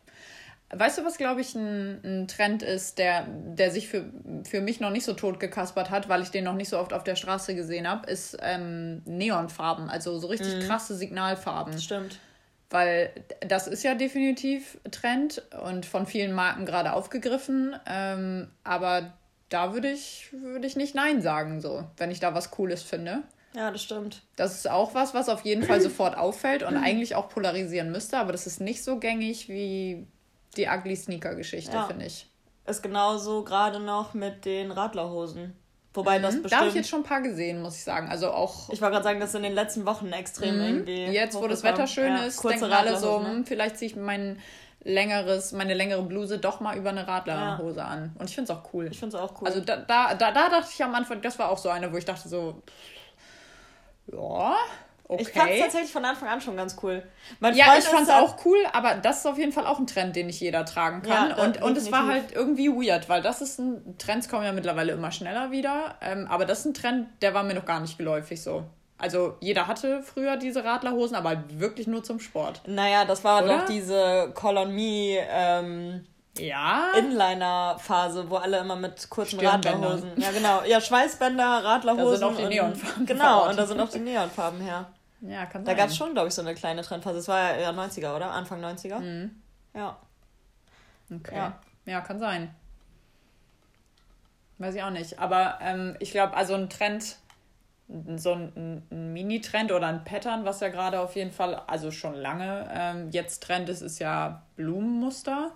Weißt 0.77 0.97
du, 0.97 1.05
was, 1.05 1.17
glaube 1.17 1.41
ich, 1.41 1.55
ein, 1.55 1.99
ein 2.03 2.27
Trend 2.27 2.61
ist, 2.63 2.97
der, 2.97 3.25
der 3.29 3.71
sich 3.71 3.87
für, 3.87 4.05
für 4.43 4.61
mich 4.61 4.79
noch 4.79 4.89
nicht 4.91 5.05
so 5.05 5.13
tot 5.13 5.39
gekaspert 5.39 5.89
hat, 5.89 6.09
weil 6.09 6.21
ich 6.21 6.29
den 6.31 6.43
noch 6.43 6.53
nicht 6.55 6.69
so 6.69 6.77
oft 6.79 6.93
auf 6.93 7.03
der 7.03 7.15
Straße 7.15 7.55
gesehen 7.55 7.87
habe, 7.89 8.09
ist 8.09 8.37
ähm, 8.41 9.01
Neonfarben. 9.05 9.89
Also 9.89 10.17
so 10.19 10.27
richtig 10.27 10.55
Mhm. 10.55 10.59
krasse 10.61 10.95
Signalfarben. 10.95 11.79
Stimmt. 11.79 12.19
Weil 12.69 13.11
das 13.47 13.67
ist 13.67 13.83
ja 13.83 13.95
definitiv 13.95 14.77
Trend 14.91 15.43
und 15.63 15.85
von 15.85 16.05
vielen 16.07 16.33
Marken 16.33 16.65
gerade 16.65 16.93
aufgegriffen. 16.93 17.75
Ähm, 17.85 18.49
aber 18.63 19.13
da 19.49 19.73
würde 19.73 19.91
ich, 19.91 20.29
würde 20.33 20.65
ich 20.67 20.75
nicht 20.75 20.95
Nein 20.95 21.21
sagen, 21.21 21.61
so, 21.61 21.83
wenn 21.97 22.09
ich 22.11 22.19
da 22.19 22.33
was 22.33 22.51
Cooles 22.51 22.81
finde. 22.81 23.21
Ja, 23.55 23.71
das 23.71 23.83
stimmt. 23.83 24.23
Das 24.35 24.55
ist 24.55 24.69
auch 24.69 24.93
was, 24.95 25.13
was 25.13 25.29
auf 25.29 25.45
jeden 25.45 25.63
Fall 25.63 25.79
sofort 25.89 26.17
auffällt 26.17 26.63
und 26.63 26.75
eigentlich 26.83 27.15
auch 27.15 27.29
polarisieren 27.29 27.91
müsste, 27.91 28.17
aber 28.17 28.31
das 28.31 28.47
ist 28.47 28.59
nicht 28.59 28.83
so 28.83 28.97
gängig 28.99 29.47
wie 29.47 30.07
die 30.57 30.67
Ugly 30.67 30.95
Sneaker-Geschichte, 30.95 31.73
Ja. 31.73 31.83
finde 31.85 32.05
ich. 32.05 32.27
Ist 32.65 32.81
genauso 32.81 33.43
gerade 33.43 33.79
noch 33.79 34.13
mit 34.13 34.45
den 34.45 34.71
Radlerhosen. 34.71 35.55
Wobei 35.93 36.19
das 36.19 36.33
Mhm. 36.33 36.37
Da 36.37 36.41
bestimmt. 36.43 36.59
habe 36.59 36.69
ich 36.69 36.75
jetzt 36.75 36.89
schon 36.89 36.99
ein 37.01 37.05
paar 37.05 37.21
gesehen, 37.21 37.61
muss 37.61 37.75
ich 37.77 37.83
sagen. 37.83 38.09
Also 38.09 38.31
auch 38.31 38.69
ich 38.69 38.81
wollte 38.81 38.93
gerade 38.93 39.03
sagen, 39.03 39.19
dass 39.19 39.33
in 39.33 39.43
den 39.43 39.53
letzten 39.53 39.85
Wochen 39.85 40.11
extrem 40.11 40.59
irgendwie. 40.59 41.07
Mhm. 41.07 41.13
jetzt, 41.13 41.35
wo 41.35 41.47
das. 41.47 41.63
Wetter 41.63 41.87
schön 41.87 42.07
Ja, 42.15 42.23
ist, 42.23 42.37
kurze 42.37 42.59
denken 42.59 42.73
alle 42.75 42.97
so, 42.97 43.05
Radlerhosen, 43.17 43.31
ne? 43.31 43.37
hm, 43.37 43.45
vielleicht 43.45 43.77
ziehe 43.77 43.91
ich 43.91 43.95
meinen 43.95 44.39
längeres, 44.83 45.51
meine 45.53 45.73
längere 45.73 46.03
Bluse 46.03 46.37
doch 46.37 46.59
mal 46.59 46.77
über 46.77 46.89
eine 46.89 47.07
Radlerhose 47.07 47.79
ja. 47.79 47.85
an. 47.85 48.15
Und 48.19 48.29
ich 48.29 48.35
finde 48.35 48.51
es 48.51 48.57
auch 48.59 48.73
cool. 48.73 48.87
Ich 48.91 48.99
finde 48.99 49.15
es 49.17 49.23
auch 49.23 49.41
cool. 49.41 49.47
Also 49.47 49.61
da, 49.61 49.77
da, 49.77 50.13
da, 50.15 50.31
da 50.31 50.49
dachte 50.49 50.67
ich 50.73 50.83
am 50.83 50.93
Anfang, 50.95 51.21
das 51.21 51.39
war 51.39 51.49
auch 51.49 51.57
so 51.57 51.69
eine, 51.69 51.91
wo 51.93 51.97
ich 51.97 52.05
dachte 52.05 52.27
so, 52.27 52.61
ja, 54.11 54.55
Okay. 55.07 55.21
Ich 55.21 55.29
fand 55.29 55.51
es 55.51 55.59
tatsächlich 55.59 55.91
von 55.91 56.03
Anfang 56.03 56.29
an 56.29 56.41
schon 56.41 56.57
ganz 56.57 56.77
cool. 56.81 57.03
Mein 57.39 57.55
ja, 57.55 57.65
Freund 57.65 57.79
ich 57.79 57.85
fand 57.85 58.03
es 58.03 58.09
auch 58.09 58.43
cool, 58.45 58.57
aber 58.73 58.95
das 58.95 59.19
ist 59.19 59.27
auf 59.27 59.37
jeden 59.37 59.51
Fall 59.51 59.67
auch 59.67 59.77
ein 59.77 59.85
Trend, 59.85 60.15
den 60.15 60.27
nicht 60.27 60.39
jeder 60.39 60.65
tragen 60.65 61.03
kann. 61.03 61.29
Ja, 61.29 61.43
und, 61.43 61.61
und 61.61 61.77
es 61.77 61.91
war 61.91 62.07
halt 62.07 62.31
irgendwie 62.31 62.69
weird, 62.69 63.07
weil 63.07 63.21
das 63.21 63.41
ist 63.41 63.59
ein. 63.59 63.97
Trends 63.99 64.29
kommen 64.29 64.45
ja 64.45 64.51
mittlerweile 64.51 64.93
immer 64.93 65.11
schneller 65.11 65.51
wieder. 65.51 65.95
Ähm, 66.01 66.27
aber 66.27 66.45
das 66.45 66.59
ist 66.59 66.65
ein 66.65 66.73
Trend, 66.73 67.07
der 67.21 67.35
war 67.35 67.43
mir 67.43 67.53
noch 67.53 67.65
gar 67.65 67.79
nicht 67.79 67.97
geläufig 67.97 68.41
so. 68.41 68.63
Also 68.97 69.35
jeder 69.41 69.67
hatte 69.67 70.01
früher 70.01 70.37
diese 70.37 70.63
Radlerhosen, 70.63 71.15
aber 71.15 71.29
halt 71.29 71.59
wirklich 71.59 71.85
nur 71.85 72.03
zum 72.03 72.19
Sport. 72.19 72.61
Naja, 72.65 73.05
das 73.05 73.23
war 73.23 73.43
Oder? 73.43 73.59
doch 73.59 73.65
diese 73.65 74.31
Colon 74.33 74.73
Me 74.73 75.19
ähm, 75.29 76.05
ja. 76.39 76.91
Inliner-Phase, 76.97 78.29
wo 78.29 78.37
alle 78.37 78.59
immer 78.59 78.75
mit 78.75 79.09
kurzen 79.09 79.39
Radlerhosen. 79.39 80.11
Ja, 80.17 80.31
genau. 80.31 80.63
Ja, 80.65 80.81
Schweißbänder, 80.81 81.63
Radlerhosen. 81.63 82.05
Da 82.05 82.17
sind 82.17 82.23
auch 82.23 82.35
die 82.37 82.55
Neonfarben. 82.55 83.05
Genau, 83.05 83.49
und 83.49 83.57
da 83.57 83.65
sind 83.65 83.79
auch 83.79 83.89
die 83.89 83.99
Neonfarben 83.99 84.61
her. 84.61 84.87
Ja, 85.27 85.45
kann 85.45 85.65
sein. 85.65 85.75
Da 85.75 85.81
gab 85.81 85.89
es 85.89 85.97
schon, 85.97 86.13
glaube 86.13 86.27
ich, 86.27 86.33
so 86.33 86.41
eine 86.41 86.55
kleine 86.55 86.81
Trendphase. 86.81 87.17
Das 87.17 87.27
war 87.27 87.57
ja 87.57 87.71
90er, 87.71 88.15
oder? 88.15 88.31
Anfang 88.31 88.63
90er? 88.63 88.99
Mhm. 88.99 89.31
Ja. 89.73 89.97
Okay. 91.13 91.35
Ja. 91.35 91.59
ja, 91.85 92.01
kann 92.01 92.19
sein. 92.19 92.53
Weiß 94.57 94.75
ich 94.75 94.83
auch 94.83 94.91
nicht. 94.91 95.19
Aber 95.19 95.59
ähm, 95.61 95.95
ich 95.99 96.11
glaube, 96.11 96.35
also 96.35 96.53
ein 96.53 96.69
Trend 96.69 97.17
so 98.15 98.31
ein, 98.31 98.81
ein 98.89 99.13
Mini-Trend 99.13 99.71
oder 99.71 99.87
ein 99.87 100.03
Pattern, 100.03 100.43
was 100.43 100.59
ja 100.59 100.69
gerade 100.69 100.99
auf 100.99 101.15
jeden 101.15 101.31
Fall, 101.31 101.61
also 101.67 101.91
schon 101.91 102.15
lange 102.15 102.67
ähm, 102.73 103.09
jetzt 103.11 103.43
Trend 103.43 103.69
ist, 103.69 103.81
ist 103.81 103.99
ja 103.99 104.43
Blumenmuster. 104.55 105.51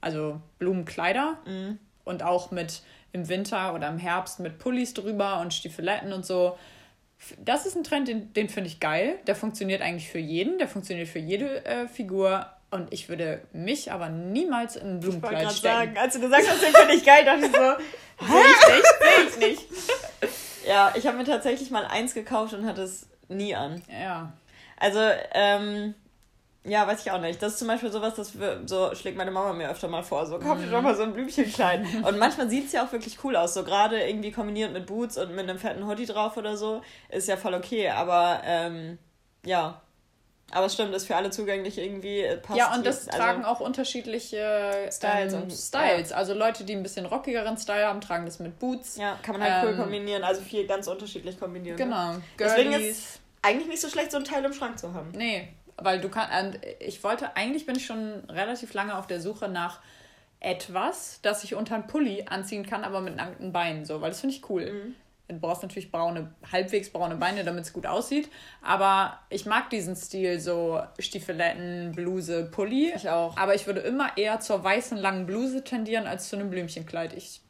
Also 0.00 0.40
Blumenkleider. 0.58 1.38
Mhm. 1.46 1.78
Und 2.04 2.22
auch 2.22 2.50
mit 2.50 2.82
im 3.12 3.28
Winter 3.28 3.74
oder 3.74 3.88
im 3.88 3.98
Herbst 3.98 4.38
mit 4.40 4.58
Pullis 4.58 4.94
drüber 4.94 5.40
und 5.40 5.52
Stiefeletten 5.52 6.12
und 6.12 6.24
so. 6.24 6.56
Das 7.38 7.66
ist 7.66 7.76
ein 7.76 7.84
Trend, 7.84 8.08
den, 8.08 8.32
den 8.32 8.48
finde 8.48 8.68
ich 8.68 8.80
geil. 8.80 9.18
Der 9.26 9.34
funktioniert 9.34 9.82
eigentlich 9.82 10.08
für 10.08 10.18
jeden. 10.18 10.58
Der 10.58 10.68
funktioniert 10.68 11.08
für 11.08 11.18
jede 11.18 11.64
äh, 11.64 11.88
Figur. 11.88 12.46
Und 12.70 12.92
ich 12.92 13.08
würde 13.08 13.42
mich 13.52 13.92
aber 13.92 14.08
niemals 14.08 14.76
in 14.76 14.96
ein 14.96 15.00
Blumenkleid 15.00 15.50
ich 15.50 15.56
stecken. 15.58 15.74
Sagen, 15.74 15.98
als 15.98 16.14
du 16.14 16.20
gesagt 16.20 16.48
hast, 16.48 16.62
den 16.62 16.74
finde 16.74 16.94
ich 16.94 17.04
geil, 17.04 17.24
dachte 17.24 17.46
ich 17.46 17.52
so, 17.52 18.26
sehe 18.26 18.42
ich 18.42 18.74
nicht, 18.74 19.38
sehe 19.38 19.48
ich 19.48 19.58
nicht. 19.58 19.66
Ja, 20.66 20.92
ich 20.94 21.06
habe 21.06 21.16
mir 21.16 21.24
tatsächlich 21.24 21.70
mal 21.70 21.86
eins 21.86 22.12
gekauft 22.12 22.52
und 22.52 22.66
hatte 22.66 22.82
es 22.82 23.06
nie 23.28 23.54
an. 23.54 23.82
Ja. 23.90 24.34
Also, 24.76 25.00
ähm, 25.32 25.94
ja, 26.64 26.86
weiß 26.86 27.00
ich 27.00 27.10
auch 27.10 27.20
nicht. 27.20 27.40
Das 27.42 27.52
ist 27.52 27.58
zum 27.60 27.68
Beispiel 27.68 27.90
sowas, 27.90 28.14
das 28.14 28.32
so 28.66 28.94
schlägt 28.94 29.16
meine 29.16 29.30
Mama 29.30 29.52
mir 29.52 29.70
öfter 29.70 29.88
mal 29.88 30.02
vor. 30.02 30.26
So, 30.26 30.38
kauf 30.38 30.58
dir 30.58 30.70
doch 30.70 30.82
mal 30.82 30.94
so 30.94 31.02
ein 31.02 31.12
Blümchenkleid. 31.12 31.86
Und 32.04 32.18
manchmal 32.18 32.50
sieht 32.50 32.66
es 32.66 32.72
ja 32.72 32.84
auch 32.84 32.92
wirklich 32.92 33.18
cool 33.24 33.36
aus. 33.36 33.54
So 33.54 33.64
gerade 33.64 34.00
irgendwie 34.02 34.32
kombiniert 34.32 34.72
mit 34.72 34.86
Boots 34.86 35.16
und 35.16 35.34
mit 35.34 35.48
einem 35.48 35.58
fetten 35.58 35.86
Hoodie 35.86 36.06
drauf 36.06 36.36
oder 36.36 36.56
so, 36.56 36.82
ist 37.08 37.28
ja 37.28 37.36
voll 37.36 37.54
okay. 37.54 37.88
Aber 37.90 38.40
ähm, 38.44 38.98
ja, 39.44 39.80
aber 40.50 40.66
es 40.66 40.74
stimmt, 40.74 40.94
ist 40.94 41.06
für 41.06 41.16
alle 41.16 41.30
zugänglich 41.30 41.78
irgendwie. 41.78 42.20
Äh, 42.20 42.38
passt 42.38 42.58
ja, 42.58 42.74
und 42.74 42.86
das 42.86 43.08
also 43.08 43.18
tragen 43.18 43.44
auch 43.44 43.60
unterschiedliche 43.60 44.88
Styles. 44.90 45.34
Ähm, 45.34 45.50
Styles. 45.50 46.10
Ja. 46.10 46.16
Also 46.16 46.34
Leute, 46.34 46.64
die 46.64 46.74
ein 46.74 46.82
bisschen 46.82 47.04
rockigeren 47.04 47.56
Style 47.58 47.86
haben, 47.86 48.00
tragen 48.00 48.24
das 48.24 48.38
mit 48.38 48.58
Boots. 48.58 48.96
Ja, 48.96 49.18
kann 49.22 49.38
man 49.38 49.50
halt 49.50 49.64
ähm, 49.64 49.70
cool 49.70 49.82
kombinieren. 49.82 50.24
Also 50.24 50.40
viel 50.40 50.66
ganz 50.66 50.86
unterschiedlich 50.86 51.38
kombinieren. 51.38 51.76
Ne? 51.76 51.84
Genau. 51.84 52.12
Ne? 52.12 52.22
Deswegen 52.38 52.72
ist 52.72 53.20
eigentlich 53.42 53.68
nicht 53.68 53.80
so 53.80 53.88
schlecht, 53.88 54.10
so 54.10 54.16
ein 54.16 54.24
Teil 54.24 54.44
im 54.44 54.52
Schrank 54.54 54.78
zu 54.78 54.94
haben. 54.94 55.10
Nee, 55.12 55.48
weil 55.80 56.00
du 56.00 56.08
kannst. 56.08 56.58
Ich 56.80 57.02
wollte, 57.04 57.36
eigentlich 57.36 57.66
bin 57.66 57.76
ich 57.76 57.86
schon 57.86 58.24
relativ 58.28 58.74
lange 58.74 58.96
auf 58.96 59.06
der 59.06 59.20
Suche 59.20 59.48
nach 59.48 59.80
etwas, 60.40 61.20
das 61.22 61.44
ich 61.44 61.54
unter 61.54 61.74
einen 61.74 61.86
Pulli 61.86 62.26
anziehen 62.28 62.64
kann, 62.64 62.84
aber 62.84 63.00
mit 63.00 63.16
nackten 63.16 63.52
Beinen 63.52 63.84
so, 63.84 64.00
weil 64.00 64.10
das 64.10 64.20
finde 64.20 64.36
ich 64.36 64.48
cool. 64.48 64.72
Mhm. 64.72 64.94
Du 65.28 65.38
brauchst 65.38 65.62
natürlich 65.62 65.90
braune, 65.90 66.32
halbwegs 66.50 66.88
braune 66.88 67.16
Beine, 67.16 67.44
damit 67.44 67.64
es 67.64 67.74
gut 67.74 67.84
aussieht. 67.84 68.30
Aber 68.62 69.18
ich 69.28 69.44
mag 69.44 69.68
diesen 69.68 69.94
Stil, 69.94 70.40
so 70.40 70.80
Stiefeletten, 70.98 71.92
Bluse, 71.92 72.46
Pulli. 72.50 72.92
Ich 72.96 73.10
auch. 73.10 73.36
Aber 73.36 73.54
ich 73.54 73.66
würde 73.66 73.80
immer 73.80 74.16
eher 74.16 74.40
zur 74.40 74.64
weißen 74.64 74.96
langen 74.96 75.26
Bluse 75.26 75.64
tendieren 75.64 76.06
als 76.06 76.30
zu 76.30 76.36
einem 76.36 76.48
Blümchenkleid. 76.48 77.12
Ich 77.12 77.42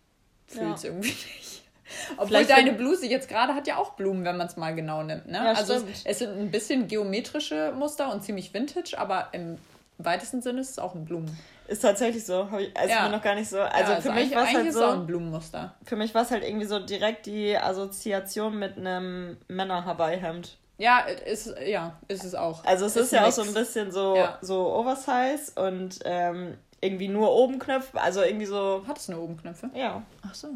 fühle 0.48 0.74
es 0.74 0.82
ja. 0.82 0.90
irgendwie 0.90 1.08
nicht. 1.38 1.67
Obwohl 2.12 2.26
Vielleicht 2.28 2.50
deine 2.50 2.72
Bluse 2.72 3.06
jetzt 3.06 3.28
gerade 3.28 3.54
hat 3.54 3.66
ja 3.66 3.76
auch 3.76 3.92
Blumen, 3.94 4.24
wenn 4.24 4.36
man 4.36 4.46
es 4.46 4.56
mal 4.56 4.74
genau 4.74 5.02
nimmt. 5.02 5.26
Ne? 5.26 5.38
Ja, 5.38 5.52
also 5.52 5.74
es, 5.74 5.82
es 6.04 6.18
sind 6.18 6.38
ein 6.38 6.50
bisschen 6.50 6.88
geometrische 6.88 7.72
Muster 7.76 8.12
und 8.12 8.22
ziemlich 8.22 8.52
vintage, 8.52 8.98
aber 8.98 9.28
im 9.32 9.58
weitesten 9.98 10.42
Sinne 10.42 10.60
ist 10.60 10.70
es 10.70 10.78
auch 10.78 10.94
ein 10.94 11.04
Blumen. 11.04 11.36
Ist 11.66 11.82
tatsächlich 11.82 12.24
so. 12.24 12.50
Hab 12.50 12.60
ich, 12.60 12.74
also 12.76 12.88
ja. 12.88 13.02
mir 13.02 13.10
noch 13.10 13.22
gar 13.22 13.34
nicht 13.34 13.48
so. 13.48 13.60
Also, 13.60 13.92
ja, 13.92 14.00
für 14.00 14.10
also 14.10 14.12
mich 14.12 14.34
war 14.34 14.44
es 14.44 14.54
halt 14.54 14.72
so. 14.72 14.84
ein 14.84 15.06
Blumenmuster. 15.06 15.74
Für 15.84 15.96
mich 15.96 16.14
war 16.14 16.22
es 16.22 16.30
halt 16.30 16.42
irgendwie 16.42 16.66
so 16.66 16.78
direkt 16.78 17.26
die 17.26 17.56
Assoziation 17.56 18.58
mit 18.58 18.78
einem 18.78 19.36
Männer-Hawaii-Hemd. 19.48 20.56
Ja, 20.78 21.00
ist, 21.00 21.54
ja, 21.66 21.98
ist 22.06 22.24
es 22.24 22.34
auch. 22.34 22.64
Also 22.64 22.86
es 22.86 22.96
ist, 22.96 23.06
ist 23.06 23.12
ja 23.12 23.24
nix. 23.24 23.38
auch 23.38 23.44
so 23.44 23.48
ein 23.48 23.54
bisschen 23.54 23.92
so, 23.92 24.16
ja. 24.16 24.38
so 24.40 24.72
Oversize 24.74 25.52
und 25.60 25.98
ähm, 26.04 26.56
irgendwie 26.80 27.08
nur 27.08 27.32
Obenknöpfe, 27.32 28.00
also 28.00 28.22
irgendwie 28.22 28.46
so. 28.46 28.84
Hat 28.86 28.98
es 28.98 29.08
nur 29.08 29.20
Obenknöpfe? 29.20 29.70
Ja. 29.74 30.02
Ach 30.26 30.34
so. 30.34 30.48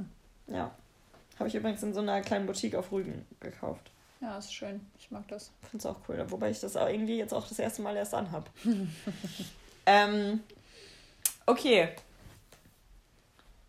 Ja. 0.47 0.71
Habe 1.43 1.49
ich 1.49 1.57
übrigens 1.57 1.83
in 1.83 1.93
so 1.93 2.01
einer 2.01 2.21
kleinen 2.21 2.47
Boutique 2.47 2.77
auf 2.77 2.93
Rügen 2.93 3.27
gekauft. 3.41 3.91
Ja, 4.21 4.39
ist 4.39 4.55
schön. 4.55 4.81
Ich 4.97 5.11
mag 5.11 5.27
das. 5.27 5.51
Finde 5.63 5.79
es 5.79 5.87
auch 5.87 5.99
cool. 6.09 6.25
Wobei 6.29 6.51
ich 6.51 6.61
das 6.61 6.77
auch 6.77 6.89
irgendwie 6.89 7.19
jetzt 7.19 7.35
auch 7.35 7.49
das 7.49 7.59
erste 7.59 7.83
Mal 7.83 7.97
erst 7.97 8.15
anhab. 8.15 8.49
ähm, 9.87 10.41
Okay. 11.47 11.89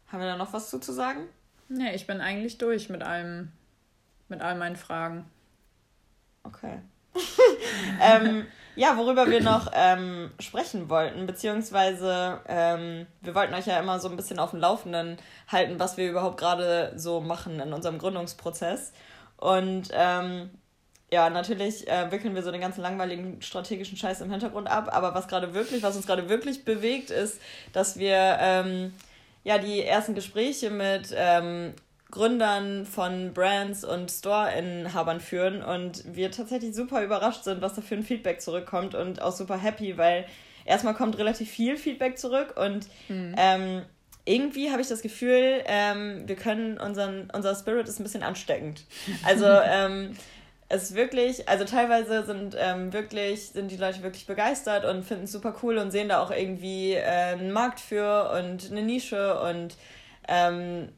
Haben 0.07 0.19
wir 0.19 0.27
da 0.27 0.37
noch 0.37 0.53
was 0.53 0.69
zu, 0.69 0.79
zu 0.79 0.91
sagen? 0.93 1.27
Nee, 1.69 1.95
ich 1.95 2.05
bin 2.05 2.21
eigentlich 2.21 2.59
durch 2.59 2.89
mit 2.89 3.01
allem, 3.01 3.51
mit 4.29 4.41
all 4.41 4.55
meinen 4.55 4.75
Fragen. 4.75 5.25
Okay. 6.43 6.79
ähm, 7.99 8.45
ja, 8.75 8.97
worüber 8.97 9.29
wir 9.29 9.41
noch 9.41 9.71
ähm, 9.73 10.31
sprechen 10.39 10.89
wollten, 10.89 11.25
beziehungsweise 11.25 12.39
ähm, 12.47 13.07
wir 13.21 13.35
wollten 13.35 13.53
euch 13.53 13.67
ja 13.67 13.79
immer 13.79 13.99
so 13.99 14.09
ein 14.09 14.15
bisschen 14.15 14.39
auf 14.39 14.51
dem 14.51 14.59
Laufenden 14.59 15.17
halten, 15.47 15.79
was 15.79 15.97
wir 15.97 16.09
überhaupt 16.09 16.37
gerade 16.37 16.93
so 16.95 17.21
machen 17.21 17.59
in 17.59 17.73
unserem 17.73 17.99
Gründungsprozess. 17.99 18.93
Und 19.37 19.89
ähm, 19.91 20.49
ja, 21.11 21.29
natürlich 21.29 21.87
äh, 21.87 22.11
wickeln 22.11 22.33
wir 22.33 22.41
so 22.41 22.51
den 22.51 22.61
ganzen 22.61 22.81
langweiligen 22.81 23.41
strategischen 23.41 23.97
Scheiß 23.97 24.21
im 24.21 24.31
Hintergrund 24.31 24.67
ab, 24.67 24.89
aber 24.91 25.13
was 25.13 25.27
gerade 25.27 25.53
wirklich, 25.53 25.83
was 25.83 25.95
uns 25.95 26.07
gerade 26.07 26.27
wirklich 26.27 26.65
bewegt, 26.65 27.11
ist, 27.11 27.39
dass 27.71 27.99
wir 27.99 28.37
ähm, 28.39 28.93
ja 29.43 29.59
die 29.59 29.83
ersten 29.83 30.15
Gespräche 30.15 30.71
mit 30.71 31.13
ähm, 31.15 31.73
Gründern 32.13 32.85
von 32.85 33.33
Brands 33.33 33.83
und 33.83 34.11
Store-Inhabern 34.11 35.19
führen 35.19 35.63
und 35.63 36.03
wir 36.05 36.29
tatsächlich 36.29 36.75
super 36.75 37.03
überrascht 37.03 37.43
sind, 37.43 37.63
was 37.63 37.73
da 37.73 37.81
für 37.81 37.95
ein 37.95 38.03
Feedback 38.03 38.39
zurückkommt 38.39 38.93
und 38.93 39.19
auch 39.19 39.31
super 39.31 39.57
happy, 39.57 39.97
weil 39.97 40.27
erstmal 40.63 40.93
kommt 40.93 41.17
relativ 41.17 41.49
viel 41.49 41.75
Feedback 41.75 42.19
zurück 42.19 42.53
und 42.55 42.87
mhm. 43.09 43.33
ähm, 43.35 43.81
irgendwie 44.25 44.69
habe 44.69 44.83
ich 44.83 44.87
das 44.87 45.01
Gefühl, 45.01 45.63
ähm, 45.65 46.21
wir 46.27 46.35
können 46.35 46.77
unseren, 46.77 47.31
unser 47.33 47.55
Spirit 47.55 47.87
ist 47.87 47.99
ein 47.99 48.03
bisschen 48.03 48.21
ansteckend. 48.21 48.85
Also 49.25 49.47
ähm, 49.65 50.15
es 50.69 50.83
ist 50.83 50.95
wirklich, 50.95 51.49
also 51.49 51.65
teilweise 51.65 52.27
sind 52.27 52.55
ähm, 52.59 52.93
wirklich, 52.93 53.49
sind 53.49 53.71
die 53.71 53.77
Leute 53.77 54.03
wirklich 54.03 54.27
begeistert 54.27 54.85
und 54.85 55.03
finden 55.03 55.23
es 55.23 55.31
super 55.31 55.55
cool 55.63 55.79
und 55.79 55.89
sehen 55.89 56.09
da 56.09 56.21
auch 56.21 56.29
irgendwie 56.29 56.93
äh, 56.93 57.33
einen 57.33 57.51
Markt 57.51 57.79
für 57.79 58.31
und 58.37 58.69
eine 58.69 58.83
Nische 58.83 59.41
und 59.41 59.77
ähm, 60.27 60.89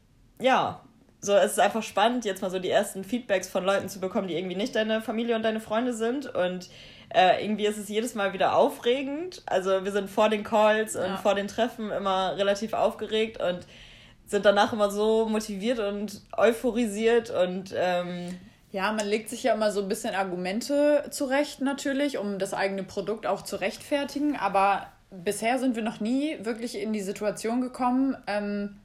ja, 0.41 0.81
so 1.25 1.33
es 1.33 1.53
ist 1.53 1.59
einfach 1.59 1.83
spannend, 1.83 2.25
jetzt 2.25 2.41
mal 2.41 2.51
so 2.51 2.59
die 2.59 2.69
ersten 2.69 3.03
Feedbacks 3.03 3.49
von 3.49 3.63
Leuten 3.63 3.89
zu 3.89 3.99
bekommen, 3.99 4.27
die 4.27 4.35
irgendwie 4.35 4.55
nicht 4.55 4.75
deine 4.75 5.01
Familie 5.01 5.35
und 5.35 5.43
deine 5.43 5.59
Freunde 5.59 5.93
sind 5.93 6.33
und 6.33 6.69
äh, 7.13 7.43
irgendwie 7.43 7.65
ist 7.65 7.77
es 7.77 7.89
jedes 7.89 8.15
Mal 8.15 8.33
wieder 8.33 8.55
aufregend. 8.55 9.43
Also 9.45 9.83
wir 9.83 9.91
sind 9.91 10.09
vor 10.09 10.29
den 10.29 10.43
Calls 10.43 10.95
und 10.95 11.03
ja. 11.03 11.17
vor 11.17 11.35
den 11.35 11.47
Treffen 11.47 11.91
immer 11.91 12.35
relativ 12.37 12.73
aufgeregt 12.73 13.41
und 13.41 13.59
sind 14.25 14.45
danach 14.45 14.73
immer 14.73 14.89
so 14.89 15.27
motiviert 15.27 15.79
und 15.79 16.21
euphorisiert 16.35 17.29
und 17.29 17.73
ähm, 17.75 18.37
ja, 18.71 18.91
man 18.91 19.07
legt 19.07 19.29
sich 19.29 19.43
ja 19.43 19.53
immer 19.53 19.71
so 19.71 19.81
ein 19.81 19.87
bisschen 19.87 20.15
Argumente 20.15 21.05
zurecht 21.09 21.61
natürlich, 21.61 22.17
um 22.17 22.39
das 22.39 22.53
eigene 22.53 22.83
Produkt 22.83 23.25
auch 23.25 23.41
zu 23.41 23.55
rechtfertigen. 23.55 24.35
Aber 24.35 24.87
bisher 25.11 25.59
sind 25.59 25.77
wir 25.77 25.83
noch 25.83 26.01
nie 26.01 26.37
wirklich 26.41 26.77
in 26.81 26.91
die 26.91 27.01
Situation 27.01 27.61
gekommen, 27.61 28.17
ähm, 28.27 28.75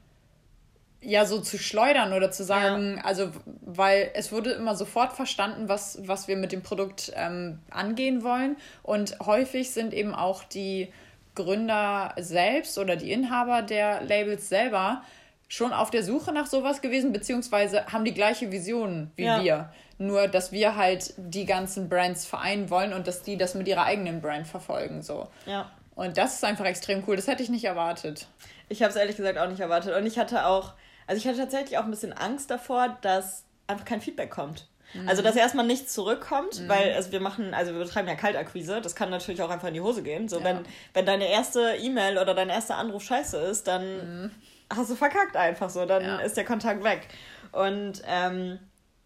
ja, 1.02 1.24
so 1.24 1.40
zu 1.40 1.58
schleudern 1.58 2.12
oder 2.12 2.30
zu 2.30 2.44
sagen, 2.44 2.96
ja. 2.96 3.04
also, 3.04 3.30
weil 3.62 4.10
es 4.14 4.32
wurde 4.32 4.50
immer 4.52 4.76
sofort 4.76 5.12
verstanden, 5.12 5.68
was, 5.68 5.98
was 6.06 6.28
wir 6.28 6.36
mit 6.36 6.52
dem 6.52 6.62
Produkt 6.62 7.12
ähm, 7.16 7.58
angehen 7.70 8.22
wollen. 8.22 8.56
Und 8.82 9.18
häufig 9.24 9.70
sind 9.70 9.94
eben 9.94 10.14
auch 10.14 10.44
die 10.44 10.92
Gründer 11.34 12.14
selbst 12.18 12.76
oder 12.78 12.96
die 12.96 13.12
Inhaber 13.12 13.62
der 13.62 14.02
Labels 14.02 14.48
selber 14.48 15.02
schon 15.48 15.72
auf 15.72 15.90
der 15.90 16.04
Suche 16.04 16.32
nach 16.32 16.46
sowas 16.46 16.80
gewesen, 16.80 17.12
beziehungsweise 17.12 17.86
haben 17.86 18.04
die 18.04 18.14
gleiche 18.14 18.52
Vision 18.52 19.10
wie 19.16 19.24
ja. 19.24 19.42
wir. 19.42 19.72
Nur, 19.98 20.28
dass 20.28 20.52
wir 20.52 20.76
halt 20.76 21.12
die 21.16 21.44
ganzen 21.44 21.88
Brands 21.88 22.24
vereinen 22.24 22.70
wollen 22.70 22.92
und 22.92 23.06
dass 23.06 23.22
die 23.22 23.36
das 23.36 23.54
mit 23.54 23.68
ihrer 23.68 23.84
eigenen 23.84 24.20
Brand 24.20 24.46
verfolgen. 24.46 25.02
So. 25.02 25.28
Ja. 25.46 25.70
Und 25.94 26.16
das 26.16 26.34
ist 26.34 26.44
einfach 26.44 26.64
extrem 26.64 27.02
cool. 27.06 27.16
Das 27.16 27.26
hätte 27.26 27.42
ich 27.42 27.50
nicht 27.50 27.64
erwartet. 27.64 28.26
Ich 28.68 28.82
habe 28.82 28.90
es 28.90 28.96
ehrlich 28.96 29.16
gesagt 29.16 29.38
auch 29.38 29.48
nicht 29.48 29.60
erwartet. 29.60 29.94
Und 29.96 30.06
ich 30.06 30.18
hatte 30.18 30.46
auch, 30.46 30.72
also 31.10 31.18
ich 31.18 31.26
hatte 31.26 31.38
tatsächlich 31.38 31.76
auch 31.76 31.82
ein 31.82 31.90
bisschen 31.90 32.12
Angst 32.12 32.52
davor, 32.52 32.96
dass 33.00 33.42
einfach 33.66 33.84
kein 33.84 34.00
Feedback 34.00 34.30
kommt. 34.30 34.68
Mhm. 34.94 35.08
Also, 35.08 35.22
dass 35.22 35.34
erstmal 35.34 35.66
nichts 35.66 35.92
zurückkommt, 35.92 36.60
mhm. 36.60 36.68
weil 36.68 36.92
also 36.92 37.10
wir 37.10 37.18
machen, 37.18 37.52
also 37.52 37.72
wir 37.72 37.80
betreiben 37.80 38.06
ja 38.06 38.14
Kaltakquise, 38.14 38.80
das 38.80 38.94
kann 38.94 39.10
natürlich 39.10 39.42
auch 39.42 39.50
einfach 39.50 39.66
in 39.66 39.74
die 39.74 39.80
Hose 39.80 40.04
gehen. 40.04 40.28
So, 40.28 40.38
ja. 40.38 40.44
wenn, 40.44 40.60
wenn 40.94 41.06
deine 41.06 41.28
erste 41.28 41.74
E-Mail 41.80 42.16
oder 42.16 42.32
dein 42.34 42.48
erster 42.48 42.76
Anruf 42.76 43.02
scheiße 43.02 43.38
ist, 43.38 43.66
dann 43.66 44.22
mhm. 44.22 44.30
hast 44.72 44.88
du 44.88 44.94
verkackt 44.94 45.36
einfach 45.36 45.68
so, 45.68 45.84
dann 45.84 46.04
ja. 46.04 46.18
ist 46.18 46.36
der 46.36 46.44
Kontakt 46.44 46.84
weg. 46.84 47.08
Und 47.50 48.02
ähm, 48.06 48.60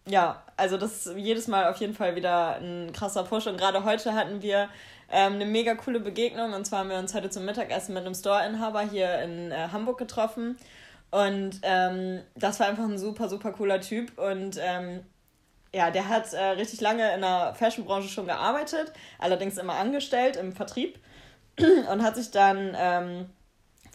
ja, 0.07 0.43
also 0.57 0.77
das 0.77 1.07
ist 1.07 1.17
jedes 1.17 1.47
Mal 1.47 1.71
auf 1.71 1.77
jeden 1.77 1.95
Fall 1.95 2.15
wieder 2.15 2.57
ein 2.57 2.93
krasser 2.93 3.23
Push. 3.23 3.47
Und 3.47 3.57
gerade 3.57 3.83
heute 3.83 4.13
hatten 4.13 4.43
wir 4.43 4.69
ähm, 5.11 5.33
eine 5.33 5.45
mega 5.45 5.73
coole 5.73 5.99
Begegnung. 5.99 6.53
Und 6.53 6.65
zwar 6.65 6.81
haben 6.81 6.89
wir 6.89 6.97
uns 6.97 7.15
heute 7.15 7.31
zum 7.31 7.45
Mittagessen 7.45 7.95
mit 7.95 8.05
einem 8.05 8.13
Store-Inhaber 8.13 8.81
hier 8.81 9.19
in 9.21 9.51
äh, 9.51 9.69
Hamburg 9.71 9.97
getroffen. 9.97 10.57
Und 11.15 11.61
ähm, 11.63 12.23
das 12.35 12.59
war 12.59 12.67
einfach 12.67 12.83
ein 12.83 12.97
super, 12.97 13.29
super 13.29 13.53
cooler 13.53 13.79
Typ. 13.79 14.19
Und 14.19 14.59
ähm, 14.61 14.99
ja, 15.73 15.89
der 15.89 16.09
hat 16.09 16.33
äh, 16.33 16.43
richtig 16.43 16.81
lange 16.81 17.13
in 17.13 17.21
der 17.21 17.53
Fashionbranche 17.55 18.09
schon 18.09 18.25
gearbeitet, 18.25 18.91
allerdings 19.17 19.57
immer 19.57 19.75
angestellt 19.75 20.35
im 20.35 20.51
Vertrieb 20.51 20.99
und 21.57 22.03
hat 22.03 22.17
sich 22.17 22.31
dann 22.31 22.75
ähm, 22.77 23.29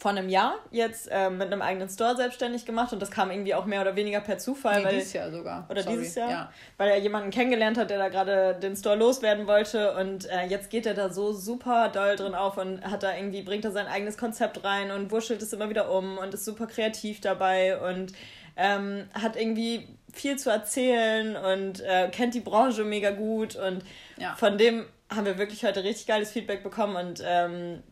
vor 0.01 0.09
einem 0.09 0.29
Jahr 0.29 0.55
jetzt 0.71 1.09
äh, 1.11 1.29
mit 1.29 1.43
einem 1.43 1.61
eigenen 1.61 1.87
Store 1.87 2.15
selbstständig 2.15 2.65
gemacht 2.65 2.91
und 2.91 2.99
das 3.03 3.11
kam 3.11 3.29
irgendwie 3.29 3.53
auch 3.53 3.67
mehr 3.67 3.81
oder 3.81 3.95
weniger 3.95 4.19
per 4.19 4.39
Zufall. 4.39 4.79
Nee, 4.79 4.85
weil, 4.85 4.95
dieses 4.95 5.13
Jahr 5.13 5.29
sogar. 5.29 5.67
Oder 5.69 5.83
Sorry. 5.83 5.97
dieses 5.97 6.15
Jahr. 6.15 6.29
Ja. 6.31 6.53
Weil 6.77 6.89
er 6.89 6.97
jemanden 6.97 7.29
kennengelernt 7.29 7.77
hat, 7.77 7.91
der 7.91 7.99
da 7.99 8.09
gerade 8.09 8.55
den 8.59 8.75
Store 8.75 8.95
loswerden 8.95 9.45
wollte 9.45 9.93
und 9.93 10.27
äh, 10.27 10.47
jetzt 10.47 10.71
geht 10.71 10.87
er 10.87 10.95
da 10.95 11.11
so 11.11 11.33
super 11.33 11.89
doll 11.89 12.15
drin 12.15 12.33
auf 12.33 12.57
und 12.57 12.81
hat 12.81 13.03
da 13.03 13.15
irgendwie, 13.15 13.43
bringt 13.43 13.63
er 13.63 13.69
sein 13.69 13.85
eigenes 13.85 14.17
Konzept 14.17 14.63
rein 14.63 14.89
und 14.89 15.11
wurschtelt 15.11 15.39
es 15.43 15.53
immer 15.53 15.69
wieder 15.69 15.91
um 15.91 16.17
und 16.17 16.33
ist 16.33 16.45
super 16.45 16.65
kreativ 16.65 17.21
dabei 17.21 17.79
und 17.79 18.11
ähm, 18.57 19.07
hat 19.13 19.35
irgendwie 19.35 19.87
viel 20.11 20.35
zu 20.35 20.49
erzählen 20.49 21.35
und 21.35 21.79
äh, 21.81 22.09
kennt 22.09 22.33
die 22.33 22.39
Branche 22.39 22.85
mega 22.85 23.11
gut 23.11 23.55
und 23.55 23.83
ja. 24.17 24.33
von 24.35 24.57
dem 24.57 24.83
haben 25.15 25.25
wir 25.25 25.37
wirklich 25.37 25.63
heute 25.63 25.83
richtig 25.83 26.07
geiles 26.07 26.31
Feedback 26.31 26.63
bekommen 26.63 26.95
und 26.95 27.21
ähm, 27.23 27.83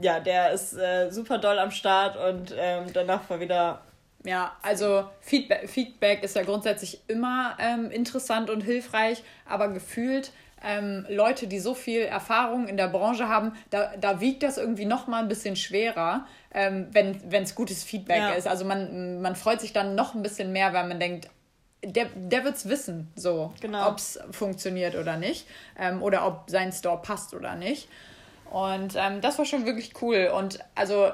ja, 0.00 0.20
der 0.20 0.52
ist 0.52 0.76
äh, 0.76 1.10
super 1.10 1.38
doll 1.38 1.58
am 1.58 1.70
Start 1.70 2.16
und 2.16 2.54
ähm, 2.56 2.86
danach 2.92 3.28
war 3.30 3.40
wieder. 3.40 3.80
Ja, 4.24 4.56
also 4.62 5.04
Feedback, 5.20 5.68
Feedback 5.68 6.22
ist 6.22 6.34
ja 6.34 6.42
grundsätzlich 6.42 7.02
immer 7.08 7.56
ähm, 7.60 7.90
interessant 7.90 8.48
und 8.48 8.62
hilfreich, 8.62 9.22
aber 9.46 9.68
gefühlt 9.68 10.32
ähm, 10.64 11.04
Leute, 11.10 11.46
die 11.46 11.60
so 11.60 11.74
viel 11.74 12.00
Erfahrung 12.00 12.66
in 12.66 12.78
der 12.78 12.88
Branche 12.88 13.28
haben, 13.28 13.52
da, 13.68 13.92
da 14.00 14.20
wiegt 14.20 14.42
das 14.42 14.56
irgendwie 14.56 14.86
noch 14.86 15.06
mal 15.06 15.22
ein 15.22 15.28
bisschen 15.28 15.56
schwerer, 15.56 16.26
ähm, 16.52 16.88
wenn 16.90 17.42
es 17.42 17.54
gutes 17.54 17.84
Feedback 17.84 18.18
ja. 18.18 18.30
ist. 18.30 18.48
Also 18.48 18.64
man, 18.64 19.20
man 19.20 19.36
freut 19.36 19.60
sich 19.60 19.74
dann 19.74 19.94
noch 19.94 20.14
ein 20.14 20.22
bisschen 20.22 20.52
mehr, 20.52 20.72
weil 20.72 20.88
man 20.88 20.98
denkt, 20.98 21.28
der, 21.84 22.06
der 22.14 22.44
wird 22.44 22.56
es 22.56 22.66
wissen, 22.68 23.12
so, 23.14 23.52
genau. 23.60 23.88
ob 23.88 23.98
es 23.98 24.18
funktioniert 24.30 24.94
oder 24.94 25.18
nicht. 25.18 25.46
Ähm, 25.78 26.02
oder 26.02 26.26
ob 26.26 26.44
sein 26.48 26.72
Store 26.72 27.00
passt 27.02 27.34
oder 27.34 27.56
nicht. 27.56 27.88
Und 28.54 28.94
ähm, 28.94 29.20
das 29.20 29.36
war 29.38 29.44
schon 29.46 29.66
wirklich 29.66 30.00
cool. 30.00 30.30
Und 30.32 30.60
also, 30.76 31.08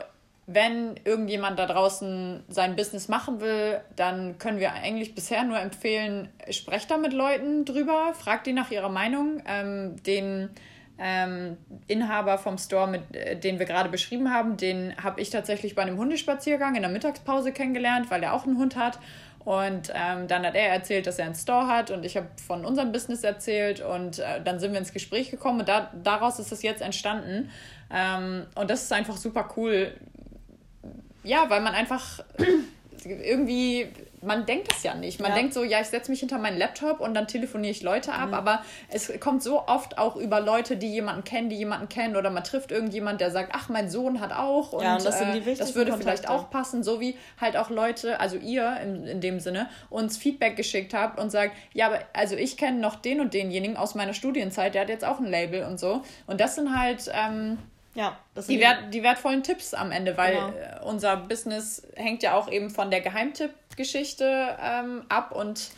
wenn 0.47 1.01
irgendjemand 1.05 1.59
da 1.59 1.65
draußen 1.65 2.45
sein 2.49 2.77
Business 2.77 3.09
machen 3.09 3.41
will, 3.41 3.81
dann 3.97 4.37
können 4.37 4.61
wir 4.61 4.75
eigentlich 4.75 5.15
bisher 5.15 5.43
nur 5.45 5.59
empfehlen, 5.59 6.29
sprecht 6.51 6.91
da 6.91 6.99
mit 6.99 7.15
Leuten 7.15 7.65
drüber, 7.65 8.13
fragt 8.13 8.47
die 8.47 8.53
nach 8.53 8.71
ihrer 8.71 8.91
Meinung. 8.91 9.43
Ähm, 9.47 10.03
den 10.03 10.51
ähm, 10.99 11.57
Inhaber 11.87 12.37
vom 12.37 12.59
Store, 12.59 12.87
mit, 12.87 13.17
äh, 13.17 13.37
den 13.37 13.59
wir 13.59 13.65
gerade 13.65 13.89
beschrieben 13.89 14.31
haben, 14.31 14.59
den 14.59 14.95
habe 15.03 15.23
ich 15.23 15.31
tatsächlich 15.31 15.75
bei 15.75 15.81
einem 15.81 15.97
Hundespaziergang 15.97 16.75
in 16.75 16.83
der 16.83 16.91
Mittagspause 16.91 17.53
kennengelernt, 17.53 18.11
weil 18.11 18.23
er 18.23 18.35
auch 18.35 18.45
einen 18.45 18.59
Hund 18.59 18.77
hat. 18.77 18.99
Und 19.45 19.91
ähm, 19.95 20.29
dann 20.29 20.45
hat 20.45 20.55
er 20.55 20.69
erzählt, 20.69 21.07
dass 21.07 21.19
er 21.19 21.27
einen 21.27 21.35
Store 21.35 21.67
hat 21.67 21.91
und 21.91 22.05
ich 22.05 22.17
habe 22.17 22.29
von 22.47 22.67
unserem 22.67 22.93
Business 22.93 23.25
erzählt 23.25 23.81
und 23.81 24.19
äh, 24.19 24.43
dann 24.45 24.61
sind 24.61 24.73
wir 24.73 24.79
ins 24.79 24.93
Gespräch 24.93 25.31
gekommen 25.31 25.61
und 25.61 25.69
da, 25.69 25.91
daraus 26.03 26.39
ist 26.39 26.53
es 26.53 26.63
jetzt 26.63 26.83
entstanden. 26.83 27.51
Ähm, 27.91 28.47
und 28.55 28.71
das 28.71 28.83
ist 28.83 28.93
einfach 28.93 29.17
super 29.17 29.49
cool. 29.57 29.95
Ja, 31.25 31.49
weil 31.49 31.63
man 31.63 31.75
einfach 31.75 32.21
irgendwie 33.05 33.89
man 34.23 34.45
denkt 34.47 34.71
das 34.71 34.83
ja 34.83 34.95
nicht. 34.95 35.21
Man 35.21 35.31
ja. 35.31 35.37
denkt 35.37 35.55
so, 35.55 35.65
ja, 35.65 35.81
ich 35.81 35.87
setze 35.87 36.11
mich 36.11 36.21
hinter 36.21 36.39
meinen 36.39 36.59
Laptop 36.59 37.01
und 37.01 37.15
dann 37.15 37.27
telefoniere 37.27 37.71
ich 37.71 37.83
Leute 37.83 38.13
ab, 38.13 38.29
mhm. 38.29 38.35
aber 38.35 38.63
es 38.89 39.13
kommt 39.21 39.43
so 39.43 39.67
oft 39.67 39.99
auch 39.99 40.17
über 40.17 40.41
Leute, 40.41 40.77
die 40.77 40.89
jemanden 40.89 41.25
kennen, 41.25 41.49
die 41.49 41.57
jemanden 41.57 41.89
kennen 41.89 42.17
oder 42.17 42.31
man 42.31 42.45
trifft 42.45 42.71
irgendjemand, 42.71 43.21
der 43.21 43.31
sagt, 43.31 43.53
ach, 43.55 43.69
mein 43.69 43.89
Sohn 43.89 44.21
hat 44.21 44.33
auch 44.33 44.73
und, 44.73 44.83
ja, 44.83 44.97
und 44.97 45.05
das, 45.05 45.21
äh, 45.21 45.41
das, 45.57 45.75
würde 45.75 45.91
Kontakte. 45.91 46.03
vielleicht 46.03 46.29
auch 46.29 46.51
passen, 46.51 46.83
so 46.83 47.01
wie 47.01 47.17
halt 47.41 47.57
auch 47.57 47.71
Leute, 47.71 48.21
also 48.21 48.37
ihr 48.37 48.77
in, 48.83 49.07
in 49.07 49.21
dem 49.21 49.41
Sinne, 49.41 49.69
uns 49.89 50.17
Feedback 50.17 50.57
geschickt 50.57 50.93
habt 50.93 51.19
und 51.19 51.31
sagt, 51.31 51.57
ja, 51.73 51.87
aber 51.87 52.01
also 52.13 52.37
ich 52.37 52.57
kenne 52.57 52.79
noch 52.79 52.97
den 52.97 53.21
und 53.21 53.33
denjenigen 53.35 53.77
aus 53.77 53.95
meiner 53.95 54.15
Studienzeit, 54.15 54.75
der 54.75 54.83
hat 54.83 54.89
jetzt 54.89 55.05
auch 55.05 55.19
ein 55.19 55.27
Label 55.27 55.65
und 55.65 55.81
so. 55.81 56.03
Und 56.27 56.41
das 56.41 56.57
sind 56.57 56.77
halt 56.79 57.11
ähm, 57.15 57.59
ja, 57.95 58.17
das 58.35 58.47
sind 58.47 58.57
die, 58.57 58.61
wert, 58.61 58.95
die 58.95 59.03
wertvollen 59.03 59.43
Tipps 59.43 59.75
am 59.75 59.91
Ende, 59.91 60.17
weil 60.17 60.35
genau. 60.35 60.49
Äh, 60.49 60.85
unser 60.85 61.17
Business 61.17 61.87
hängt 61.97 62.23
ja 62.23 62.35
auch 62.35 62.51
eben 62.51 62.71
von 62.71 62.91
der 62.91 63.01
Geheimtipp-Geschichte 63.01 64.57
ähm, 64.61 65.05
ab 65.09 65.33
und 65.33 65.71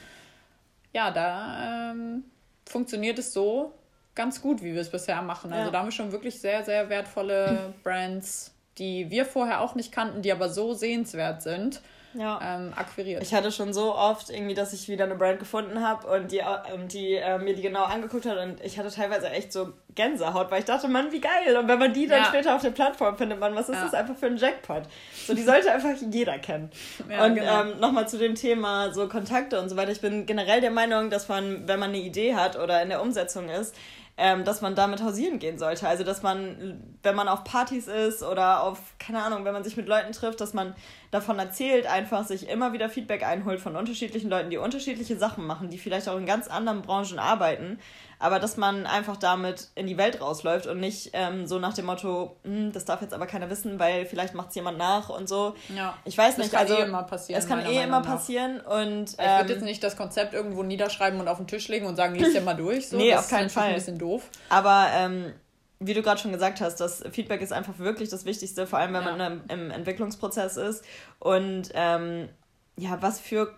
ja, 0.93 1.11
da 1.11 1.91
ähm, 1.93 2.25
funktioniert 2.67 3.19
es 3.19 3.33
so 3.33 3.73
ganz 4.15 4.43
gut, 4.43 4.63
wie 4.63 4.75
wir 4.75 4.81
es 4.83 4.91
bisher 4.91 5.23
machen. 5.23 5.53
Also 5.53 5.67
ja. 5.67 5.71
da 5.71 5.79
haben 5.79 5.87
wir 5.87 5.93
schon 5.93 6.13
wirklich 6.13 6.39
sehr, 6.39 6.65
sehr 6.65 6.91
wertvolle 6.91 7.73
Brands, 7.83 8.53
die 8.79 9.11
wir 9.11 9.25
vorher 9.25 9.61
auch 9.61 9.75
nicht 9.75 9.91
kannten, 9.91 10.21
die 10.21 10.33
aber 10.33 10.51
so 10.51 10.75
sehenswert 10.75 11.43
sind 11.43 11.81
ja. 12.15 12.41
ähm, 12.43 12.73
akquiriert. 12.75 13.23
Ich 13.23 13.35
hatte 13.35 13.53
schon 13.53 13.73
so 13.73 13.95
oft 13.95 14.31
irgendwie, 14.31 14.55
dass 14.55 14.73
ich 14.73 14.89
wieder 14.89 15.05
eine 15.05 15.15
Brand 15.15 15.39
gefunden 15.39 15.87
habe 15.87 16.07
und 16.09 16.33
die, 16.33 16.39
ähm, 16.39 16.89
die 16.89 17.15
äh, 17.15 17.39
mir 17.39 17.55
die 17.55 17.63
genau 17.63 17.85
angeguckt 17.85 18.27
hat 18.27 18.39
und 18.39 18.61
ich 18.63 18.79
hatte 18.79 18.91
teilweise 18.91 19.31
echt 19.31 19.53
so 19.53 19.73
Gänsehaut, 19.95 20.51
weil 20.51 20.61
ich 20.61 20.65
dachte, 20.65 20.89
Mann, 20.89 21.13
wie 21.13 21.21
geil. 21.21 21.57
Und 21.59 21.69
wenn 21.69 21.79
man 21.79 21.93
die 21.93 22.07
dann 22.07 22.23
ja. 22.23 22.29
später 22.29 22.55
auf 22.55 22.63
der 22.63 22.71
Plattform 22.71 23.17
findet, 23.17 23.39
man, 23.39 23.55
was 23.55 23.69
ist 23.69 23.77
ja. 23.77 23.85
das 23.85 23.95
einfach 23.95 24.17
für 24.17 24.27
ein 24.27 24.37
Jackpot? 24.37 24.85
So, 25.27 25.35
die 25.35 25.43
sollte 25.43 25.71
einfach 25.71 25.95
jeder 26.11 26.39
kennen. 26.39 26.71
Und 26.99 27.35
genau. 27.35 27.63
ähm, 27.63 27.81
nochmal 27.81 28.09
zu 28.09 28.19
dem 28.19 28.35
Thema 28.35 28.93
so 28.93 29.09
Kontakte 29.09 29.61
und 29.61 29.69
so 29.69 29.77
weiter. 29.77 29.93
Ich 29.93 30.01
bin 30.01 30.27
generell 30.27 30.61
der 30.61 30.71
Meinung, 30.71 31.11
dass 31.11 31.29
man, 31.29 31.69
wenn 31.69 31.79
man 31.79 31.91
eine 31.91 31.99
Idee 31.99 32.35
hat 32.35 32.59
oder 32.59 32.83
in 32.83 32.89
der 32.89 33.03
Umsetzung 33.03 33.49
ist, 33.49 33.75
ähm, 34.19 34.45
dass 34.45 34.61
man 34.61 34.75
damit 34.75 35.03
hausieren 35.03 35.39
gehen 35.39 35.59
sollte. 35.59 35.89
Also, 35.89 36.05
dass 36.05 36.23
man, 36.23 36.97
wenn 37.03 37.17
man 37.17 37.29
auf 37.29 37.45
Partys 37.45 37.87
ist 37.87 38.23
oder 38.23 38.63
auf, 38.63 38.79
keine 38.99 39.23
Ahnung, 39.23 39.45
wenn 39.45 39.55
man 39.55 39.65
sich 39.65 39.77
mit 39.77 39.89
Leuten 39.89 40.13
trifft, 40.13 40.41
dass 40.41 40.53
man 40.53 40.75
davon 41.11 41.39
erzählt, 41.39 41.87
einfach 41.87 42.27
sich 42.27 42.49
immer 42.49 42.73
wieder 42.75 42.91
Feedback 42.91 43.25
einholt 43.25 43.61
von 43.61 43.75
unterschiedlichen 43.75 44.29
Leuten, 44.29 44.51
die 44.51 44.59
unterschiedliche 44.59 45.17
Sachen 45.17 45.47
machen, 45.47 45.71
die 45.71 45.79
vielleicht 45.79 46.09
auch 46.09 46.19
in 46.19 46.27
ganz 46.27 46.49
anderen 46.49 46.83
Branchen 46.83 47.19
arbeiten, 47.19 47.79
aber 48.23 48.39
dass 48.39 48.57
man 48.57 48.87
einfach 48.87 49.16
damit 49.16 49.68
in 49.75 49.89
die 49.89 49.99
Welt 49.99 50.20
rausläuft 50.20 50.68
und 50.68 50.79
nicht 50.79 51.11
ähm, 51.12 51.49
so 51.49 51.59
nach 51.59 51.75
dem 51.75 51.87
Motto, 51.87 52.37
hm, 52.45 52.70
das 52.73 52.85
darf 52.85 53.03
jetzt 53.03 53.14
aber 53.14 53.27
keiner 53.27 53.51
wissen, 53.51 53.81
weil 53.81 54.07
vielleicht 54.07 54.35
macht 54.35 54.51
es 54.51 54.55
jemand 54.55 54.79
nach 54.79 55.09
und 55.09 55.29
so. 55.29 55.57
Ja. 55.75 55.99
Ich 56.05 56.16
weiß 56.16 56.39
nicht, 56.39 56.55
also 56.55 56.75
eh 56.75 56.83
immer 56.83 57.03
passieren, 57.03 57.41
es 57.41 57.49
kann 57.49 57.59
eh 57.59 57.64
Meinung 57.64 57.83
immer 57.83 58.01
nach. 58.01 58.07
passieren 58.07 58.61
und 58.61 59.11
ich 59.11 59.16
ähm, 59.18 59.39
würde 59.41 59.53
jetzt 59.55 59.64
nicht 59.64 59.83
das 59.83 59.97
Konzept 59.97 60.35
irgendwo 60.35 60.62
niederschreiben 60.62 61.18
und 61.18 61.27
auf 61.27 61.39
den 61.39 61.49
Tisch 61.49 61.66
legen 61.66 61.85
und 61.87 61.97
sagen, 61.97 62.14
lies 62.14 62.33
dir 62.33 62.43
mal 62.43 62.55
durch. 62.55 62.89
So. 62.89 62.97
Nee, 63.03 63.11
das 63.11 63.25
auf 63.25 63.31
keinen 63.31 63.51
Fall. 63.51 63.70
Ein 63.70 63.75
bisschen 63.75 63.99
doof. 63.99 64.23
Aber 64.49 64.87
ähm, 64.95 65.33
wie 65.81 65.95
du 65.95 66.03
gerade 66.03 66.20
schon 66.20 66.31
gesagt 66.31 66.61
hast, 66.61 66.77
das 66.77 67.03
Feedback 67.11 67.41
ist 67.41 67.53
einfach 67.53 67.81
wirklich 67.81 68.09
das 68.09 68.25
Wichtigste, 68.25 68.68
vor 68.68 68.79
allem 68.79 68.95
wenn 68.95 69.05
ja. 69.05 69.16
man 69.16 69.43
im, 69.49 69.70
Entwicklungsprozess 69.73 70.57
ist. 70.57 70.85
Und 71.18 71.70
ähm, 71.75 72.29
ja, 72.77 72.99
was 73.01 73.18
für 73.18 73.53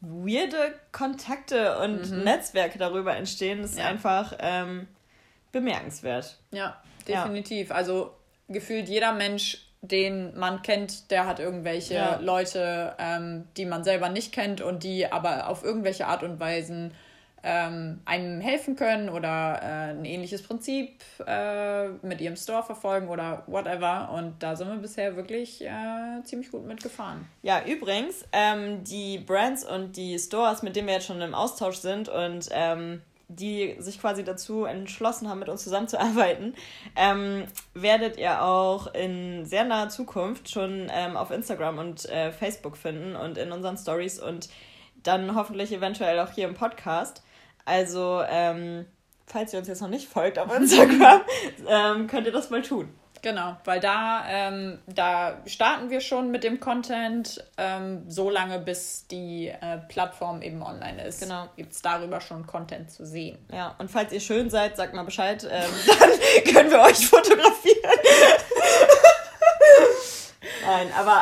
weirde 0.00 0.74
Kontakte 0.92 1.78
und 1.78 2.10
mhm. 2.10 2.24
Netzwerke 2.24 2.78
darüber 2.78 3.16
entstehen, 3.16 3.60
ist 3.64 3.78
ja. 3.78 3.86
einfach 3.86 4.34
ähm, 4.40 4.88
bemerkenswert. 5.52 6.38
Ja, 6.50 6.82
definitiv. 7.06 7.68
Ja. 7.70 7.76
Also 7.76 8.14
gefühlt 8.48 8.88
jeder 8.88 9.12
Mensch, 9.12 9.66
den 9.80 10.36
man 10.38 10.62
kennt, 10.62 11.10
der 11.10 11.26
hat 11.26 11.40
irgendwelche 11.40 11.94
ja. 11.94 12.16
Leute, 12.20 12.94
ähm, 12.98 13.48
die 13.56 13.64
man 13.64 13.84
selber 13.84 14.08
nicht 14.08 14.32
kennt 14.32 14.60
und 14.60 14.84
die 14.84 15.10
aber 15.10 15.48
auf 15.48 15.64
irgendwelche 15.64 16.06
Art 16.06 16.22
und 16.22 16.38
Weisen 16.40 16.94
ähm, 17.42 18.00
einem 18.04 18.40
helfen 18.40 18.76
können 18.76 19.08
oder 19.08 19.60
äh, 19.60 19.90
ein 19.90 20.04
ähnliches 20.04 20.42
Prinzip 20.42 21.02
äh, 21.26 21.88
mit 22.02 22.20
ihrem 22.20 22.36
Store 22.36 22.62
verfolgen 22.62 23.08
oder 23.08 23.42
whatever. 23.46 24.10
Und 24.12 24.42
da 24.42 24.54
sind 24.54 24.68
wir 24.68 24.76
bisher 24.76 25.16
wirklich 25.16 25.64
äh, 25.64 26.22
ziemlich 26.22 26.50
gut 26.50 26.66
mitgefahren. 26.66 27.26
Ja, 27.42 27.64
übrigens, 27.64 28.24
ähm, 28.32 28.84
die 28.84 29.18
Brands 29.18 29.64
und 29.64 29.96
die 29.96 30.18
Stores, 30.18 30.62
mit 30.62 30.76
denen 30.76 30.86
wir 30.86 30.94
jetzt 30.94 31.06
schon 31.06 31.20
im 31.20 31.34
Austausch 31.34 31.76
sind 31.76 32.08
und 32.08 32.48
ähm, 32.52 33.02
die 33.36 33.76
sich 33.78 34.00
quasi 34.00 34.24
dazu 34.24 34.64
entschlossen 34.64 35.28
haben, 35.28 35.38
mit 35.38 35.48
uns 35.48 35.64
zusammenzuarbeiten, 35.64 36.54
ähm, 36.96 37.44
werdet 37.74 38.18
ihr 38.18 38.42
auch 38.42 38.92
in 38.94 39.46
sehr 39.46 39.64
naher 39.64 39.88
Zukunft 39.88 40.50
schon 40.50 40.88
ähm, 40.92 41.16
auf 41.16 41.30
Instagram 41.30 41.78
und 41.78 42.08
äh, 42.08 42.30
Facebook 42.30 42.76
finden 42.76 43.16
und 43.16 43.38
in 43.38 43.52
unseren 43.52 43.76
Stories 43.76 44.20
und 44.20 44.48
dann 45.02 45.34
hoffentlich 45.34 45.72
eventuell 45.72 46.20
auch 46.20 46.30
hier 46.30 46.46
im 46.46 46.54
Podcast. 46.54 47.22
Also, 47.64 48.22
ähm, 48.28 48.86
falls 49.26 49.52
ihr 49.52 49.58
uns 49.58 49.68
jetzt 49.68 49.80
noch 49.80 49.88
nicht 49.88 50.08
folgt 50.08 50.38
auf 50.38 50.54
Instagram, 50.54 51.22
ähm, 51.68 52.06
könnt 52.06 52.26
ihr 52.26 52.32
das 52.32 52.50
mal 52.50 52.62
tun. 52.62 52.92
Genau, 53.22 53.56
weil 53.64 53.78
da, 53.78 54.24
ähm, 54.28 54.80
da 54.88 55.38
starten 55.46 55.90
wir 55.90 56.00
schon 56.00 56.32
mit 56.32 56.42
dem 56.42 56.58
Content 56.58 57.44
ähm, 57.56 58.02
so 58.08 58.28
lange, 58.28 58.58
bis 58.58 59.06
die 59.06 59.46
äh, 59.46 59.78
Plattform 59.88 60.42
eben 60.42 60.60
online 60.60 61.06
ist. 61.06 61.20
Genau. 61.20 61.46
Gibt 61.56 61.72
es 61.72 61.82
darüber 61.82 62.20
schon 62.20 62.48
Content 62.48 62.90
zu 62.90 63.06
sehen. 63.06 63.38
Ja, 63.52 63.76
und 63.78 63.92
falls 63.92 64.12
ihr 64.12 64.18
schön 64.18 64.50
seid, 64.50 64.76
sagt 64.76 64.92
mal 64.94 65.04
Bescheid, 65.04 65.46
ähm, 65.48 65.70
dann 66.00 66.52
können 66.52 66.70
wir 66.72 66.80
euch 66.80 67.06
fotografieren. 67.06 67.92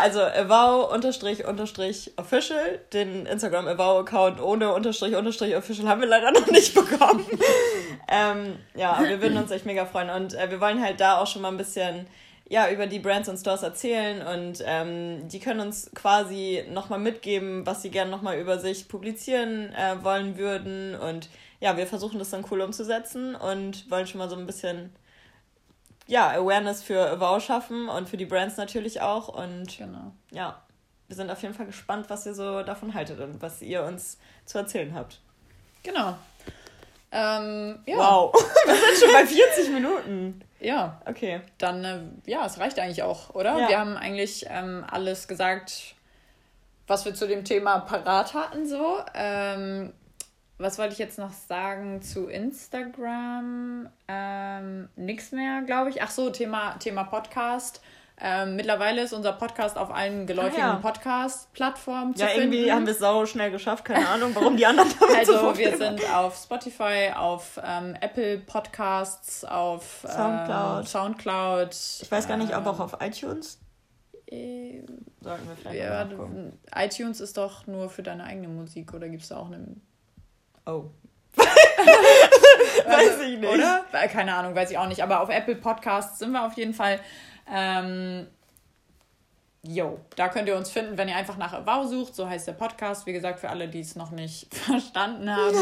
Also 0.01 0.21
avow 0.23 0.93
unterstrich 0.93 1.45
unterstrich 1.45 2.13
official, 2.17 2.81
den 2.93 3.27
Instagram 3.27 3.69
avow 3.69 4.01
Account 4.01 4.41
ohne 4.41 4.73
unterstrich 4.73 5.15
unterstrich 5.15 5.55
official 5.57 5.89
haben 5.89 6.01
wir 6.01 6.09
leider 6.09 6.31
noch 6.33 6.47
nicht 6.47 6.75
bekommen. 6.75 7.27
ähm, 8.09 8.57
ja, 8.75 9.01
wir 9.07 9.21
würden 9.21 9.37
uns 9.37 9.51
echt 9.51 9.67
mega 9.67 9.85
freuen 9.85 10.11
und 10.11 10.35
äh, 10.35 10.51
wir 10.51 10.61
wollen 10.61 10.83
halt 10.83 11.01
da 11.01 11.19
auch 11.19 11.27
schon 11.27 11.43
mal 11.43 11.49
ein 11.49 11.57
bisschen 11.57 12.07
ja, 12.49 12.69
über 12.69 12.89
die 12.89 12.99
Brands 12.99 13.29
und 13.29 13.39
Stores 13.39 13.63
erzählen 13.63 14.27
und 14.27 14.65
ähm, 14.67 15.29
die 15.29 15.39
können 15.39 15.61
uns 15.61 15.91
quasi 15.95 16.65
nochmal 16.69 16.99
mitgeben, 16.99 17.65
was 17.65 17.83
sie 17.83 17.91
gerne 17.91 18.11
nochmal 18.11 18.39
über 18.39 18.59
sich 18.59 18.89
publizieren 18.89 19.73
äh, 19.73 20.03
wollen 20.03 20.37
würden 20.37 20.97
und 20.97 21.29
ja, 21.61 21.77
wir 21.77 21.87
versuchen 21.87 22.19
das 22.19 22.31
dann 22.31 22.45
cool 22.51 22.63
umzusetzen 22.63 23.37
und 23.37 23.89
wollen 23.91 24.07
schon 24.07 24.19
mal 24.19 24.29
so 24.29 24.35
ein 24.35 24.47
bisschen 24.47 24.93
ja, 26.11 26.29
Awareness 26.31 26.83
für 26.83 27.21
Wow 27.21 27.43
schaffen 27.43 27.89
und 27.89 28.09
für 28.09 28.17
die 28.17 28.27
Brands 28.27 28.57
natürlich 28.57 29.01
auch. 29.01 29.29
Und 29.29 29.79
genau. 29.79 30.13
ja, 30.33 30.61
wir 31.07 31.15
sind 31.15 31.31
auf 31.31 31.41
jeden 31.41 31.55
Fall 31.55 31.67
gespannt, 31.67 32.11
was 32.11 32.27
ihr 32.27 32.35
so 32.35 32.65
davon 32.65 32.95
haltet 32.95 33.21
und 33.21 33.41
was 33.41 33.63
ihr 33.63 33.85
uns 33.85 34.19
zu 34.45 34.59
erzählen 34.59 34.93
habt. 34.93 35.21
Genau. 35.85 36.17
Ähm, 37.13 37.79
ja. 37.87 37.97
Wow, 37.97 38.35
wir 38.67 38.75
sind 38.75 38.99
schon 38.99 39.13
bei 39.13 39.25
40 39.25 39.71
Minuten. 39.71 40.43
Ja. 40.59 41.01
Okay. 41.07 41.43
Dann, 41.59 41.85
äh, 41.85 42.01
ja, 42.29 42.45
es 42.45 42.59
reicht 42.59 42.81
eigentlich 42.81 43.05
auch, 43.05 43.33
oder? 43.37 43.57
Ja. 43.57 43.69
Wir 43.69 43.79
haben 43.79 43.97
eigentlich 43.97 44.47
ähm, 44.49 44.85
alles 44.91 45.29
gesagt, 45.29 45.95
was 46.89 47.05
wir 47.05 47.15
zu 47.15 47.29
dem 47.29 47.45
Thema 47.45 47.79
parat 47.81 48.35
hatten, 48.35 48.67
so. 48.67 48.99
Ähm, 49.15 49.93
was 50.61 50.79
wollte 50.79 50.93
ich 50.93 50.99
jetzt 50.99 51.19
noch 51.19 51.33
sagen 51.33 52.03
zu 52.03 52.27
Instagram? 52.27 53.89
Ähm, 54.09 54.89
nix 54.97 55.33
mehr, 55.33 55.63
glaube 55.63 55.91
ich. 55.91 56.03
Ach 56.03 56.11
so, 56.11 56.31
Thema, 56.31 56.77
Thema 56.79 57.05
Podcast. 57.05 57.81
Ähm, 58.23 58.57
mittlerweile 58.57 59.01
ist 59.01 59.15
unser 59.15 59.33
Podcast 59.33 59.79
auf 59.79 59.91
allen 59.91 60.27
geläufigen 60.27 60.63
ah, 60.63 60.75
ja. 60.75 60.77
Podcast-Plattformen 60.77 62.15
zu 62.15 62.23
ja, 62.23 62.29
finden. 62.29 62.53
Ja, 62.53 62.59
irgendwie 62.59 62.73
haben 62.73 62.87
wir 62.87 62.93
es 62.93 62.99
sau 62.99 63.25
schnell 63.25 63.51
geschafft. 63.51 63.87
Keine 63.87 64.07
Ahnung, 64.07 64.33
warum 64.35 64.59
die 64.59 64.67
anderen 64.67 64.91
damit 65.01 65.17
Also, 65.17 65.39
so 65.39 65.57
wir 65.57 65.79
sind 65.79 66.03
auf 66.15 66.37
Spotify, 66.37 67.13
auf 67.17 67.59
ähm, 67.65 67.97
Apple 67.99 68.37
Podcasts, 68.39 69.43
auf 69.47 70.05
Soundcloud. 70.07 70.81
Ähm, 70.81 70.87
Soundcloud. 70.87 71.75
Ich 72.03 72.13
weiß 72.13 72.29
gar 72.29 72.37
nicht, 72.37 72.55
ob 72.55 72.67
auch 72.67 72.81
auf 72.81 72.99
iTunes. 73.01 73.59
Äh, 74.27 74.83
Sollten 75.23 75.49
wir 75.49 75.57
vielleicht 75.57 75.79
ja, 75.79 76.07
iTunes 76.77 77.21
ist 77.21 77.39
doch 77.39 77.67
nur 77.67 77.89
für 77.89 78.03
deine 78.03 78.25
eigene 78.25 78.49
Musik 78.49 78.93
oder 78.93 79.09
gibt 79.09 79.23
es 79.23 79.31
da 79.31 79.39
auch 79.39 79.47
eine 79.47 79.65
Oh. 80.71 80.91
weiß 82.87 83.21
ich 83.23 83.39
nicht. 83.39 83.53
Oder? 83.53 83.85
Äh, 83.93 84.09
keine 84.09 84.35
Ahnung, 84.35 84.55
weiß 84.55 84.71
ich 84.71 84.79
auch 84.79 84.89
nicht. 84.89 85.03
Aber 85.03 85.21
auf 85.21 85.29
Apple 85.29 85.57
Podcasts 85.57 86.19
sind 86.19 86.33
wir 86.33 86.45
auf 86.45 86.55
jeden 86.55 86.75
Fall. 86.75 87.01
Ähm, 87.53 88.27
Jo, 89.63 90.01
da 90.17 90.29
könnt 90.29 90.49
ihr 90.49 90.57
uns 90.57 90.71
finden, 90.71 90.97
wenn 90.97 91.09
ihr 91.09 91.17
einfach 91.17 91.37
nach 91.37 91.67
Wow 91.67 91.87
sucht. 91.87 92.15
So 92.15 92.29
heißt 92.29 92.47
der 92.47 92.55
Podcast. 92.55 93.07
Wie 93.07 93.13
gesagt, 93.13 93.41
für 93.41 93.51
alle, 93.51 93.69
die 93.69 93.81
es 93.81 93.95
noch 93.95 94.11
nicht 94.11 94.55
verstanden 94.55 95.31
haben. 95.31 95.57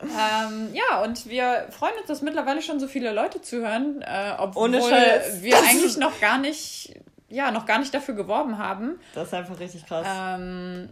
ähm, 0.00 0.72
ja, 0.72 1.02
und 1.02 1.28
wir 1.28 1.66
freuen 1.70 1.94
uns, 1.98 2.06
dass 2.06 2.22
mittlerweile 2.22 2.62
schon 2.62 2.78
so 2.78 2.86
viele 2.86 3.12
Leute 3.12 3.42
zuhören, 3.42 4.02
äh, 4.02 4.34
obwohl 4.38 4.72
wir 4.72 5.56
eigentlich 5.68 5.96
noch 5.96 6.20
gar 6.20 6.38
nicht, 6.38 6.94
ja, 7.28 7.50
noch 7.50 7.66
gar 7.66 7.80
nicht 7.80 7.92
dafür 7.92 8.14
geworben 8.14 8.58
haben. 8.58 9.00
Das 9.14 9.28
ist 9.28 9.34
einfach 9.34 9.58
richtig 9.58 9.84
krass. 9.84 10.06
Ähm, 10.08 10.90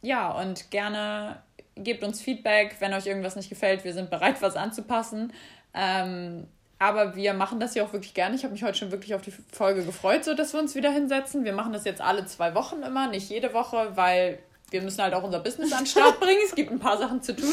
ja, 0.00 0.30
und 0.30 0.70
gerne 0.70 1.42
gebt 1.76 2.04
uns 2.04 2.20
Feedback, 2.20 2.76
wenn 2.80 2.92
euch 2.94 3.06
irgendwas 3.06 3.36
nicht 3.36 3.48
gefällt. 3.48 3.84
Wir 3.84 3.92
sind 3.92 4.10
bereit, 4.10 4.42
was 4.42 4.56
anzupassen. 4.56 5.32
Ähm, 5.74 6.46
aber 6.78 7.14
wir 7.14 7.34
machen 7.34 7.60
das 7.60 7.74
ja 7.74 7.84
auch 7.84 7.92
wirklich 7.92 8.14
gerne. 8.14 8.34
Ich 8.34 8.42
habe 8.42 8.52
mich 8.52 8.64
heute 8.64 8.78
schon 8.78 8.90
wirklich 8.90 9.14
auf 9.14 9.20
die 9.20 9.32
Folge 9.52 9.84
gefreut, 9.84 10.24
so 10.24 10.34
dass 10.34 10.54
wir 10.54 10.60
uns 10.60 10.74
wieder 10.74 10.90
hinsetzen. 10.90 11.44
Wir 11.44 11.52
machen 11.52 11.72
das 11.72 11.84
jetzt 11.84 12.00
alle 12.00 12.24
zwei 12.24 12.54
Wochen 12.54 12.82
immer, 12.82 13.08
nicht 13.08 13.28
jede 13.28 13.52
Woche, 13.52 13.92
weil 13.94 14.38
wir 14.70 14.80
müssen 14.80 15.02
halt 15.02 15.12
auch 15.12 15.22
unser 15.22 15.40
Business 15.40 15.72
an 15.72 15.80
den 15.80 15.86
Start 15.86 16.20
bringen. 16.20 16.40
Es 16.44 16.54
gibt 16.54 16.70
ein 16.70 16.78
paar 16.78 16.96
Sachen 16.96 17.22
zu 17.22 17.36
tun. 17.36 17.52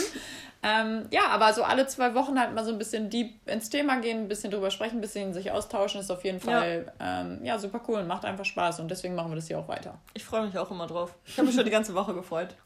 Ähm, 0.64 1.08
ja, 1.12 1.28
aber 1.28 1.54
so 1.54 1.64
alle 1.64 1.88
zwei 1.88 2.16
Wochen 2.16 2.40
halt 2.40 2.54
mal 2.56 2.64
so 2.66 2.72
ein 2.72 2.78
bisschen 2.78 3.10
deep 3.10 3.36
ins 3.48 3.70
Thema 3.70 4.00
gehen, 4.00 4.24
ein 4.24 4.28
bisschen 4.28 4.50
drüber 4.50 4.72
sprechen, 4.72 4.98
ein 4.98 5.02
bisschen 5.02 5.34
sich 5.34 5.52
austauschen, 5.52 6.02
ist 6.02 6.10
auf 6.10 6.24
jeden 6.24 6.40
Fall 6.40 6.92
ja, 7.00 7.22
ähm, 7.22 7.40
ja 7.44 7.60
super 7.60 7.82
cool 7.88 8.00
und 8.00 8.08
macht 8.08 8.26
einfach 8.26 8.46
Spaß. 8.46 8.80
Und 8.80 8.90
deswegen 8.90 9.14
machen 9.14 9.32
wir 9.32 9.36
das 9.36 9.48
hier 9.48 9.60
auch 9.60 9.68
weiter. 9.68 10.00
Ich 10.14 10.26
freue 10.26 10.46
mich 10.46 10.58
auch 10.58 10.72
immer 10.72 10.88
drauf. 10.88 11.14
Ich 11.26 11.38
habe 11.38 11.48
mich 11.48 11.56
schon 11.56 11.66
die 11.66 11.72
ganze 11.72 11.94
Woche 11.94 12.14
gefreut. 12.14 12.56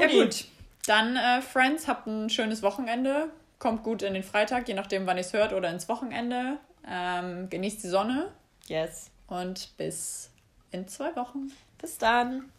Ja, 0.00 0.06
gut. 0.06 0.46
Dann, 0.86 1.16
äh, 1.16 1.42
Friends, 1.42 1.86
habt 1.86 2.06
ein 2.06 2.30
schönes 2.30 2.62
Wochenende. 2.62 3.30
Kommt 3.58 3.82
gut 3.82 4.02
in 4.02 4.14
den 4.14 4.22
Freitag, 4.22 4.68
je 4.68 4.74
nachdem, 4.74 5.06
wann 5.06 5.16
ihr 5.16 5.22
es 5.22 5.32
hört, 5.32 5.52
oder 5.52 5.70
ins 5.70 5.88
Wochenende. 5.88 6.58
Ähm, 6.86 7.50
genießt 7.50 7.82
die 7.82 7.88
Sonne. 7.88 8.32
Yes. 8.66 9.10
Und 9.26 9.76
bis 9.76 10.30
in 10.70 10.88
zwei 10.88 11.14
Wochen. 11.16 11.52
Bis 11.78 11.98
dann. 11.98 12.50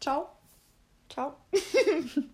Ciao. 0.00 0.28
Ciao. 1.08 1.34